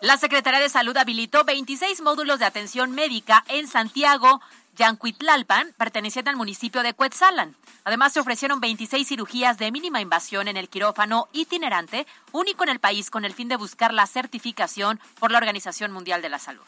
La 0.00 0.16
Secretaría 0.16 0.58
de 0.58 0.70
Salud 0.70 0.96
habilitó 0.96 1.44
26 1.44 2.00
módulos 2.00 2.38
de 2.38 2.46
atención 2.46 2.92
médica 2.92 3.44
en 3.48 3.68
Santiago, 3.68 4.40
Yancuitlalpan, 4.76 5.74
perteneciente 5.76 6.30
al 6.30 6.36
municipio 6.36 6.82
de 6.82 6.94
Cuetzalan. 6.94 7.54
Además, 7.84 8.14
se 8.14 8.20
ofrecieron 8.20 8.58
26 8.60 9.06
cirugías 9.06 9.58
de 9.58 9.70
mínima 9.70 10.00
invasión 10.00 10.48
en 10.48 10.56
el 10.56 10.70
quirófano 10.70 11.28
itinerante, 11.32 12.06
único 12.32 12.64
en 12.64 12.70
el 12.70 12.80
país, 12.80 13.10
con 13.10 13.26
el 13.26 13.34
fin 13.34 13.48
de 13.48 13.56
buscar 13.56 13.92
la 13.92 14.06
certificación 14.06 14.98
por 15.18 15.30
la 15.30 15.38
Organización 15.38 15.92
Mundial 15.92 16.22
de 16.22 16.30
la 16.30 16.38
Salud. 16.38 16.64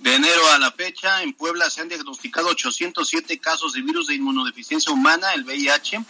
De 0.00 0.14
enero 0.14 0.50
a 0.52 0.58
la 0.58 0.72
fecha, 0.72 1.22
en 1.22 1.34
Puebla 1.34 1.68
se 1.68 1.82
han 1.82 1.88
diagnosticado 1.90 2.48
807 2.48 3.38
casos 3.38 3.74
de 3.74 3.82
virus 3.82 4.06
de 4.06 4.14
inmunodeficiencia 4.14 4.90
humana, 4.90 5.34
el 5.34 5.44
VIH, 5.44 6.02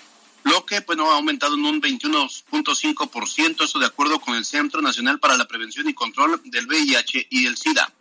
lo 0.44 0.64
que 0.64 0.76
ha 0.76 0.84
aumentado 1.12 1.54
en 1.54 1.64
un 1.64 1.82
21.5%, 1.82 3.64
eso 3.64 3.78
de 3.80 3.86
acuerdo 3.86 4.20
con 4.20 4.36
el 4.36 4.44
Centro 4.44 4.80
Nacional 4.80 5.18
para 5.18 5.36
la 5.36 5.46
Prevención 5.46 5.88
y 5.88 5.94
Control 5.94 6.40
del 6.44 6.68
VIH 6.68 7.26
y 7.30 7.46
el 7.46 7.56
SIDA. 7.56 7.92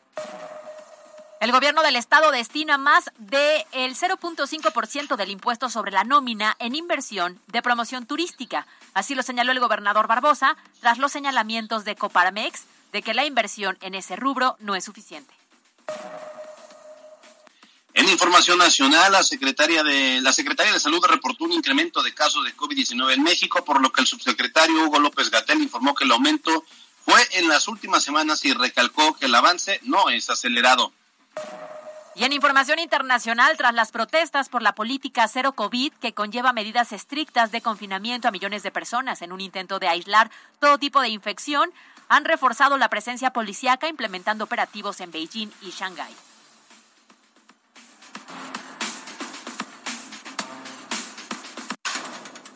El 1.41 1.51
gobierno 1.51 1.81
del 1.81 1.95
estado 1.95 2.29
destina 2.29 2.77
más 2.77 3.09
del 3.17 3.95
0.5% 3.95 5.15
del 5.15 5.31
impuesto 5.31 5.69
sobre 5.69 5.91
la 5.91 6.03
nómina 6.03 6.55
en 6.59 6.75
inversión 6.75 7.41
de 7.47 7.63
promoción 7.63 8.05
turística. 8.05 8.67
Así 8.93 9.15
lo 9.15 9.23
señaló 9.23 9.53
el 9.53 9.59
gobernador 9.59 10.07
Barbosa 10.07 10.55
tras 10.81 10.99
los 10.99 11.11
señalamientos 11.11 11.83
de 11.83 11.95
Coparmex 11.95 12.65
de 12.91 13.01
que 13.01 13.15
la 13.15 13.25
inversión 13.25 13.77
en 13.81 13.95
ese 13.95 14.17
rubro 14.17 14.55
no 14.59 14.75
es 14.75 14.83
suficiente. 14.83 15.38
En 17.93 18.07
información 18.07 18.57
nacional, 18.57 19.11
la 19.11 19.23
secretaria 19.23 19.83
de 19.83 20.21
la 20.21 20.31
Secretaría 20.31 20.71
de 20.71 20.79
Salud 20.79 21.03
reportó 21.05 21.43
un 21.43 21.51
incremento 21.51 22.01
de 22.01 22.13
casos 22.13 22.45
de 22.45 22.55
COVID-19 22.55 23.13
en 23.13 23.23
México, 23.23 23.65
por 23.65 23.81
lo 23.81 23.91
que 23.91 24.01
el 24.01 24.07
subsecretario 24.07 24.85
Hugo 24.85 24.99
López 24.99 25.29
Gatel 25.29 25.61
informó 25.61 25.93
que 25.93 26.05
el 26.05 26.11
aumento 26.11 26.63
fue 27.03 27.19
en 27.33 27.47
las 27.47 27.67
últimas 27.67 28.03
semanas 28.03 28.45
y 28.45 28.53
recalcó 28.53 29.15
que 29.15 29.25
el 29.25 29.35
avance 29.35 29.79
no 29.83 30.09
es 30.09 30.29
acelerado. 30.29 30.93
Y 32.15 32.23
en 32.23 32.33
información 32.33 32.79
internacional, 32.79 33.55
tras 33.57 33.73
las 33.73 33.91
protestas 33.91 34.49
por 34.49 34.61
la 34.61 34.75
política 34.75 35.27
cero 35.27 35.53
COVID 35.53 35.93
que 35.93 36.13
conlleva 36.13 36.53
medidas 36.53 36.91
estrictas 36.91 37.51
de 37.51 37.61
confinamiento 37.61 38.27
a 38.27 38.31
millones 38.31 38.63
de 38.63 38.71
personas 38.71 39.21
en 39.21 39.31
un 39.31 39.41
intento 39.41 39.79
de 39.79 39.87
aislar 39.87 40.29
todo 40.59 40.77
tipo 40.77 41.01
de 41.01 41.09
infección, 41.09 41.71
han 42.09 42.25
reforzado 42.25 42.77
la 42.77 42.89
presencia 42.89 43.31
policíaca 43.31 43.87
implementando 43.87 44.43
operativos 44.43 44.99
en 44.99 45.11
Beijing 45.11 45.51
y 45.61 45.69
Shanghái. 45.69 46.15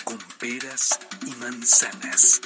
Con 0.04 0.18
peras 0.40 1.00
y 1.26 1.32
manzanas. 1.36 2.42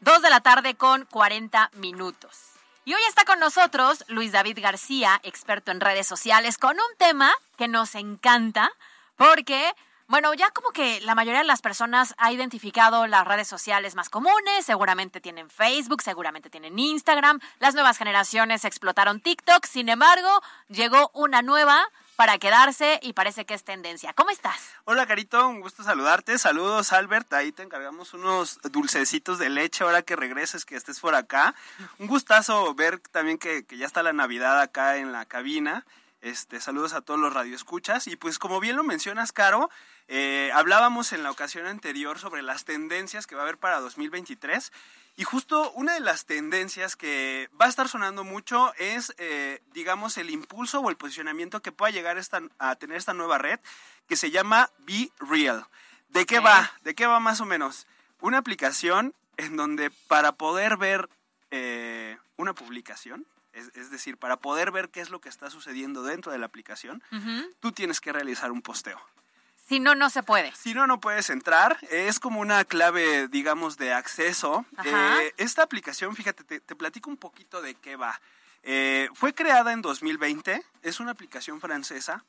Dos 0.00 0.20
de 0.20 0.30
la 0.30 0.40
tarde 0.40 0.74
con 0.74 1.04
40 1.04 1.70
minutos. 1.74 2.52
Y 2.84 2.94
hoy 2.94 3.02
está 3.08 3.24
con 3.24 3.38
nosotros 3.38 4.04
Luis 4.08 4.32
David 4.32 4.58
García, 4.60 5.20
experto 5.22 5.70
en 5.70 5.80
redes 5.80 6.08
sociales, 6.08 6.58
con 6.58 6.74
un 6.74 6.96
tema 6.98 7.32
que 7.56 7.68
nos 7.68 7.94
encanta 7.94 8.72
porque 9.14 9.72
bueno, 10.12 10.34
ya 10.34 10.50
como 10.50 10.72
que 10.72 11.00
la 11.00 11.14
mayoría 11.14 11.40
de 11.40 11.46
las 11.46 11.62
personas 11.62 12.14
ha 12.18 12.30
identificado 12.32 13.06
las 13.06 13.26
redes 13.26 13.48
sociales 13.48 13.94
más 13.94 14.10
comunes, 14.10 14.66
seguramente 14.66 15.22
tienen 15.22 15.48
Facebook, 15.48 16.02
seguramente 16.02 16.50
tienen 16.50 16.78
Instagram, 16.78 17.40
las 17.60 17.72
nuevas 17.72 17.96
generaciones 17.96 18.66
explotaron 18.66 19.22
TikTok, 19.22 19.64
sin 19.64 19.88
embargo, 19.88 20.28
llegó 20.68 21.10
una 21.14 21.40
nueva 21.40 21.88
para 22.14 22.36
quedarse 22.36 23.00
y 23.02 23.14
parece 23.14 23.46
que 23.46 23.54
es 23.54 23.64
tendencia. 23.64 24.12
¿Cómo 24.12 24.28
estás? 24.28 24.60
Hola, 24.84 25.06
Carito, 25.06 25.48
un 25.48 25.62
gusto 25.62 25.82
saludarte. 25.82 26.38
Saludos, 26.38 26.92
Albert. 26.92 27.32
Ahí 27.32 27.50
te 27.50 27.62
encargamos 27.62 28.12
unos 28.12 28.60
dulcecitos 28.70 29.38
de 29.38 29.48
leche 29.48 29.82
ahora 29.82 30.02
que 30.02 30.14
regreses, 30.14 30.66
que 30.66 30.76
estés 30.76 31.00
por 31.00 31.14
acá. 31.14 31.54
Un 31.98 32.06
gustazo 32.06 32.74
ver 32.74 32.98
también 32.98 33.38
que, 33.38 33.64
que 33.64 33.78
ya 33.78 33.86
está 33.86 34.02
la 34.02 34.12
Navidad 34.12 34.60
acá 34.60 34.98
en 34.98 35.10
la 35.10 35.24
cabina. 35.24 35.86
Este, 36.22 36.60
saludos 36.60 36.92
a 36.92 37.00
todos 37.00 37.18
los 37.18 37.34
radioescuchas. 37.34 38.06
Y 38.06 38.14
pues 38.14 38.38
como 38.38 38.60
bien 38.60 38.76
lo 38.76 38.84
mencionas, 38.84 39.32
Caro, 39.32 39.68
eh, 40.06 40.50
hablábamos 40.54 41.12
en 41.12 41.24
la 41.24 41.32
ocasión 41.32 41.66
anterior 41.66 42.20
sobre 42.20 42.42
las 42.42 42.64
tendencias 42.64 43.26
que 43.26 43.34
va 43.34 43.42
a 43.42 43.44
haber 43.44 43.58
para 43.58 43.80
2023. 43.80 44.72
Y 45.16 45.24
justo 45.24 45.72
una 45.72 45.94
de 45.94 46.00
las 46.00 46.24
tendencias 46.24 46.94
que 46.94 47.50
va 47.60 47.66
a 47.66 47.68
estar 47.68 47.88
sonando 47.88 48.22
mucho 48.22 48.72
es, 48.78 49.14
eh, 49.18 49.62
digamos, 49.72 50.16
el 50.16 50.30
impulso 50.30 50.80
o 50.80 50.90
el 50.90 50.96
posicionamiento 50.96 51.60
que 51.60 51.72
pueda 51.72 51.90
llegar 51.90 52.16
esta, 52.16 52.40
a 52.58 52.76
tener 52.76 52.96
esta 52.96 53.14
nueva 53.14 53.38
red 53.38 53.58
que 54.06 54.16
se 54.16 54.30
llama 54.30 54.70
Be 54.78 55.10
Real. 55.18 55.66
¿De 56.08 56.24
qué 56.24 56.38
va? 56.38 56.72
¿De 56.82 56.94
qué 56.94 57.06
va 57.06 57.18
más 57.18 57.40
o 57.40 57.46
menos? 57.46 57.86
Una 58.20 58.38
aplicación 58.38 59.12
en 59.38 59.56
donde 59.56 59.90
para 59.90 60.32
poder 60.32 60.76
ver 60.76 61.08
eh, 61.50 62.16
una 62.36 62.54
publicación, 62.54 63.26
es, 63.52 63.90
decir, 63.90 64.16
para 64.16 64.36
poder 64.36 64.70
ver 64.70 64.88
qué 64.90 65.00
es 65.00 65.10
lo 65.10 65.20
que 65.20 65.28
está 65.28 65.50
sucediendo 65.50 66.02
dentro 66.02 66.32
de 66.32 66.38
la 66.38 66.46
aplicación, 66.46 67.02
tú 67.60 67.72
tienes 67.72 68.00
que 68.00 68.12
realizar 68.12 68.52
un 68.52 68.62
posteo. 68.62 69.00
Si 69.68 69.80
no, 69.80 69.94
no 69.94 70.10
se 70.10 70.22
puede. 70.22 70.52
Si 70.54 70.74
no, 70.74 70.86
no 70.86 71.00
puedes 71.00 71.30
entrar. 71.30 71.78
Es 71.90 72.20
como 72.20 72.40
una 72.40 72.64
clave, 72.64 73.28
digamos, 73.28 73.78
de 73.78 73.92
acceso. 73.92 74.66
Eh, 74.84 75.32
esta 75.38 75.62
aplicación, 75.62 76.14
fíjate, 76.14 76.60
te, 76.60 76.76
platico 76.76 77.08
un 77.08 77.16
poquito 77.16 77.62
de 77.62 77.74
qué 77.76 77.96
va. 77.96 78.20
Eh, 78.64 79.08
fue 79.14 79.34
creada 79.34 79.72
en 79.72 79.80
2020, 79.80 80.62
es 80.82 81.00
una 81.00 81.12
aplicación 81.12 81.60
francesa. 81.60 82.24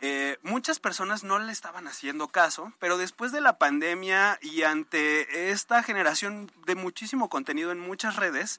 Eh, 0.00 0.38
muchas 0.42 0.80
personas 0.80 1.24
no 1.24 1.38
le 1.38 1.52
estaban 1.52 1.86
haciendo 1.86 2.28
caso, 2.28 2.72
pero 2.78 2.96
después 2.96 3.32
de 3.32 3.40
la 3.40 3.58
pandemia 3.58 4.38
y 4.40 4.62
ante 4.62 5.50
esta 5.50 5.82
generación 5.82 6.50
de 6.66 6.74
muchísimo 6.74 7.28
contenido 7.28 7.70
en 7.70 7.78
muchas 7.78 8.16
redes, 8.16 8.58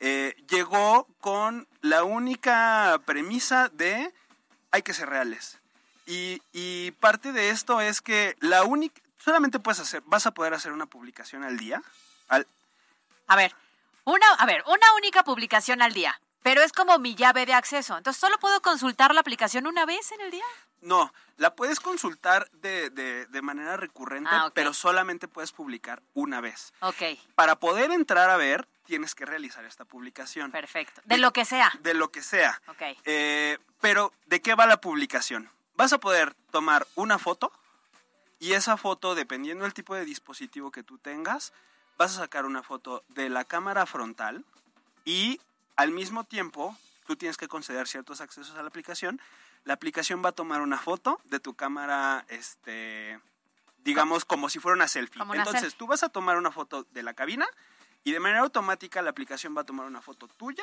llegó 0.00 1.06
con 1.20 1.66
la 1.80 2.04
única 2.04 3.00
premisa 3.04 3.68
de 3.68 4.12
hay 4.70 4.82
que 4.82 4.94
ser 4.94 5.08
reales. 5.08 5.58
Y, 6.06 6.90
parte 7.00 7.32
de 7.32 7.50
esto 7.50 7.80
es 7.80 8.00
que 8.00 8.36
la 8.40 8.62
única, 8.62 9.00
solamente 9.18 9.58
puedes 9.58 9.80
hacer, 9.80 10.02
vas 10.06 10.26
a 10.26 10.30
poder 10.30 10.54
hacer 10.54 10.72
una 10.72 10.86
publicación 10.86 11.42
al 11.42 11.56
día. 11.56 11.82
Al... 12.28 12.46
A 13.26 13.36
ver, 13.36 13.54
una, 14.04 14.26
a 14.38 14.46
ver, 14.46 14.62
una 14.66 14.94
única 14.96 15.24
publicación 15.24 15.82
al 15.82 15.92
día, 15.92 16.20
pero 16.42 16.62
es 16.62 16.72
como 16.72 16.98
mi 16.98 17.16
llave 17.16 17.44
de 17.44 17.54
acceso. 17.54 17.96
Entonces, 17.98 18.20
¿solo 18.20 18.38
puedo 18.38 18.60
consultar 18.62 19.14
la 19.14 19.20
aplicación 19.20 19.66
una 19.66 19.84
vez 19.84 20.12
en 20.12 20.20
el 20.20 20.30
día? 20.30 20.44
No, 20.80 21.12
la 21.38 21.56
puedes 21.56 21.80
consultar 21.80 22.48
de, 22.52 22.90
de, 22.90 23.42
manera 23.42 23.76
recurrente, 23.76 24.30
ah, 24.32 24.50
pero 24.54 24.72
solamente 24.72 25.26
puedes 25.26 25.50
publicar 25.50 26.02
una 26.14 26.40
vez. 26.40 26.72
Ok. 26.80 27.18
Para 27.34 27.56
poder 27.56 27.90
entrar 27.90 28.30
a 28.30 28.36
ver, 28.36 28.68
tienes 28.86 29.14
que 29.14 29.26
realizar 29.26 29.64
esta 29.64 29.84
publicación. 29.84 30.50
Perfecto. 30.50 31.02
De, 31.04 31.16
de 31.16 31.20
lo 31.20 31.32
que 31.32 31.44
sea. 31.44 31.72
De 31.80 31.94
lo 31.94 32.10
que 32.10 32.22
sea. 32.22 32.60
Ok. 32.68 32.82
Eh, 33.04 33.58
pero, 33.80 34.12
¿de 34.26 34.40
qué 34.40 34.54
va 34.54 34.66
la 34.66 34.80
publicación? 34.80 35.50
Vas 35.74 35.92
a 35.92 35.98
poder 35.98 36.34
tomar 36.50 36.86
una 36.94 37.18
foto 37.18 37.52
y 38.38 38.52
esa 38.52 38.76
foto, 38.76 39.14
dependiendo 39.14 39.64
del 39.64 39.74
tipo 39.74 39.94
de 39.94 40.04
dispositivo 40.04 40.70
que 40.70 40.82
tú 40.82 40.98
tengas, 40.98 41.52
vas 41.98 42.12
a 42.16 42.20
sacar 42.20 42.46
una 42.46 42.62
foto 42.62 43.04
de 43.08 43.28
la 43.28 43.44
cámara 43.44 43.86
frontal 43.86 44.44
y 45.04 45.40
al 45.76 45.90
mismo 45.90 46.24
tiempo 46.24 46.76
tú 47.06 47.16
tienes 47.16 47.36
que 47.36 47.48
conceder 47.48 47.86
ciertos 47.88 48.20
accesos 48.20 48.56
a 48.56 48.62
la 48.62 48.68
aplicación. 48.68 49.20
La 49.64 49.74
aplicación 49.74 50.22
va 50.24 50.30
a 50.30 50.32
tomar 50.32 50.60
una 50.60 50.78
foto 50.78 51.20
de 51.24 51.40
tu 51.40 51.54
cámara, 51.54 52.24
este, 52.28 53.18
digamos, 53.84 54.24
como 54.24 54.48
si 54.48 54.58
fuera 54.58 54.76
una 54.76 54.88
selfie. 54.88 55.22
Una 55.22 55.36
Entonces, 55.36 55.62
selfie. 55.62 55.78
tú 55.78 55.86
vas 55.86 56.02
a 56.02 56.08
tomar 56.08 56.36
una 56.36 56.50
foto 56.50 56.86
de 56.92 57.02
la 57.02 57.14
cabina 57.14 57.46
y 58.06 58.12
de 58.12 58.20
manera 58.20 58.42
automática 58.42 59.02
la 59.02 59.10
aplicación 59.10 59.56
va 59.56 59.62
a 59.62 59.64
tomar 59.64 59.84
una 59.84 60.00
foto 60.00 60.28
tuya 60.28 60.62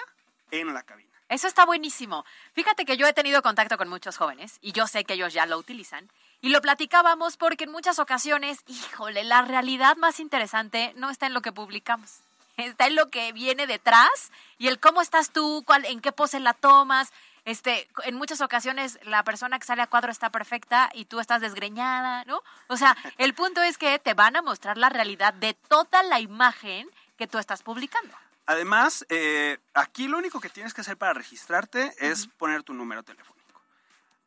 en 0.49 0.73
la 0.73 0.81
cabina. 0.83 1.09
Eso 1.27 1.45
está 1.49 1.65
buenísimo. 1.65 2.23
Fíjate 2.53 2.85
que 2.85 2.95
yo 2.95 3.05
he 3.05 3.11
tenido 3.11 3.41
contacto 3.41 3.77
con 3.77 3.89
muchos 3.89 4.15
jóvenes 4.15 4.59
y 4.61 4.71
yo 4.71 4.87
sé 4.87 5.03
que 5.03 5.15
ellos 5.15 5.33
ya 5.33 5.45
lo 5.45 5.57
utilizan. 5.57 6.09
Y 6.39 6.49
lo 6.49 6.61
platicábamos 6.61 7.35
porque 7.35 7.65
en 7.65 7.71
muchas 7.73 7.99
ocasiones, 7.99 8.63
híjole, 8.67 9.25
la 9.25 9.41
realidad 9.41 9.97
más 9.97 10.21
interesante 10.21 10.93
no 10.95 11.09
está 11.09 11.25
en 11.25 11.33
lo 11.33 11.41
que 11.41 11.51
publicamos, 11.51 12.21
está 12.57 12.87
en 12.87 12.95
lo 12.95 13.09
que 13.09 13.33
viene 13.33 13.67
detrás 13.67 14.31
y 14.57 14.69
el 14.69 14.79
cómo 14.79 15.01
estás 15.01 15.31
tú, 15.31 15.63
cuál, 15.65 15.83
en 15.83 15.99
qué 15.99 16.13
pose 16.13 16.39
la 16.39 16.53
tomas. 16.53 17.11
Este, 17.43 17.89
en 18.05 18.15
muchas 18.15 18.39
ocasiones 18.39 18.99
la 19.03 19.25
persona 19.25 19.59
que 19.59 19.65
sale 19.65 19.81
a 19.81 19.87
cuadro 19.87 20.13
está 20.13 20.29
perfecta 20.29 20.89
y 20.93 21.03
tú 21.03 21.19
estás 21.19 21.41
desgreñada, 21.41 22.23
¿no? 22.23 22.41
O 22.67 22.77
sea, 22.77 22.95
el 23.17 23.33
punto 23.33 23.61
es 23.61 23.77
que 23.77 23.99
te 23.99 24.13
van 24.13 24.37
a 24.37 24.41
mostrar 24.41 24.77
la 24.77 24.87
realidad 24.87 25.33
de 25.33 25.53
toda 25.53 26.03
la 26.03 26.21
imagen 26.21 26.89
que 27.17 27.27
tú 27.27 27.37
estás 27.37 27.63
publicando. 27.63 28.15
Además, 28.45 29.05
eh, 29.09 29.57
aquí 29.73 30.07
lo 30.07 30.17
único 30.17 30.39
que 30.39 30.49
tienes 30.49 30.73
que 30.73 30.81
hacer 30.81 30.97
para 30.97 31.13
registrarte 31.13 31.93
es 31.97 32.25
uh 32.25 32.27
-huh. 32.27 32.31
poner 32.37 32.63
tu 32.63 32.73
número 32.73 33.03
telefónico. 33.03 33.61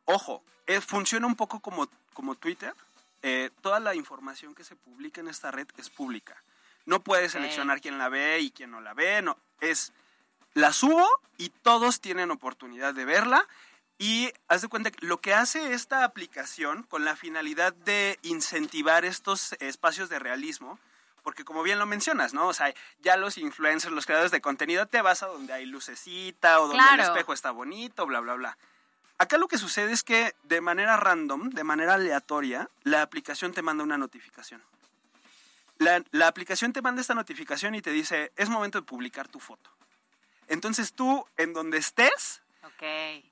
Ojo, 0.05 0.43
eh, 0.65 0.81
funciona 0.81 1.27
un 1.27 1.35
poco 1.35 1.59
como, 1.59 1.87
como 2.13 2.35
Twitter. 2.35 2.73
Eh, 3.21 3.51
toda 3.61 3.79
la 3.79 3.93
información 3.93 4.55
que 4.55 4.63
se 4.63 4.75
publica 4.75 5.21
en 5.21 5.27
esta 5.27 5.51
red 5.51 5.67
es 5.77 5.89
pública. 5.89 6.41
No 6.85 7.01
puedes 7.01 7.31
okay. 7.31 7.41
seleccionar 7.41 7.81
quién 7.81 7.97
la 7.97 8.09
ve 8.09 8.39
y 8.39 8.51
quién 8.51 8.71
no 8.71 8.81
la 8.81 8.93
ve. 8.93 9.21
No, 9.21 9.37
es 9.59 9.91
la 10.53 10.73
subo 10.73 11.07
y 11.37 11.49
todos 11.49 12.01
tienen 12.01 12.31
oportunidad 12.31 12.93
de 12.93 13.05
verla. 13.05 13.45
Y 13.99 14.31
haz 14.47 14.61
de 14.61 14.67
cuenta 14.67 14.91
que 14.91 15.05
lo 15.05 15.19
que 15.19 15.33
hace 15.33 15.73
esta 15.73 16.03
aplicación 16.03 16.83
con 16.83 17.03
la 17.03 17.15
finalidad 17.15 17.73
de 17.73 18.19
incentivar 18.21 19.05
estos 19.05 19.53
espacios 19.59 20.09
de 20.09 20.19
realismo 20.19 20.79
porque 21.27 21.43
como 21.43 21.61
bien 21.61 21.77
lo 21.77 21.85
mencionas, 21.85 22.33
¿no? 22.33 22.47
O 22.47 22.53
sea, 22.53 22.73
ya 22.99 23.17
los 23.17 23.37
influencers, 23.37 23.93
los 23.93 24.05
creadores 24.05 24.31
de 24.31 24.39
contenido, 24.39 24.85
te 24.85 25.01
vas 25.01 25.23
a 25.23 25.27
donde 25.27 25.51
hay 25.51 25.65
lucecita 25.65 26.61
o 26.61 26.69
donde 26.69 26.81
el 26.93 27.01
espejo 27.01 27.33
está 27.33 27.51
bonito, 27.51 28.05
bla, 28.05 28.21
bla, 28.21 28.35
bla. 28.35 28.57
Acá 29.17 29.37
lo 29.37 29.49
que 29.49 29.57
sucede 29.57 29.91
es 29.91 30.03
que 30.03 30.33
de 30.43 30.61
manera 30.61 30.95
random, 30.95 31.49
de 31.49 31.65
manera 31.65 31.95
aleatoria, 31.95 32.69
la 32.83 33.01
aplicación 33.01 33.51
te 33.51 33.61
manda 33.61 33.83
una 33.83 33.97
notificación. 33.97 34.63
La, 35.79 36.27
aplicación 36.27 36.71
te 36.71 36.81
manda 36.81 37.01
esta 37.01 37.13
notificación 37.13 37.75
y 37.75 37.81
te 37.81 37.91
dice, 37.91 38.31
es 38.37 38.47
momento 38.47 38.79
de 38.79 38.87
publicar 38.87 39.27
tu 39.27 39.41
foto. 39.41 39.69
Entonces 40.47 40.93
tú, 40.93 41.27
en 41.35 41.51
donde 41.51 41.77
estés, 41.77 42.41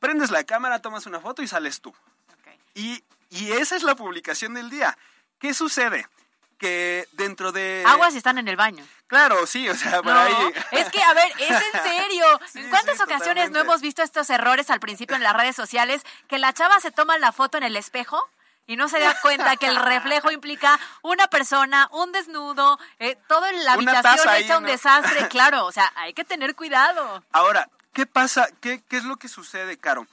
prendes 0.01 0.31
la 0.31 0.43
cámara, 0.43 0.81
tomas 0.81 1.05
una 1.05 1.21
foto 1.21 1.41
y 1.43 1.47
sales 1.47 1.79
tú. 1.79 1.95
Okay. 2.41 2.59
Y, 2.73 3.05
y 3.29 3.53
esa 3.53 3.77
es 3.77 3.83
la 3.83 3.95
publicación 3.95 4.53
del 4.53 4.69
día. 4.69 4.97
¿Qué 5.39 5.53
sucede? 5.53 6.09
que 6.57 7.07
dentro 7.13 7.51
de... 7.51 7.83
Aguas 7.85 8.15
están 8.15 8.37
en 8.37 8.47
el 8.47 8.55
baño. 8.55 8.85
Claro, 9.07 9.45
sí, 9.45 9.69
o 9.69 9.75
sea, 9.75 10.01
por 10.01 10.13
ahí... 10.13 10.53
Es 10.71 10.89
que, 10.89 11.01
a 11.01 11.13
ver, 11.13 11.31
es 11.39 11.51
en 11.51 11.83
serio. 11.83 12.25
¿En 12.55 12.69
cuántas 12.69 12.99
ocasiones 13.01 13.51
no 13.51 13.59
hemos 13.59 13.81
visto 13.81 14.01
estos 14.01 14.29
errores 14.29 14.69
al 14.69 14.79
principio 14.79 15.15
en 15.15 15.23
las 15.23 15.35
redes 15.35 15.55
sociales? 15.55 16.01
Que 16.27 16.39
la 16.39 16.53
chava 16.53 16.79
se 16.79 16.91
toma 16.91 17.17
la 17.17 17.31
foto 17.31 17.57
en 17.57 17.63
el 17.63 17.75
espejo 17.75 18.21
y 18.67 18.75
no 18.77 18.89
se 18.89 18.99
da 18.99 19.19
cuenta 19.21 19.55
que 19.57 19.67
el 19.67 19.75
reflejo 19.75 20.31
implica 20.31 20.79
una 21.03 21.27
persona, 21.27 21.87
un 21.91 22.11
desnudo, 22.11 22.79
eh, 22.99 23.17
todo 23.27 23.45
la 23.51 23.73
habitación 23.73 24.35
hecha 24.35 24.57
un 24.57 24.65
desastre. 24.65 25.27
Claro, 25.35 25.65
o 25.65 25.71
sea, 25.71 25.91
hay 25.95 26.13
que 26.13 26.23
tener 26.23 26.55
cuidado. 26.55 27.23
Ahora, 27.31 27.69
¿qué 27.93 28.05
pasa? 28.05 28.47
¿Qué, 28.61 28.81
qué 28.87 28.97
es 28.97 29.03
lo 29.03 29.17
que 29.17 29.27
sucede, 29.27 29.77
Caro? 29.77 30.07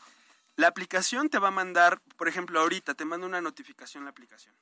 La 0.56 0.68
aplicación 0.68 1.28
te 1.28 1.38
va 1.38 1.48
a 1.48 1.52
mandar, 1.52 2.00
por 2.16 2.28
ejemplo, 2.28 2.60
ahorita 2.60 2.94
te 2.94 3.04
manda 3.04 3.26
una 3.26 3.40
notificación 3.40 4.04
la 4.04 4.10
aplicación 4.10 4.54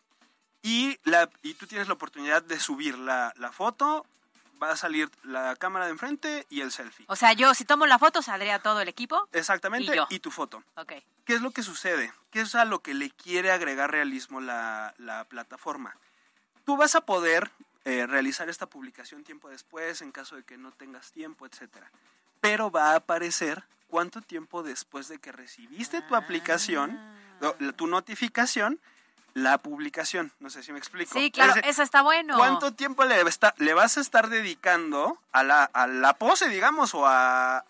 y, 0.62 0.98
la, 1.04 1.30
y 1.42 1.54
tú 1.54 1.66
tienes 1.66 1.88
la 1.88 1.94
oportunidad 1.94 2.42
de 2.42 2.60
subir 2.60 2.98
la, 2.98 3.32
la 3.36 3.52
foto 3.52 4.06
va 4.62 4.72
a 4.72 4.76
salir 4.76 5.10
la 5.22 5.56
cámara 5.56 5.86
de 5.86 5.92
enfrente 5.92 6.46
y 6.50 6.60
el 6.60 6.70
selfie. 6.70 7.06
O 7.08 7.16
sea, 7.16 7.32
yo 7.32 7.54
si 7.54 7.64
tomo 7.64 7.86
la 7.86 7.98
foto 7.98 8.20
saldría 8.20 8.58
todo 8.58 8.80
el 8.80 8.88
equipo. 8.88 9.28
Exactamente, 9.32 9.92
y, 9.92 9.96
yo. 9.96 10.06
y 10.10 10.18
tu 10.18 10.30
foto. 10.30 10.62
Ok. 10.76 10.92
¿Qué 11.24 11.34
es 11.34 11.40
lo 11.40 11.50
que 11.50 11.62
sucede? 11.62 12.12
¿Qué 12.30 12.42
es 12.42 12.54
a 12.54 12.64
lo 12.64 12.80
que 12.80 12.92
le 12.92 13.10
quiere 13.10 13.52
agregar 13.52 13.90
realismo 13.90 14.40
la, 14.40 14.94
la 14.98 15.24
plataforma? 15.24 15.96
Tú 16.64 16.76
vas 16.76 16.94
a 16.94 17.00
poder 17.00 17.50
eh, 17.84 18.06
realizar 18.06 18.50
esta 18.50 18.66
publicación 18.66 19.24
tiempo 19.24 19.48
después, 19.48 20.02
en 20.02 20.12
caso 20.12 20.36
de 20.36 20.42
que 20.42 20.58
no 20.58 20.72
tengas 20.72 21.12
tiempo, 21.12 21.46
etc. 21.46 21.68
Pero 22.40 22.70
va 22.70 22.92
a 22.92 22.96
aparecer 22.96 23.64
cuánto 23.88 24.20
tiempo 24.20 24.62
después 24.62 25.08
de 25.08 25.18
que 25.18 25.32
recibiste 25.32 26.02
tu 26.02 26.14
ah. 26.14 26.18
aplicación, 26.18 27.00
tu 27.76 27.86
notificación, 27.86 28.78
la 29.34 29.58
publicación. 29.58 30.32
No 30.40 30.50
sé 30.50 30.62
si 30.62 30.72
me 30.72 30.78
explico. 30.78 31.12
Sí, 31.12 31.30
claro, 31.30 31.54
eso 31.64 31.82
está 31.82 32.02
bueno. 32.02 32.36
¿Cuánto 32.36 32.72
tiempo 32.72 33.04
le, 33.04 33.20
está, 33.22 33.54
le 33.58 33.74
vas 33.74 33.96
a 33.96 34.00
estar 34.00 34.28
dedicando 34.28 35.18
a 35.32 35.42
la, 35.42 35.64
a 35.64 35.86
la 35.86 36.14
pose, 36.14 36.48
digamos, 36.48 36.94
o 36.94 37.06
a 37.06 37.64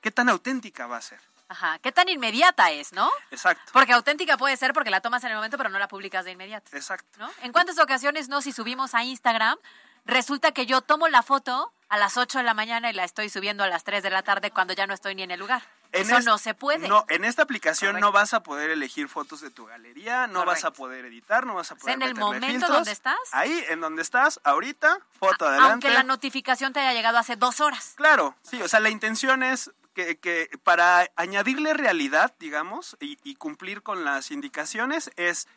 qué 0.00 0.10
tan 0.10 0.28
auténtica 0.28 0.86
va 0.86 0.98
a 0.98 1.02
ser? 1.02 1.20
Ajá, 1.48 1.80
qué 1.80 1.90
tan 1.90 2.08
inmediata 2.08 2.70
es, 2.70 2.92
¿no? 2.92 3.10
Exacto. 3.32 3.72
Porque 3.72 3.92
auténtica 3.92 4.36
puede 4.36 4.56
ser 4.56 4.72
porque 4.72 4.90
la 4.90 5.00
tomas 5.00 5.24
en 5.24 5.30
el 5.30 5.36
momento, 5.36 5.56
pero 5.56 5.68
no 5.68 5.80
la 5.80 5.88
publicas 5.88 6.24
de 6.24 6.30
inmediato. 6.30 6.70
Exacto. 6.76 7.28
¿En 7.42 7.52
cuántas 7.52 7.78
ocasiones 7.80 8.28
no 8.28 8.40
si 8.40 8.52
subimos 8.52 8.94
a 8.94 9.02
Instagram, 9.02 9.58
resulta 10.04 10.52
que 10.52 10.66
yo 10.66 10.80
tomo 10.80 11.08
la 11.08 11.22
foto 11.22 11.72
a 11.88 11.98
las 11.98 12.16
8 12.16 12.38
de 12.38 12.44
la 12.44 12.54
mañana 12.54 12.88
y 12.88 12.92
la 12.92 13.02
estoy 13.02 13.28
subiendo 13.28 13.64
a 13.64 13.66
las 13.66 13.82
3 13.82 14.00
de 14.02 14.10
la 14.10 14.22
tarde 14.22 14.52
cuando 14.52 14.74
ya 14.74 14.86
no 14.86 14.94
estoy 14.94 15.16
ni 15.16 15.24
en 15.24 15.32
el 15.32 15.40
lugar? 15.40 15.62
Eso 15.92 16.20
no 16.20 16.38
se 16.38 16.54
puede. 16.54 16.88
No, 16.88 17.04
en 17.08 17.24
esta 17.24 17.42
aplicación 17.42 17.98
no 18.00 18.12
vas 18.12 18.34
a 18.34 18.42
poder 18.42 18.70
elegir 18.70 19.08
fotos 19.08 19.40
de 19.40 19.50
tu 19.50 19.66
galería, 19.66 20.26
no 20.26 20.44
vas 20.44 20.64
a 20.64 20.72
poder 20.72 21.04
editar, 21.04 21.46
no 21.46 21.54
vas 21.54 21.72
a 21.72 21.74
poder. 21.74 21.96
O 21.96 21.98
sea, 21.98 22.06
en 22.06 22.14
el 22.14 22.14
momento 22.14 22.68
donde 22.68 22.92
estás. 22.92 23.18
Ahí, 23.32 23.64
en 23.68 23.80
donde 23.80 24.02
estás, 24.02 24.40
ahorita, 24.44 25.00
foto 25.18 25.46
adelante. 25.46 25.72
Aunque 25.72 25.90
la 25.90 26.02
notificación 26.02 26.72
te 26.72 26.80
haya 26.80 26.92
llegado 26.92 27.18
hace 27.18 27.36
dos 27.36 27.60
horas. 27.60 27.94
Claro, 27.96 28.36
sí, 28.42 28.62
o 28.62 28.68
sea, 28.68 28.80
la 28.80 28.90
intención 28.90 29.42
es 29.42 29.72
que, 29.94 30.18
que 30.18 30.48
para 30.62 31.10
añadirle 31.16 31.74
realidad, 31.74 32.34
digamos, 32.38 32.96
y, 33.00 33.34
cumplir 33.36 33.82
con 33.82 34.04
las 34.04 34.30
indicaciones, 34.30 35.10
es. 35.16 35.48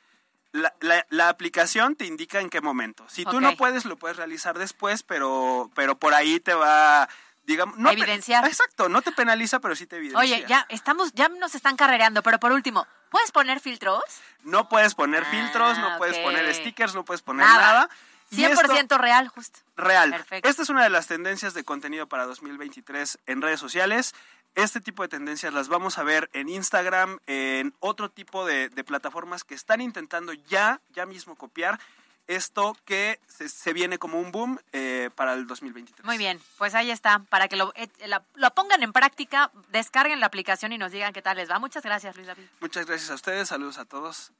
La, 0.51 0.71
la, 1.09 1.29
aplicación 1.29 1.95
te 1.95 2.05
indica 2.05 2.39
en 2.39 2.51
qué 2.51 2.61
momento. 2.61 3.03
Si 3.09 3.25
tú 3.25 3.41
no 3.41 3.57
puedes, 3.57 3.85
lo 3.85 3.97
puedes 3.97 4.17
realizar 4.17 4.59
después, 4.59 5.01
pero, 5.01 5.71
pero 5.73 5.97
por 5.97 6.13
ahí 6.13 6.39
te 6.39 6.53
va 6.53 7.09
digamos, 7.45 7.77
no 7.77 7.91
evidenciar. 7.91 8.45
Exacto, 8.45 8.89
no 8.89 9.01
te 9.01 9.11
penaliza, 9.11 9.59
pero 9.59 9.75
sí 9.75 9.85
te 9.85 9.97
evidencia. 9.97 10.19
Oye, 10.19 10.45
ya 10.47 10.65
estamos, 10.69 11.13
ya 11.13 11.29
nos 11.29 11.55
están 11.55 11.75
carrereando, 11.75 12.23
pero 12.23 12.39
por 12.39 12.51
último, 12.51 12.87
¿puedes 13.09 13.31
poner 13.31 13.59
filtros? 13.59 14.03
No 14.43 14.69
puedes 14.69 14.95
poner 14.95 15.23
ah, 15.23 15.31
filtros, 15.31 15.77
no 15.79 15.97
puedes 15.97 16.17
poner 16.19 16.53
stickers, 16.53 16.95
no 16.95 17.03
puedes 17.05 17.21
poner 17.21 17.45
nada. 17.45 17.73
nada. 17.73 17.89
100% 18.31 18.97
real, 18.97 19.27
justo. 19.27 19.59
Real. 19.77 20.09
Perfecto. 20.09 20.49
Esta 20.49 20.63
es 20.63 20.69
una 20.69 20.83
de 20.83 20.89
las 20.89 21.07
tendencias 21.07 21.53
de 21.53 21.63
contenido 21.63 22.07
para 22.07 22.25
2023 22.25 23.19
en 23.27 23.41
redes 23.41 23.59
sociales. 23.59 24.15
Este 24.55 24.81
tipo 24.81 25.03
de 25.03 25.09
tendencias 25.09 25.53
las 25.53 25.67
vamos 25.67 25.97
a 25.97 26.03
ver 26.03 26.29
en 26.33 26.49
Instagram, 26.49 27.19
en 27.27 27.73
otro 27.79 28.09
tipo 28.09 28.45
de, 28.45 28.69
de 28.69 28.83
plataformas 28.83 29.43
que 29.43 29.55
están 29.55 29.81
intentando 29.81 30.33
ya, 30.33 30.79
ya 30.93 31.05
mismo 31.05 31.35
copiar 31.35 31.79
esto 32.27 32.77
que 32.85 33.19
se, 33.27 33.73
viene 33.73 33.97
como 33.97 34.19
un 34.19 34.31
boom 34.31 34.59
eh, 34.71 35.09
para 35.15 35.33
el 35.33 35.47
2023. 35.47 36.05
Muy 36.05 36.17
bien, 36.17 36.39
pues 36.57 36.75
ahí 36.75 36.91
está, 36.91 37.19
para 37.19 37.47
que 37.47 37.55
lo, 37.55 37.73
eh, 37.75 37.89
lo, 38.35 38.53
pongan 38.53 38.83
en 38.83 38.93
práctica, 38.93 39.51
descarguen 39.69 40.19
la 40.19 40.27
aplicación 40.27 40.71
y 40.71 40.77
nos 40.77 40.91
digan 40.91 41.13
qué 41.13 41.21
tal 41.21 41.37
les 41.37 41.49
va. 41.49 41.59
Muchas 41.59 41.83
gracias, 41.83 42.15
Luis 42.15 42.27
David. 42.27 42.45
Muchas 42.59 42.85
gracias 42.85 43.11
a 43.11 43.15
ustedes, 43.15 43.49
saludos 43.49 43.77
a 43.77 43.85
todos. 43.85 44.31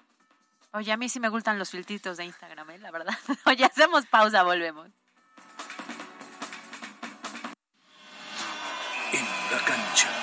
Oye, 0.72 0.92
a 0.92 0.98
mí 0.98 1.08
sí 1.08 1.20
me 1.20 1.30
gustan 1.30 1.60
los 1.60 1.70
filtritos 1.70 2.18
de 2.18 2.26
Instagram, 2.26 2.70
¿eh? 2.72 2.80
la 2.80 2.92
verdad. 2.92 3.14
Oye, 3.46 3.66
hacemos 3.66 4.06
pausa, 4.08 4.44
volvemos. 4.44 4.88
En 9.12 9.26
la 9.52 9.64
cancha. 9.64 10.23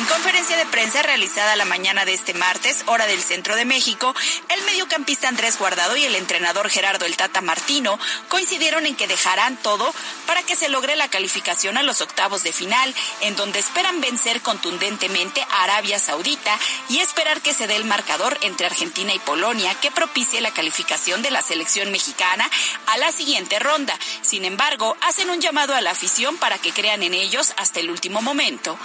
En 0.00 0.06
conferencia 0.06 0.56
de 0.56 0.64
prensa 0.64 1.02
realizada 1.02 1.56
la 1.56 1.66
mañana 1.66 2.06
de 2.06 2.14
este 2.14 2.32
martes, 2.32 2.84
hora 2.86 3.06
del 3.06 3.20
centro 3.20 3.54
de 3.54 3.66
México, 3.66 4.14
el 4.48 4.62
mediocampista 4.62 5.28
Andrés 5.28 5.58
Guardado 5.58 5.94
y 5.94 6.06
el 6.06 6.14
entrenador 6.14 6.70
Gerardo 6.70 7.04
El 7.04 7.18
Tata 7.18 7.42
Martino 7.42 7.98
coincidieron 8.28 8.86
en 8.86 8.96
que 8.96 9.06
dejarán 9.06 9.58
todo 9.58 9.92
para 10.26 10.42
que 10.42 10.56
se 10.56 10.70
logre 10.70 10.96
la 10.96 11.08
calificación 11.08 11.76
a 11.76 11.82
los 11.82 12.00
octavos 12.00 12.42
de 12.42 12.54
final, 12.54 12.94
en 13.20 13.36
donde 13.36 13.58
esperan 13.58 14.00
vencer 14.00 14.40
contundentemente 14.40 15.42
a 15.42 15.64
Arabia 15.64 15.98
Saudita 15.98 16.58
y 16.88 17.00
esperar 17.00 17.42
que 17.42 17.52
se 17.52 17.66
dé 17.66 17.76
el 17.76 17.84
marcador 17.84 18.38
entre 18.40 18.68
Argentina 18.68 19.12
y 19.12 19.18
Polonia 19.18 19.74
que 19.82 19.90
propicie 19.90 20.40
la 20.40 20.54
calificación 20.54 21.20
de 21.20 21.30
la 21.30 21.42
selección 21.42 21.92
mexicana 21.92 22.48
a 22.86 22.96
la 22.96 23.12
siguiente 23.12 23.58
ronda. 23.58 23.98
Sin 24.22 24.46
embargo, 24.46 24.96
hacen 25.02 25.28
un 25.28 25.42
llamado 25.42 25.74
a 25.74 25.82
la 25.82 25.90
afición 25.90 26.38
para 26.38 26.56
que 26.56 26.72
crean 26.72 27.02
en 27.02 27.12
ellos 27.12 27.52
hasta 27.58 27.80
el 27.80 27.90
último 27.90 28.22
momento. 28.22 28.78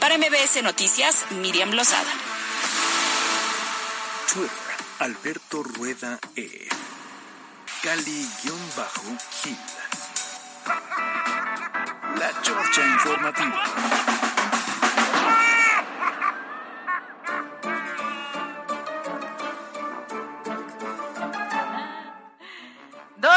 Para 0.00 0.16
MBS 0.16 0.62
Noticias, 0.62 1.26
Miriam 1.30 1.70
Lozada. 1.72 2.10
Twitter, 4.32 4.50
Alberto 4.98 5.62
Rueda 5.62 6.18
E. 6.34 6.68
Cali-Gil. 7.82 8.54
La 12.16 12.32
Chorcha 12.42 12.86
Informativa. 12.86 14.19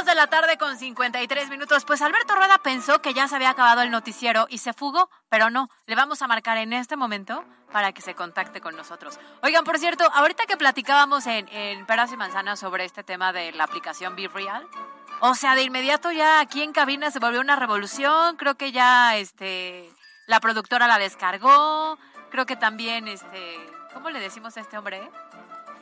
De 0.05 0.15
la 0.15 0.27
tarde 0.27 0.57
con 0.57 0.77
53 0.77 1.49
minutos. 1.49 1.85
Pues 1.85 2.01
Alberto 2.01 2.35
Rueda 2.35 2.57
pensó 2.57 3.01
que 3.01 3.13
ya 3.13 3.29
se 3.29 3.35
había 3.35 3.51
acabado 3.51 3.81
el 3.81 3.89
noticiero 3.89 4.47
y 4.49 4.57
se 4.57 4.73
fugó, 4.73 5.09
pero 5.29 5.49
no. 5.49 5.69
Le 5.85 5.95
vamos 5.95 6.21
a 6.21 6.27
marcar 6.27 6.57
en 6.57 6.73
este 6.73 6.97
momento 6.97 7.45
para 7.71 7.93
que 7.93 8.01
se 8.01 8.13
contacte 8.13 8.59
con 8.59 8.75
nosotros. 8.75 9.17
Oigan, 9.43 9.63
por 9.63 9.79
cierto, 9.79 10.03
ahorita 10.13 10.45
que 10.45 10.57
platicábamos 10.57 11.25
en, 11.25 11.47
en 11.49 11.85
Peras 11.85 12.11
y 12.11 12.17
Manzanas 12.17 12.59
sobre 12.59 12.83
este 12.83 13.03
tema 13.03 13.31
de 13.31 13.53
la 13.53 13.63
aplicación 13.63 14.15
Be 14.17 14.27
Real, 14.27 14.67
o 15.21 15.35
sea, 15.35 15.55
de 15.55 15.63
inmediato 15.63 16.11
ya 16.11 16.41
aquí 16.41 16.61
en 16.63 16.73
cabina 16.73 17.09
se 17.09 17.19
volvió 17.19 17.39
una 17.39 17.55
revolución. 17.55 18.35
Creo 18.35 18.55
que 18.55 18.73
ya 18.73 19.15
este 19.15 19.89
la 20.27 20.41
productora 20.41 20.87
la 20.87 20.99
descargó. 20.99 21.97
Creo 22.29 22.45
que 22.45 22.57
también 22.57 23.07
este, 23.07 23.57
¿cómo 23.93 24.09
le 24.09 24.19
decimos 24.19 24.57
a 24.57 24.59
este 24.59 24.77
hombre? 24.77 25.09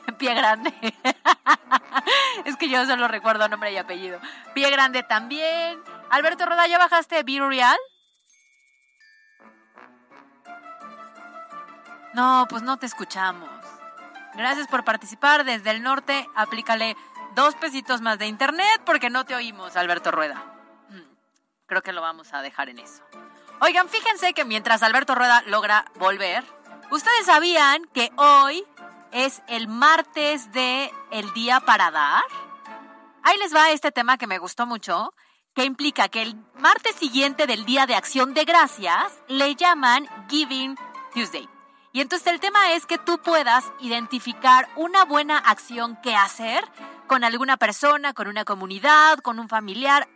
Pie 0.18 0.34
grande. 0.34 0.72
es 2.44 2.56
que 2.56 2.68
yo 2.68 2.84
solo 2.86 3.08
recuerdo 3.08 3.48
nombre 3.48 3.72
y 3.72 3.76
apellido. 3.76 4.20
Pie 4.54 4.70
grande 4.70 5.02
también. 5.02 5.82
Alberto 6.10 6.46
Roda, 6.46 6.66
¿ya 6.66 6.78
bajaste 6.78 7.22
Be 7.22 7.40
Real? 7.40 7.78
No, 12.14 12.46
pues 12.48 12.62
no 12.62 12.76
te 12.76 12.86
escuchamos. 12.86 13.48
Gracias 14.34 14.66
por 14.66 14.84
participar. 14.84 15.44
Desde 15.44 15.70
el 15.70 15.82
norte, 15.82 16.28
aplícale 16.34 16.96
dos 17.34 17.54
pesitos 17.54 18.00
más 18.00 18.18
de 18.18 18.26
internet 18.26 18.82
porque 18.84 19.10
no 19.10 19.24
te 19.24 19.34
oímos, 19.34 19.76
Alberto 19.76 20.10
Rueda. 20.10 20.44
Mm, 20.88 21.02
creo 21.66 21.82
que 21.82 21.92
lo 21.92 22.02
vamos 22.02 22.34
a 22.34 22.42
dejar 22.42 22.68
en 22.68 22.78
eso. 22.78 23.02
Oigan, 23.60 23.88
fíjense 23.88 24.34
que 24.34 24.44
mientras 24.44 24.82
Alberto 24.82 25.14
Rueda 25.14 25.42
logra 25.46 25.84
volver, 25.94 26.44
ustedes 26.90 27.26
sabían 27.26 27.84
que 27.94 28.10
hoy 28.16 28.64
es 29.12 29.42
el 29.46 29.68
martes 29.68 30.50
de 30.52 30.90
el 31.10 31.32
día 31.34 31.60
para 31.60 31.90
dar. 31.90 32.24
Ahí 33.22 33.36
les 33.38 33.54
va 33.54 33.70
este 33.70 33.92
tema 33.92 34.18
que 34.18 34.26
me 34.26 34.38
gustó 34.38 34.66
mucho, 34.66 35.14
que 35.54 35.64
implica 35.64 36.08
que 36.08 36.22
el 36.22 36.36
martes 36.58 36.96
siguiente 36.96 37.46
del 37.46 37.64
Día 37.64 37.86
de 37.86 37.94
Acción 37.94 38.34
de 38.34 38.44
Gracias 38.44 39.22
le 39.28 39.54
llaman 39.54 40.08
Giving 40.28 40.76
Tuesday. 41.14 41.48
Y 41.92 42.00
entonces 42.00 42.26
el 42.32 42.40
tema 42.40 42.72
es 42.72 42.86
que 42.86 42.96
tú 42.96 43.18
puedas 43.18 43.70
identificar 43.80 44.68
una 44.76 45.04
buena 45.04 45.36
acción 45.36 45.98
que 46.02 46.16
hacer 46.16 46.64
con 47.06 47.22
alguna 47.22 47.58
persona, 47.58 48.14
con 48.14 48.28
una 48.28 48.46
comunidad, 48.46 49.18
con 49.18 49.38
un 49.38 49.50
familiar, 49.50 50.08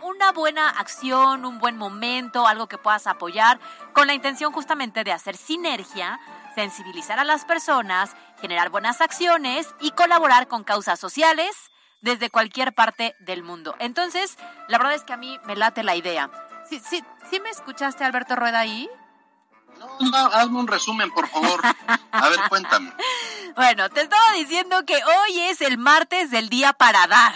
una 0.00 0.30
buena 0.30 0.70
acción, 0.70 1.44
un 1.44 1.58
buen 1.58 1.76
momento, 1.76 2.46
algo 2.46 2.68
que 2.68 2.78
puedas 2.78 3.08
apoyar, 3.08 3.58
con 3.92 4.06
la 4.06 4.14
intención 4.14 4.52
justamente 4.52 5.02
de 5.02 5.12
hacer 5.12 5.36
sinergia, 5.36 6.20
sensibilizar 6.54 7.18
a 7.18 7.24
las 7.24 7.44
personas, 7.44 8.16
generar 8.40 8.70
buenas 8.70 9.00
acciones 9.00 9.68
y 9.80 9.92
colaborar 9.92 10.48
con 10.48 10.64
causas 10.64 10.98
sociales 10.98 11.54
desde 12.00 12.30
cualquier 12.30 12.74
parte 12.74 13.14
del 13.20 13.42
mundo. 13.42 13.74
Entonces, 13.78 14.36
la 14.68 14.78
verdad 14.78 14.94
es 14.94 15.04
que 15.04 15.12
a 15.12 15.16
mí 15.16 15.38
me 15.44 15.56
late 15.56 15.82
la 15.82 15.96
idea. 15.96 16.30
¿Sí, 16.68 16.80
sí, 16.80 17.02
¿sí 17.30 17.40
me 17.40 17.50
escuchaste, 17.50 18.04
Alberto 18.04 18.36
Rueda, 18.36 18.60
ahí? 18.60 18.88
No, 19.78 20.10
no, 20.10 20.16
hazme 20.16 20.58
un 20.58 20.66
resumen, 20.66 21.10
por 21.10 21.28
favor. 21.28 21.60
A 22.12 22.28
ver, 22.28 22.38
cuéntame. 22.48 22.92
Bueno, 23.56 23.90
te 23.90 24.02
estaba 24.02 24.34
diciendo 24.34 24.84
que 24.86 24.94
hoy 24.94 25.40
es 25.40 25.62
el 25.62 25.78
martes 25.78 26.30
del 26.30 26.48
día 26.48 26.72
para 26.74 27.08
dar. 27.08 27.34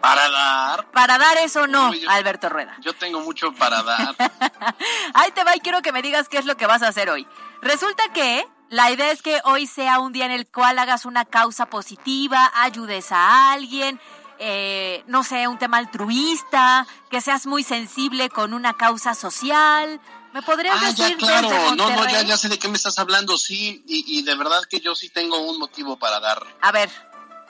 ¿Para 0.00 0.30
dar? 0.30 0.90
Para 0.92 1.18
dar 1.18 1.38
eso 1.38 1.66
no, 1.66 1.90
Alberto 2.08 2.48
Rueda. 2.48 2.76
Yo 2.80 2.92
tengo 2.92 3.20
mucho 3.20 3.52
para 3.52 3.82
dar. 3.82 4.14
Ahí 5.14 5.32
te 5.32 5.42
va 5.42 5.56
y 5.56 5.60
quiero 5.60 5.82
que 5.82 5.90
me 5.90 6.02
digas 6.02 6.28
qué 6.28 6.38
es 6.38 6.44
lo 6.44 6.56
que 6.56 6.66
vas 6.66 6.82
a 6.82 6.88
hacer 6.88 7.10
hoy. 7.10 7.26
Resulta 7.62 8.02
que 8.12 8.46
la 8.70 8.90
idea 8.90 9.10
es 9.10 9.20
que 9.22 9.40
hoy 9.44 9.66
sea 9.66 9.98
un 9.98 10.12
día 10.12 10.26
en 10.26 10.30
el 10.30 10.46
cual 10.46 10.78
hagas 10.78 11.04
una 11.04 11.24
causa 11.24 11.66
positiva, 11.66 12.50
ayudes 12.54 13.10
a 13.10 13.52
alguien, 13.52 14.00
eh, 14.38 15.02
no 15.06 15.24
sé, 15.24 15.48
un 15.48 15.58
tema 15.58 15.78
altruista, 15.78 16.86
que 17.10 17.20
seas 17.20 17.46
muy 17.46 17.62
sensible 17.62 18.30
con 18.30 18.54
una 18.54 18.74
causa 18.74 19.14
social. 19.14 20.00
¿Me 20.32 20.42
podrías 20.42 20.76
ah, 20.80 20.86
decir? 20.86 21.18
Ya, 21.18 21.40
claro, 21.40 21.74
no, 21.74 21.90
no, 21.90 22.08
ya, 22.08 22.22
ya 22.22 22.38
sé 22.38 22.48
de 22.48 22.58
qué 22.58 22.68
me 22.68 22.76
estás 22.76 22.98
hablando, 22.98 23.36
sí, 23.36 23.84
y, 23.86 24.18
y 24.18 24.22
de 24.22 24.36
verdad 24.36 24.62
que 24.70 24.80
yo 24.80 24.94
sí 24.94 25.10
tengo 25.10 25.38
un 25.40 25.58
motivo 25.58 25.98
para 25.98 26.20
dar. 26.20 26.40
A 26.60 26.70
ver, 26.70 26.90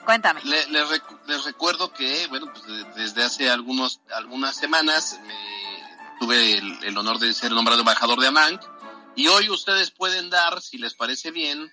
cuéntame. 0.03 0.41
les, 0.43 0.67
les, 0.69 1.43
recuerdo 1.45 1.93
que, 1.93 2.25
bueno, 2.27 2.51
pues 2.51 2.65
desde 2.95 3.23
hace 3.23 3.49
algunos, 3.49 4.01
algunas 4.15 4.55
semanas 4.55 5.19
tuve 6.19 6.57
el, 6.57 6.83
el, 6.83 6.97
honor 6.97 7.19
de 7.19 7.31
ser 7.33 7.51
nombrado 7.51 7.81
embajador 7.81 8.19
de 8.19 8.27
Amanc, 8.27 8.61
y 9.15 9.27
hoy 9.27 9.49
ustedes 9.49 9.91
pueden 9.91 10.29
dar, 10.29 10.61
si 10.61 10.77
les 10.77 10.93
parece 10.93 11.31
bien, 11.31 11.71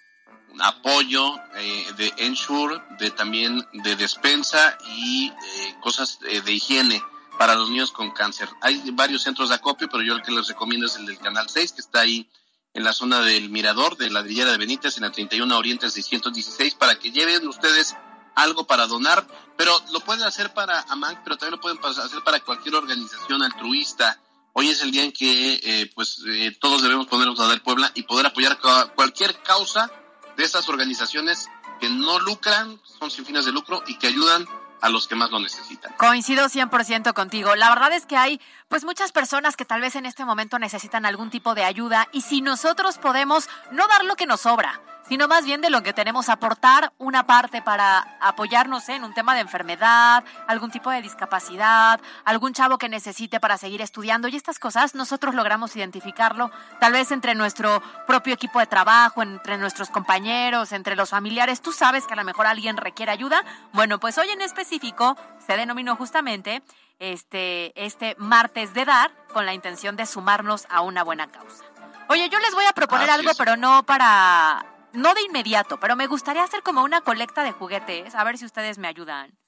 un 0.50 0.62
apoyo 0.62 1.36
eh, 1.56 1.86
de 1.96 2.12
Ensure, 2.18 2.82
de 2.98 3.10
también 3.10 3.66
de 3.72 3.96
despensa 3.96 4.76
y 4.88 5.28
eh, 5.28 5.76
cosas 5.80 6.18
eh, 6.26 6.40
de 6.40 6.52
higiene 6.52 7.02
para 7.38 7.54
los 7.54 7.70
niños 7.70 7.92
con 7.92 8.10
cáncer. 8.10 8.48
Hay 8.62 8.82
varios 8.92 9.22
centros 9.22 9.50
de 9.50 9.56
acopio, 9.56 9.88
pero 9.88 10.02
yo 10.02 10.14
el 10.14 10.22
que 10.22 10.32
les 10.32 10.48
recomiendo 10.48 10.86
es 10.86 10.96
el 10.96 11.06
del 11.06 11.18
Canal 11.18 11.48
6, 11.48 11.72
que 11.72 11.80
está 11.80 12.00
ahí 12.00 12.28
en 12.74 12.84
la 12.84 12.92
zona 12.92 13.20
del 13.20 13.50
Mirador, 13.50 13.96
de 13.96 14.10
la 14.10 14.22
Villera 14.22 14.50
de 14.50 14.58
Benítez, 14.58 14.96
en 14.96 15.04
la 15.04 15.12
31 15.12 15.56
Oriente 15.56 15.88
616, 15.90 16.74
para 16.74 16.98
que 16.98 17.12
lleven 17.12 17.46
ustedes 17.46 17.96
algo 18.34 18.66
para 18.66 18.86
donar, 18.86 19.26
pero 19.56 19.72
lo 19.90 20.00
pueden 20.00 20.22
hacer 20.22 20.52
para 20.54 20.82
AMANC, 20.88 21.24
pero 21.24 21.36
también 21.36 21.56
lo 21.56 21.60
pueden 21.60 21.78
hacer 21.84 22.22
para 22.22 22.40
cualquier 22.40 22.76
organización 22.76 23.42
altruista. 23.42 24.20
Hoy 24.60 24.70
es 24.70 24.82
el 24.82 24.90
día 24.90 25.04
en 25.04 25.12
que 25.12 25.60
eh, 25.62 25.88
pues 25.94 26.20
eh, 26.26 26.50
todos 26.58 26.82
debemos 26.82 27.06
ponernos 27.06 27.38
a 27.38 27.46
dar 27.46 27.62
Puebla 27.62 27.92
y 27.94 28.02
poder 28.02 28.26
apoyar 28.26 28.58
cualquier 28.92 29.40
causa 29.42 29.88
de 30.36 30.42
esas 30.42 30.68
organizaciones 30.68 31.46
que 31.78 31.88
no 31.88 32.18
lucran, 32.18 32.80
son 32.98 33.08
sin 33.08 33.24
fines 33.24 33.44
de 33.44 33.52
lucro 33.52 33.84
y 33.86 33.96
que 33.98 34.08
ayudan 34.08 34.48
a 34.80 34.88
los 34.88 35.06
que 35.06 35.14
más 35.14 35.30
lo 35.30 35.38
necesitan. 35.38 35.92
Coincido 35.96 36.46
100% 36.46 37.12
contigo. 37.14 37.54
La 37.54 37.68
verdad 37.68 37.92
es 37.92 38.04
que 38.04 38.16
hay 38.16 38.40
pues 38.66 38.84
muchas 38.84 39.12
personas 39.12 39.56
que 39.56 39.64
tal 39.64 39.80
vez 39.80 39.94
en 39.94 40.06
este 40.06 40.24
momento 40.24 40.58
necesitan 40.58 41.06
algún 41.06 41.30
tipo 41.30 41.54
de 41.54 41.62
ayuda 41.62 42.08
y 42.10 42.22
si 42.22 42.40
nosotros 42.40 42.98
podemos 42.98 43.48
no 43.70 43.86
dar 43.86 44.04
lo 44.04 44.16
que 44.16 44.26
nos 44.26 44.40
sobra, 44.40 44.80
sino 45.08 45.26
más 45.26 45.44
bien 45.44 45.60
de 45.60 45.70
lo 45.70 45.82
que 45.82 45.92
tenemos 45.92 46.28
aportar 46.28 46.92
una 46.98 47.26
parte 47.26 47.62
para 47.62 48.18
apoyarnos 48.20 48.88
en 48.88 49.04
un 49.04 49.14
tema 49.14 49.34
de 49.34 49.40
enfermedad, 49.40 50.22
algún 50.46 50.70
tipo 50.70 50.90
de 50.90 51.02
discapacidad, 51.02 52.00
algún 52.24 52.52
chavo 52.52 52.78
que 52.78 52.88
necesite 52.88 53.40
para 53.40 53.56
seguir 53.56 53.80
estudiando 53.80 54.28
y 54.28 54.36
estas 54.36 54.58
cosas, 54.58 54.94
nosotros 54.94 55.34
logramos 55.34 55.74
identificarlo, 55.76 56.50
tal 56.80 56.92
vez 56.92 57.10
entre 57.10 57.34
nuestro 57.34 57.82
propio 58.06 58.34
equipo 58.34 58.58
de 58.60 58.66
trabajo, 58.66 59.22
entre 59.22 59.56
nuestros 59.58 59.88
compañeros, 59.90 60.72
entre 60.72 60.96
los 60.96 61.10
familiares, 61.10 61.62
tú 61.62 61.72
sabes 61.72 62.06
que 62.06 62.12
a 62.12 62.16
lo 62.16 62.24
mejor 62.24 62.46
alguien 62.46 62.76
requiere 62.76 63.12
ayuda. 63.12 63.42
Bueno, 63.72 63.98
pues 63.98 64.18
hoy 64.18 64.28
en 64.30 64.42
específico 64.42 65.16
se 65.46 65.56
denominó 65.56 65.96
justamente 65.96 66.62
este, 66.98 67.72
este 67.82 68.14
martes 68.18 68.74
de 68.74 68.84
dar 68.84 69.12
con 69.32 69.46
la 69.46 69.54
intención 69.54 69.96
de 69.96 70.06
sumarnos 70.06 70.66
a 70.68 70.80
una 70.80 71.02
buena 71.02 71.28
causa. 71.28 71.64
Oye, 72.08 72.28
yo 72.28 72.38
les 72.40 72.54
voy 72.54 72.64
a 72.64 72.72
proponer 72.72 73.10
algo, 73.10 73.30
pero 73.36 73.56
no 73.56 73.84
para 73.84 74.64
no 74.98 75.14
de 75.14 75.22
inmediato, 75.22 75.80
pero 75.80 75.96
me 75.96 76.06
gustaría 76.06 76.42
hacer 76.42 76.62
como 76.62 76.82
una 76.82 77.00
colecta 77.00 77.42
de 77.42 77.52
juguetes, 77.52 78.14
a 78.14 78.24
ver 78.24 78.36
si 78.36 78.44
ustedes 78.44 78.78
me 78.78 78.88
ayudan. 78.88 79.38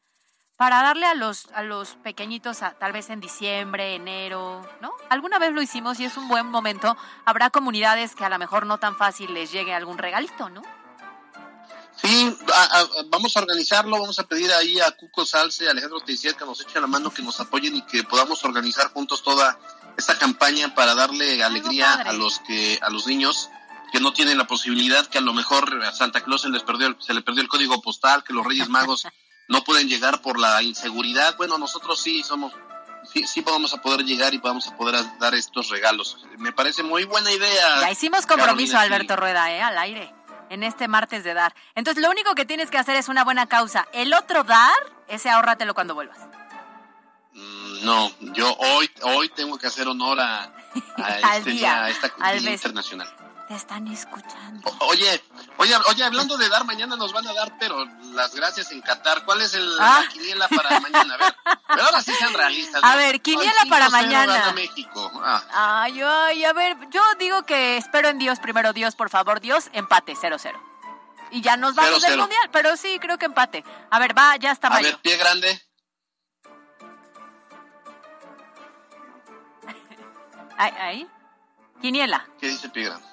Para 0.56 0.82
darle 0.82 1.06
a 1.06 1.14
los, 1.14 1.48
a 1.54 1.62
los 1.62 1.94
pequeñitos, 1.96 2.58
tal 2.78 2.92
vez 2.92 3.08
en 3.08 3.20
diciembre, 3.20 3.94
enero, 3.94 4.60
¿no? 4.80 4.92
Alguna 5.08 5.38
vez 5.38 5.52
lo 5.52 5.62
hicimos 5.62 5.98
y 6.00 6.04
es 6.04 6.18
un 6.18 6.28
buen 6.28 6.46
momento. 6.46 6.98
Habrá 7.24 7.48
comunidades 7.48 8.14
que 8.14 8.26
a 8.26 8.28
lo 8.28 8.38
mejor 8.38 8.66
no 8.66 8.78
tan 8.78 8.94
fácil 8.94 9.32
les 9.32 9.52
llegue 9.52 9.74
algún 9.74 9.96
regalito, 9.96 10.50
¿no? 10.50 10.62
Sí, 12.02 12.36
vamos 13.08 13.36
a 13.36 13.40
organizarlo, 13.40 13.98
vamos 13.98 14.18
a 14.18 14.26
pedir 14.26 14.52
ahí 14.52 14.80
a 14.80 14.90
Cuco 14.92 15.26
Salce, 15.26 15.66
a 15.66 15.70
Alejandro 15.72 16.00
Teixeira 16.00 16.36
que 16.36 16.46
nos 16.46 16.60
echen 16.60 16.80
la 16.80 16.88
mano, 16.88 17.10
que 17.10 17.22
nos 17.22 17.40
apoyen 17.40 17.76
y 17.76 17.82
que 17.82 18.04
podamos 18.04 18.42
organizar 18.44 18.90
juntos 18.92 19.22
toda 19.22 19.58
esta 19.96 20.18
campaña 20.18 20.74
para 20.74 20.94
darle 20.94 21.42
alegría 21.42 21.94
a 21.94 22.12
los 22.12 22.38
que 22.40 22.78
a 22.80 22.90
los 22.90 23.06
niños 23.06 23.50
que 23.90 24.00
no 24.00 24.12
tienen 24.12 24.38
la 24.38 24.46
posibilidad, 24.46 25.06
que 25.06 25.18
a 25.18 25.22
lo 25.22 25.32
mejor 25.32 25.82
a 25.84 25.92
Santa 25.92 26.22
Claus 26.22 26.42
se 26.42 26.48
les 26.48 26.62
perdió, 26.62 26.96
se 27.00 27.14
le 27.14 27.22
perdió 27.22 27.42
el 27.42 27.48
código 27.48 27.80
postal, 27.80 28.24
que 28.24 28.32
los 28.32 28.46
Reyes 28.46 28.68
Magos 28.68 29.06
no 29.48 29.64
pueden 29.64 29.88
llegar 29.88 30.22
por 30.22 30.38
la 30.38 30.62
inseguridad. 30.62 31.36
Bueno, 31.36 31.58
nosotros 31.58 32.00
sí 32.00 32.22
somos, 32.22 32.52
sí, 33.12 33.26
sí 33.26 33.40
vamos 33.40 33.74
a 33.74 33.82
poder 33.82 34.04
llegar 34.04 34.32
y 34.32 34.38
vamos 34.38 34.68
a 34.68 34.76
poder 34.76 35.04
dar 35.18 35.34
estos 35.34 35.68
regalos. 35.68 36.18
Me 36.38 36.52
parece 36.52 36.82
muy 36.82 37.04
buena 37.04 37.32
idea. 37.32 37.80
Ya 37.80 37.90
hicimos 37.90 38.26
compromiso, 38.26 38.78
Alberto 38.78 39.16
Rueda, 39.16 39.50
¿eh? 39.52 39.60
al 39.60 39.76
aire, 39.78 40.14
en 40.50 40.62
este 40.62 40.88
martes 40.88 41.24
de 41.24 41.34
dar. 41.34 41.54
Entonces, 41.74 42.02
lo 42.02 42.10
único 42.10 42.34
que 42.34 42.44
tienes 42.44 42.70
que 42.70 42.78
hacer 42.78 42.96
es 42.96 43.08
una 43.08 43.24
buena 43.24 43.46
causa. 43.46 43.88
El 43.92 44.14
otro 44.14 44.44
dar, 44.44 44.72
ese 45.08 45.30
ahórratelo 45.30 45.74
cuando 45.74 45.94
vuelvas. 45.94 46.18
Mm, 47.32 47.84
no, 47.84 48.12
yo 48.20 48.52
hoy, 48.54 48.90
hoy 49.02 49.28
tengo 49.30 49.58
que 49.58 49.66
hacer 49.66 49.88
honor 49.88 50.20
a, 50.20 50.52
a 50.96 51.36
este 51.38 51.50
día, 51.50 51.84
a 51.84 51.90
esta 51.90 52.08
día 52.38 52.52
internacional 52.52 53.19
Te 53.50 53.56
están 53.56 53.88
escuchando. 53.88 54.70
O- 54.78 54.86
Oye, 54.90 55.20
oye, 55.56 55.74
oye, 55.88 56.04
hablando 56.04 56.36
de 56.36 56.48
dar, 56.48 56.64
mañana 56.64 56.94
nos 56.94 57.12
van 57.12 57.26
a 57.26 57.32
dar, 57.32 57.52
pero 57.58 57.84
las 58.14 58.32
gracias 58.32 58.70
en 58.70 58.80
Qatar. 58.80 59.24
¿Cuál 59.24 59.42
es 59.42 59.54
el, 59.54 59.68
Ah. 59.80 60.02
la 60.04 60.08
quiniela 60.08 60.46
para 60.46 60.78
mañana? 60.78 61.14
A 61.14 61.16
ver, 61.18 61.34
pero 61.66 61.82
ahora 61.82 62.00
sí 62.00 62.12
sean 62.14 62.32
realistas. 62.32 62.80
A 62.84 62.94
ver, 62.94 63.20
quiniela 63.20 63.62
para 63.68 63.86
5-0 63.86 63.90
mañana. 63.90 64.52
México. 64.52 65.10
Ah, 65.24 65.42
Ay, 65.82 66.00
ay, 66.00 66.44
a 66.44 66.52
ver, 66.52 66.76
yo 66.90 67.02
digo 67.18 67.42
que 67.44 67.76
espero 67.76 68.08
en 68.08 68.18
Dios, 68.20 68.38
primero 68.38 68.72
Dios, 68.72 68.94
por 68.94 69.10
favor, 69.10 69.40
Dios, 69.40 69.68
empate, 69.72 70.14
0-0. 70.14 70.56
Y 71.32 71.40
ya 71.40 71.56
nos 71.56 71.74
vamos 71.74 72.02
del 72.02 72.12
0-0. 72.12 72.18
mundial, 72.20 72.50
pero 72.52 72.76
sí, 72.76 73.00
creo 73.00 73.18
que 73.18 73.26
empate. 73.26 73.64
A 73.90 73.98
ver, 73.98 74.16
va, 74.16 74.36
ya 74.36 74.52
está 74.52 74.68
a 74.68 74.70
Mayo. 74.70 74.90
ver, 74.90 74.98
pie 74.98 75.16
grande. 75.16 75.60
Ahí, 80.56 80.72
ahí. 80.78 81.08
Quiniela, 81.82 82.24
¿Qué 82.38 82.46
dice 82.46 82.68
pie 82.68 82.84
grande? 82.84 83.08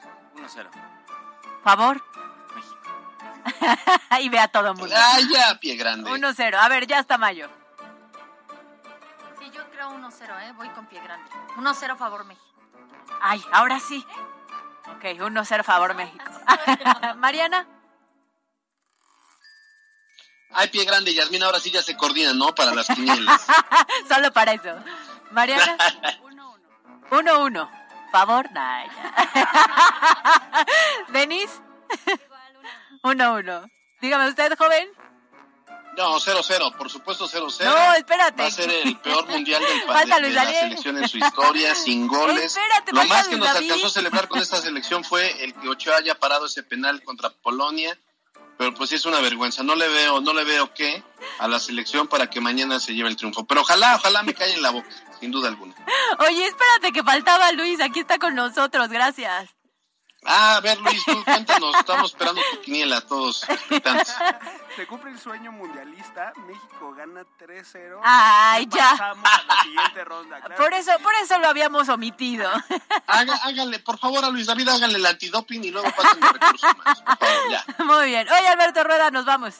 1-0. 0.48 0.70
favor. 1.64 2.02
Ahí 4.10 4.30
ve 4.30 4.40
a 4.40 4.48
todo 4.48 4.74
mundo. 4.74 4.94
Ah, 4.96 5.20
ya, 5.32 5.60
pie 5.60 5.76
grande. 5.76 6.10
1-0. 6.10 6.56
A 6.56 6.70
ver, 6.70 6.88
ya 6.88 7.00
está 7.00 7.18
Mayo. 7.18 7.50
Sí, 9.40 9.50
yo 9.54 9.70
creo 9.72 9.90
1-0, 9.92 10.42
¿eh? 10.44 10.54
Voy 10.54 10.70
con 10.70 10.86
pie 10.88 11.02
grande. 11.02 11.30
1-0 11.58 11.98
favor 11.98 12.26
México. 12.26 12.46
Ay, 13.22 13.44
ahora 13.52 13.80
sí. 13.80 14.06
Ok, 14.96 15.04
1-0 15.04 15.64
favor 15.64 15.94
México. 15.96 16.26
Mariana. 17.18 17.68
Ay, 20.52 20.70
pie 20.70 20.86
grande, 20.86 21.14
Yasmín, 21.14 21.44
ahora 21.44 21.60
sí 21.60 21.72
ya 21.72 21.84
se 21.84 21.96
coordinan, 21.98 22.38
¿no? 22.38 22.56
Para 22.56 22.74
las 22.74 22.88
quinielas. 22.88 23.46
Solo 24.08 24.32
para 24.32 24.54
eso. 24.54 24.74
Mariana. 25.32 25.78
1-1. 27.10 27.87
Favor, 28.12 28.52
nah, 28.52 28.86
ya. 28.86 30.66
Denis. 31.14 31.50
1-1. 33.04 33.72
Dígame 34.02 34.30
usted, 34.30 34.58
joven. 34.58 34.88
No, 35.98 36.20
0-0, 36.20 36.76
por 36.78 36.90
supuesto 36.92 37.28
0-0. 37.28 37.64
No, 37.66 37.94
espérate. 37.96 38.42
Va 38.44 38.48
a 38.48 38.52
ser 38.52 38.70
el 38.70 38.98
peor 39.00 39.28
mundial 39.28 39.62
del 39.64 39.82
pa- 39.84 39.94
Falta 39.94 40.20
de, 40.20 40.30
la 40.30 40.46
selección 40.46 40.98
en 40.98 41.10
su 41.10 41.18
historia, 41.18 41.74
sin 41.74 42.08
goles. 42.08 42.56
Espérate, 42.56 42.92
Lo 42.94 43.04
más 43.06 43.28
que 43.28 43.36
nos 43.38 43.48
David. 43.52 43.64
alcanzó 43.72 43.88
a 43.88 43.90
celebrar 43.90 44.28
con 44.28 44.40
esta 44.40 44.58
selección 44.58 45.04
fue 45.04 45.44
el 45.44 45.56
que 45.56 45.68
Ochoa 45.68 45.98
haya 45.98 46.14
parado 46.20 46.46
ese 46.46 46.62
penal 46.62 47.02
contra 47.04 47.32
Polonia. 47.32 47.98
Pero 48.60 48.74
pues 48.74 48.90
sí 48.90 48.96
es 48.96 49.06
una 49.06 49.20
vergüenza. 49.22 49.62
No 49.64 49.76
le 49.76 49.88
veo, 49.88 50.20
no 50.22 50.34
le 50.34 50.44
veo 50.44 50.72
qué 50.74 51.04
a 51.40 51.48
la 51.48 51.60
selección 51.60 52.08
para 52.08 52.28
que 52.30 52.42
mañana 52.42 52.80
se 52.80 52.94
lleve 52.94 53.10
el 53.10 53.16
triunfo. 53.16 53.46
Pero 53.46 53.62
ojalá, 53.62 53.96
ojalá 53.96 54.22
me 54.24 54.34
calle 54.36 54.54
en 54.54 54.62
la 54.64 54.72
boca, 54.72 54.88
sin 55.20 55.32
duda 55.32 55.50
alguna. 55.50 55.76
Oye, 56.20 56.46
espérate 56.46 56.92
que 56.92 57.04
faltaba 57.04 57.52
Luis. 57.52 57.80
Aquí 57.82 58.00
está 58.00 58.18
con 58.18 58.36
nosotros. 58.36 58.90
Gracias. 58.90 59.50
Ah, 60.30 60.58
a 60.58 60.60
ver 60.60 60.78
Luis, 60.82 61.04
tú 61.06 61.24
cuéntanos, 61.24 61.76
estamos 61.80 62.12
esperando 62.12 62.42
tu 62.52 62.62
quiniela 62.62 63.00
todos 63.02 63.48
expectantes. 63.48 64.14
Se 64.76 64.86
cumple 64.86 65.12
el 65.12 65.20
sueño 65.20 65.52
mundialista. 65.52 66.34
México 66.46 66.94
gana 66.98 67.24
3-0. 67.40 68.00
Ay, 68.04 68.68
ya. 68.70 68.92
Pasamos 68.92 69.26
a 69.26 69.44
la 69.44 69.64
siguiente 69.64 70.04
ronda. 70.04 70.40
claro 70.40 70.56
Por 70.56 70.74
eso, 70.74 70.92
por 71.02 71.14
eso 71.24 71.38
lo 71.40 71.48
habíamos 71.48 71.88
omitido. 71.88 72.50
Haga, 73.08 73.36
háganle, 73.44 73.80
por 73.80 73.98
favor, 74.00 74.26
a 74.26 74.30
Luis 74.30 74.48
David, 74.48 74.68
háganle 74.68 74.98
el 74.98 75.06
antidoping 75.06 75.64
y 75.64 75.72
luego 75.72 75.90
pasen 75.92 76.20
de 76.20 76.28
recursos 76.28 76.74
humanos. 76.74 77.04
Por 77.06 77.18
favor, 77.18 77.52
ya. 77.52 77.66
Muy 77.86 78.06
bien. 78.08 78.28
Oye, 78.28 78.48
Alberto 78.50 78.84
Rueda, 78.84 79.12
nos 79.12 79.24
vamos. 79.24 79.56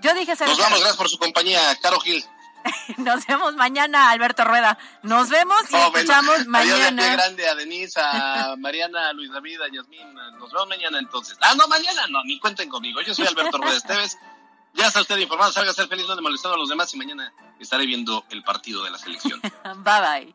Yo 0.00 0.12
dije 0.14 0.32
Nos 0.32 0.58
vamos, 0.58 0.80
gracias 0.80 0.96
por 0.96 1.08
su 1.08 1.18
compañía, 1.18 1.60
Caro 1.80 2.00
Gil. 2.00 2.24
Nos 2.98 3.26
vemos 3.26 3.54
mañana, 3.54 4.10
Alberto 4.10 4.44
Rueda. 4.44 4.78
Nos 5.02 5.28
vemos 5.28 5.62
y 5.70 5.72
No, 5.74 5.90
bueno, 5.90 5.98
escuchamos 5.98 6.34
Adiós 6.34 6.48
mañana. 6.48 7.12
grande 7.12 7.48
a 7.48 7.54
Denise, 7.54 8.00
a 8.00 8.54
Mariana, 8.58 9.08
a 9.10 9.12
Luis 9.12 9.30
David, 9.32 9.60
a 9.60 9.68
Yasmín. 9.68 10.14
Nos 10.14 10.52
vemos 10.52 10.68
mañana 10.68 10.98
entonces. 10.98 11.36
Ah, 11.40 11.54
no, 11.56 11.66
mañana 11.68 12.06
no, 12.08 12.22
ni 12.24 12.38
cuenten 12.38 12.68
conmigo. 12.68 13.00
Yo 13.02 13.14
soy 13.14 13.26
Alberto 13.26 13.58
Rueda 13.58 13.76
Esteves. 13.76 14.18
Ya 14.74 14.88
está 14.88 15.02
usted 15.02 15.18
informado, 15.18 15.52
salga 15.52 15.70
a 15.70 15.74
ser 15.74 15.86
feliz, 15.86 16.06
no 16.08 16.16
de 16.16 16.22
molestando 16.22 16.56
a 16.56 16.58
los 16.58 16.68
demás 16.68 16.92
y 16.94 16.96
mañana 16.96 17.32
estaré 17.60 17.86
viendo 17.86 18.24
el 18.30 18.42
partido 18.42 18.82
de 18.82 18.90
la 18.90 18.98
selección. 18.98 19.40
Bye 19.64 20.00
bye. 20.00 20.34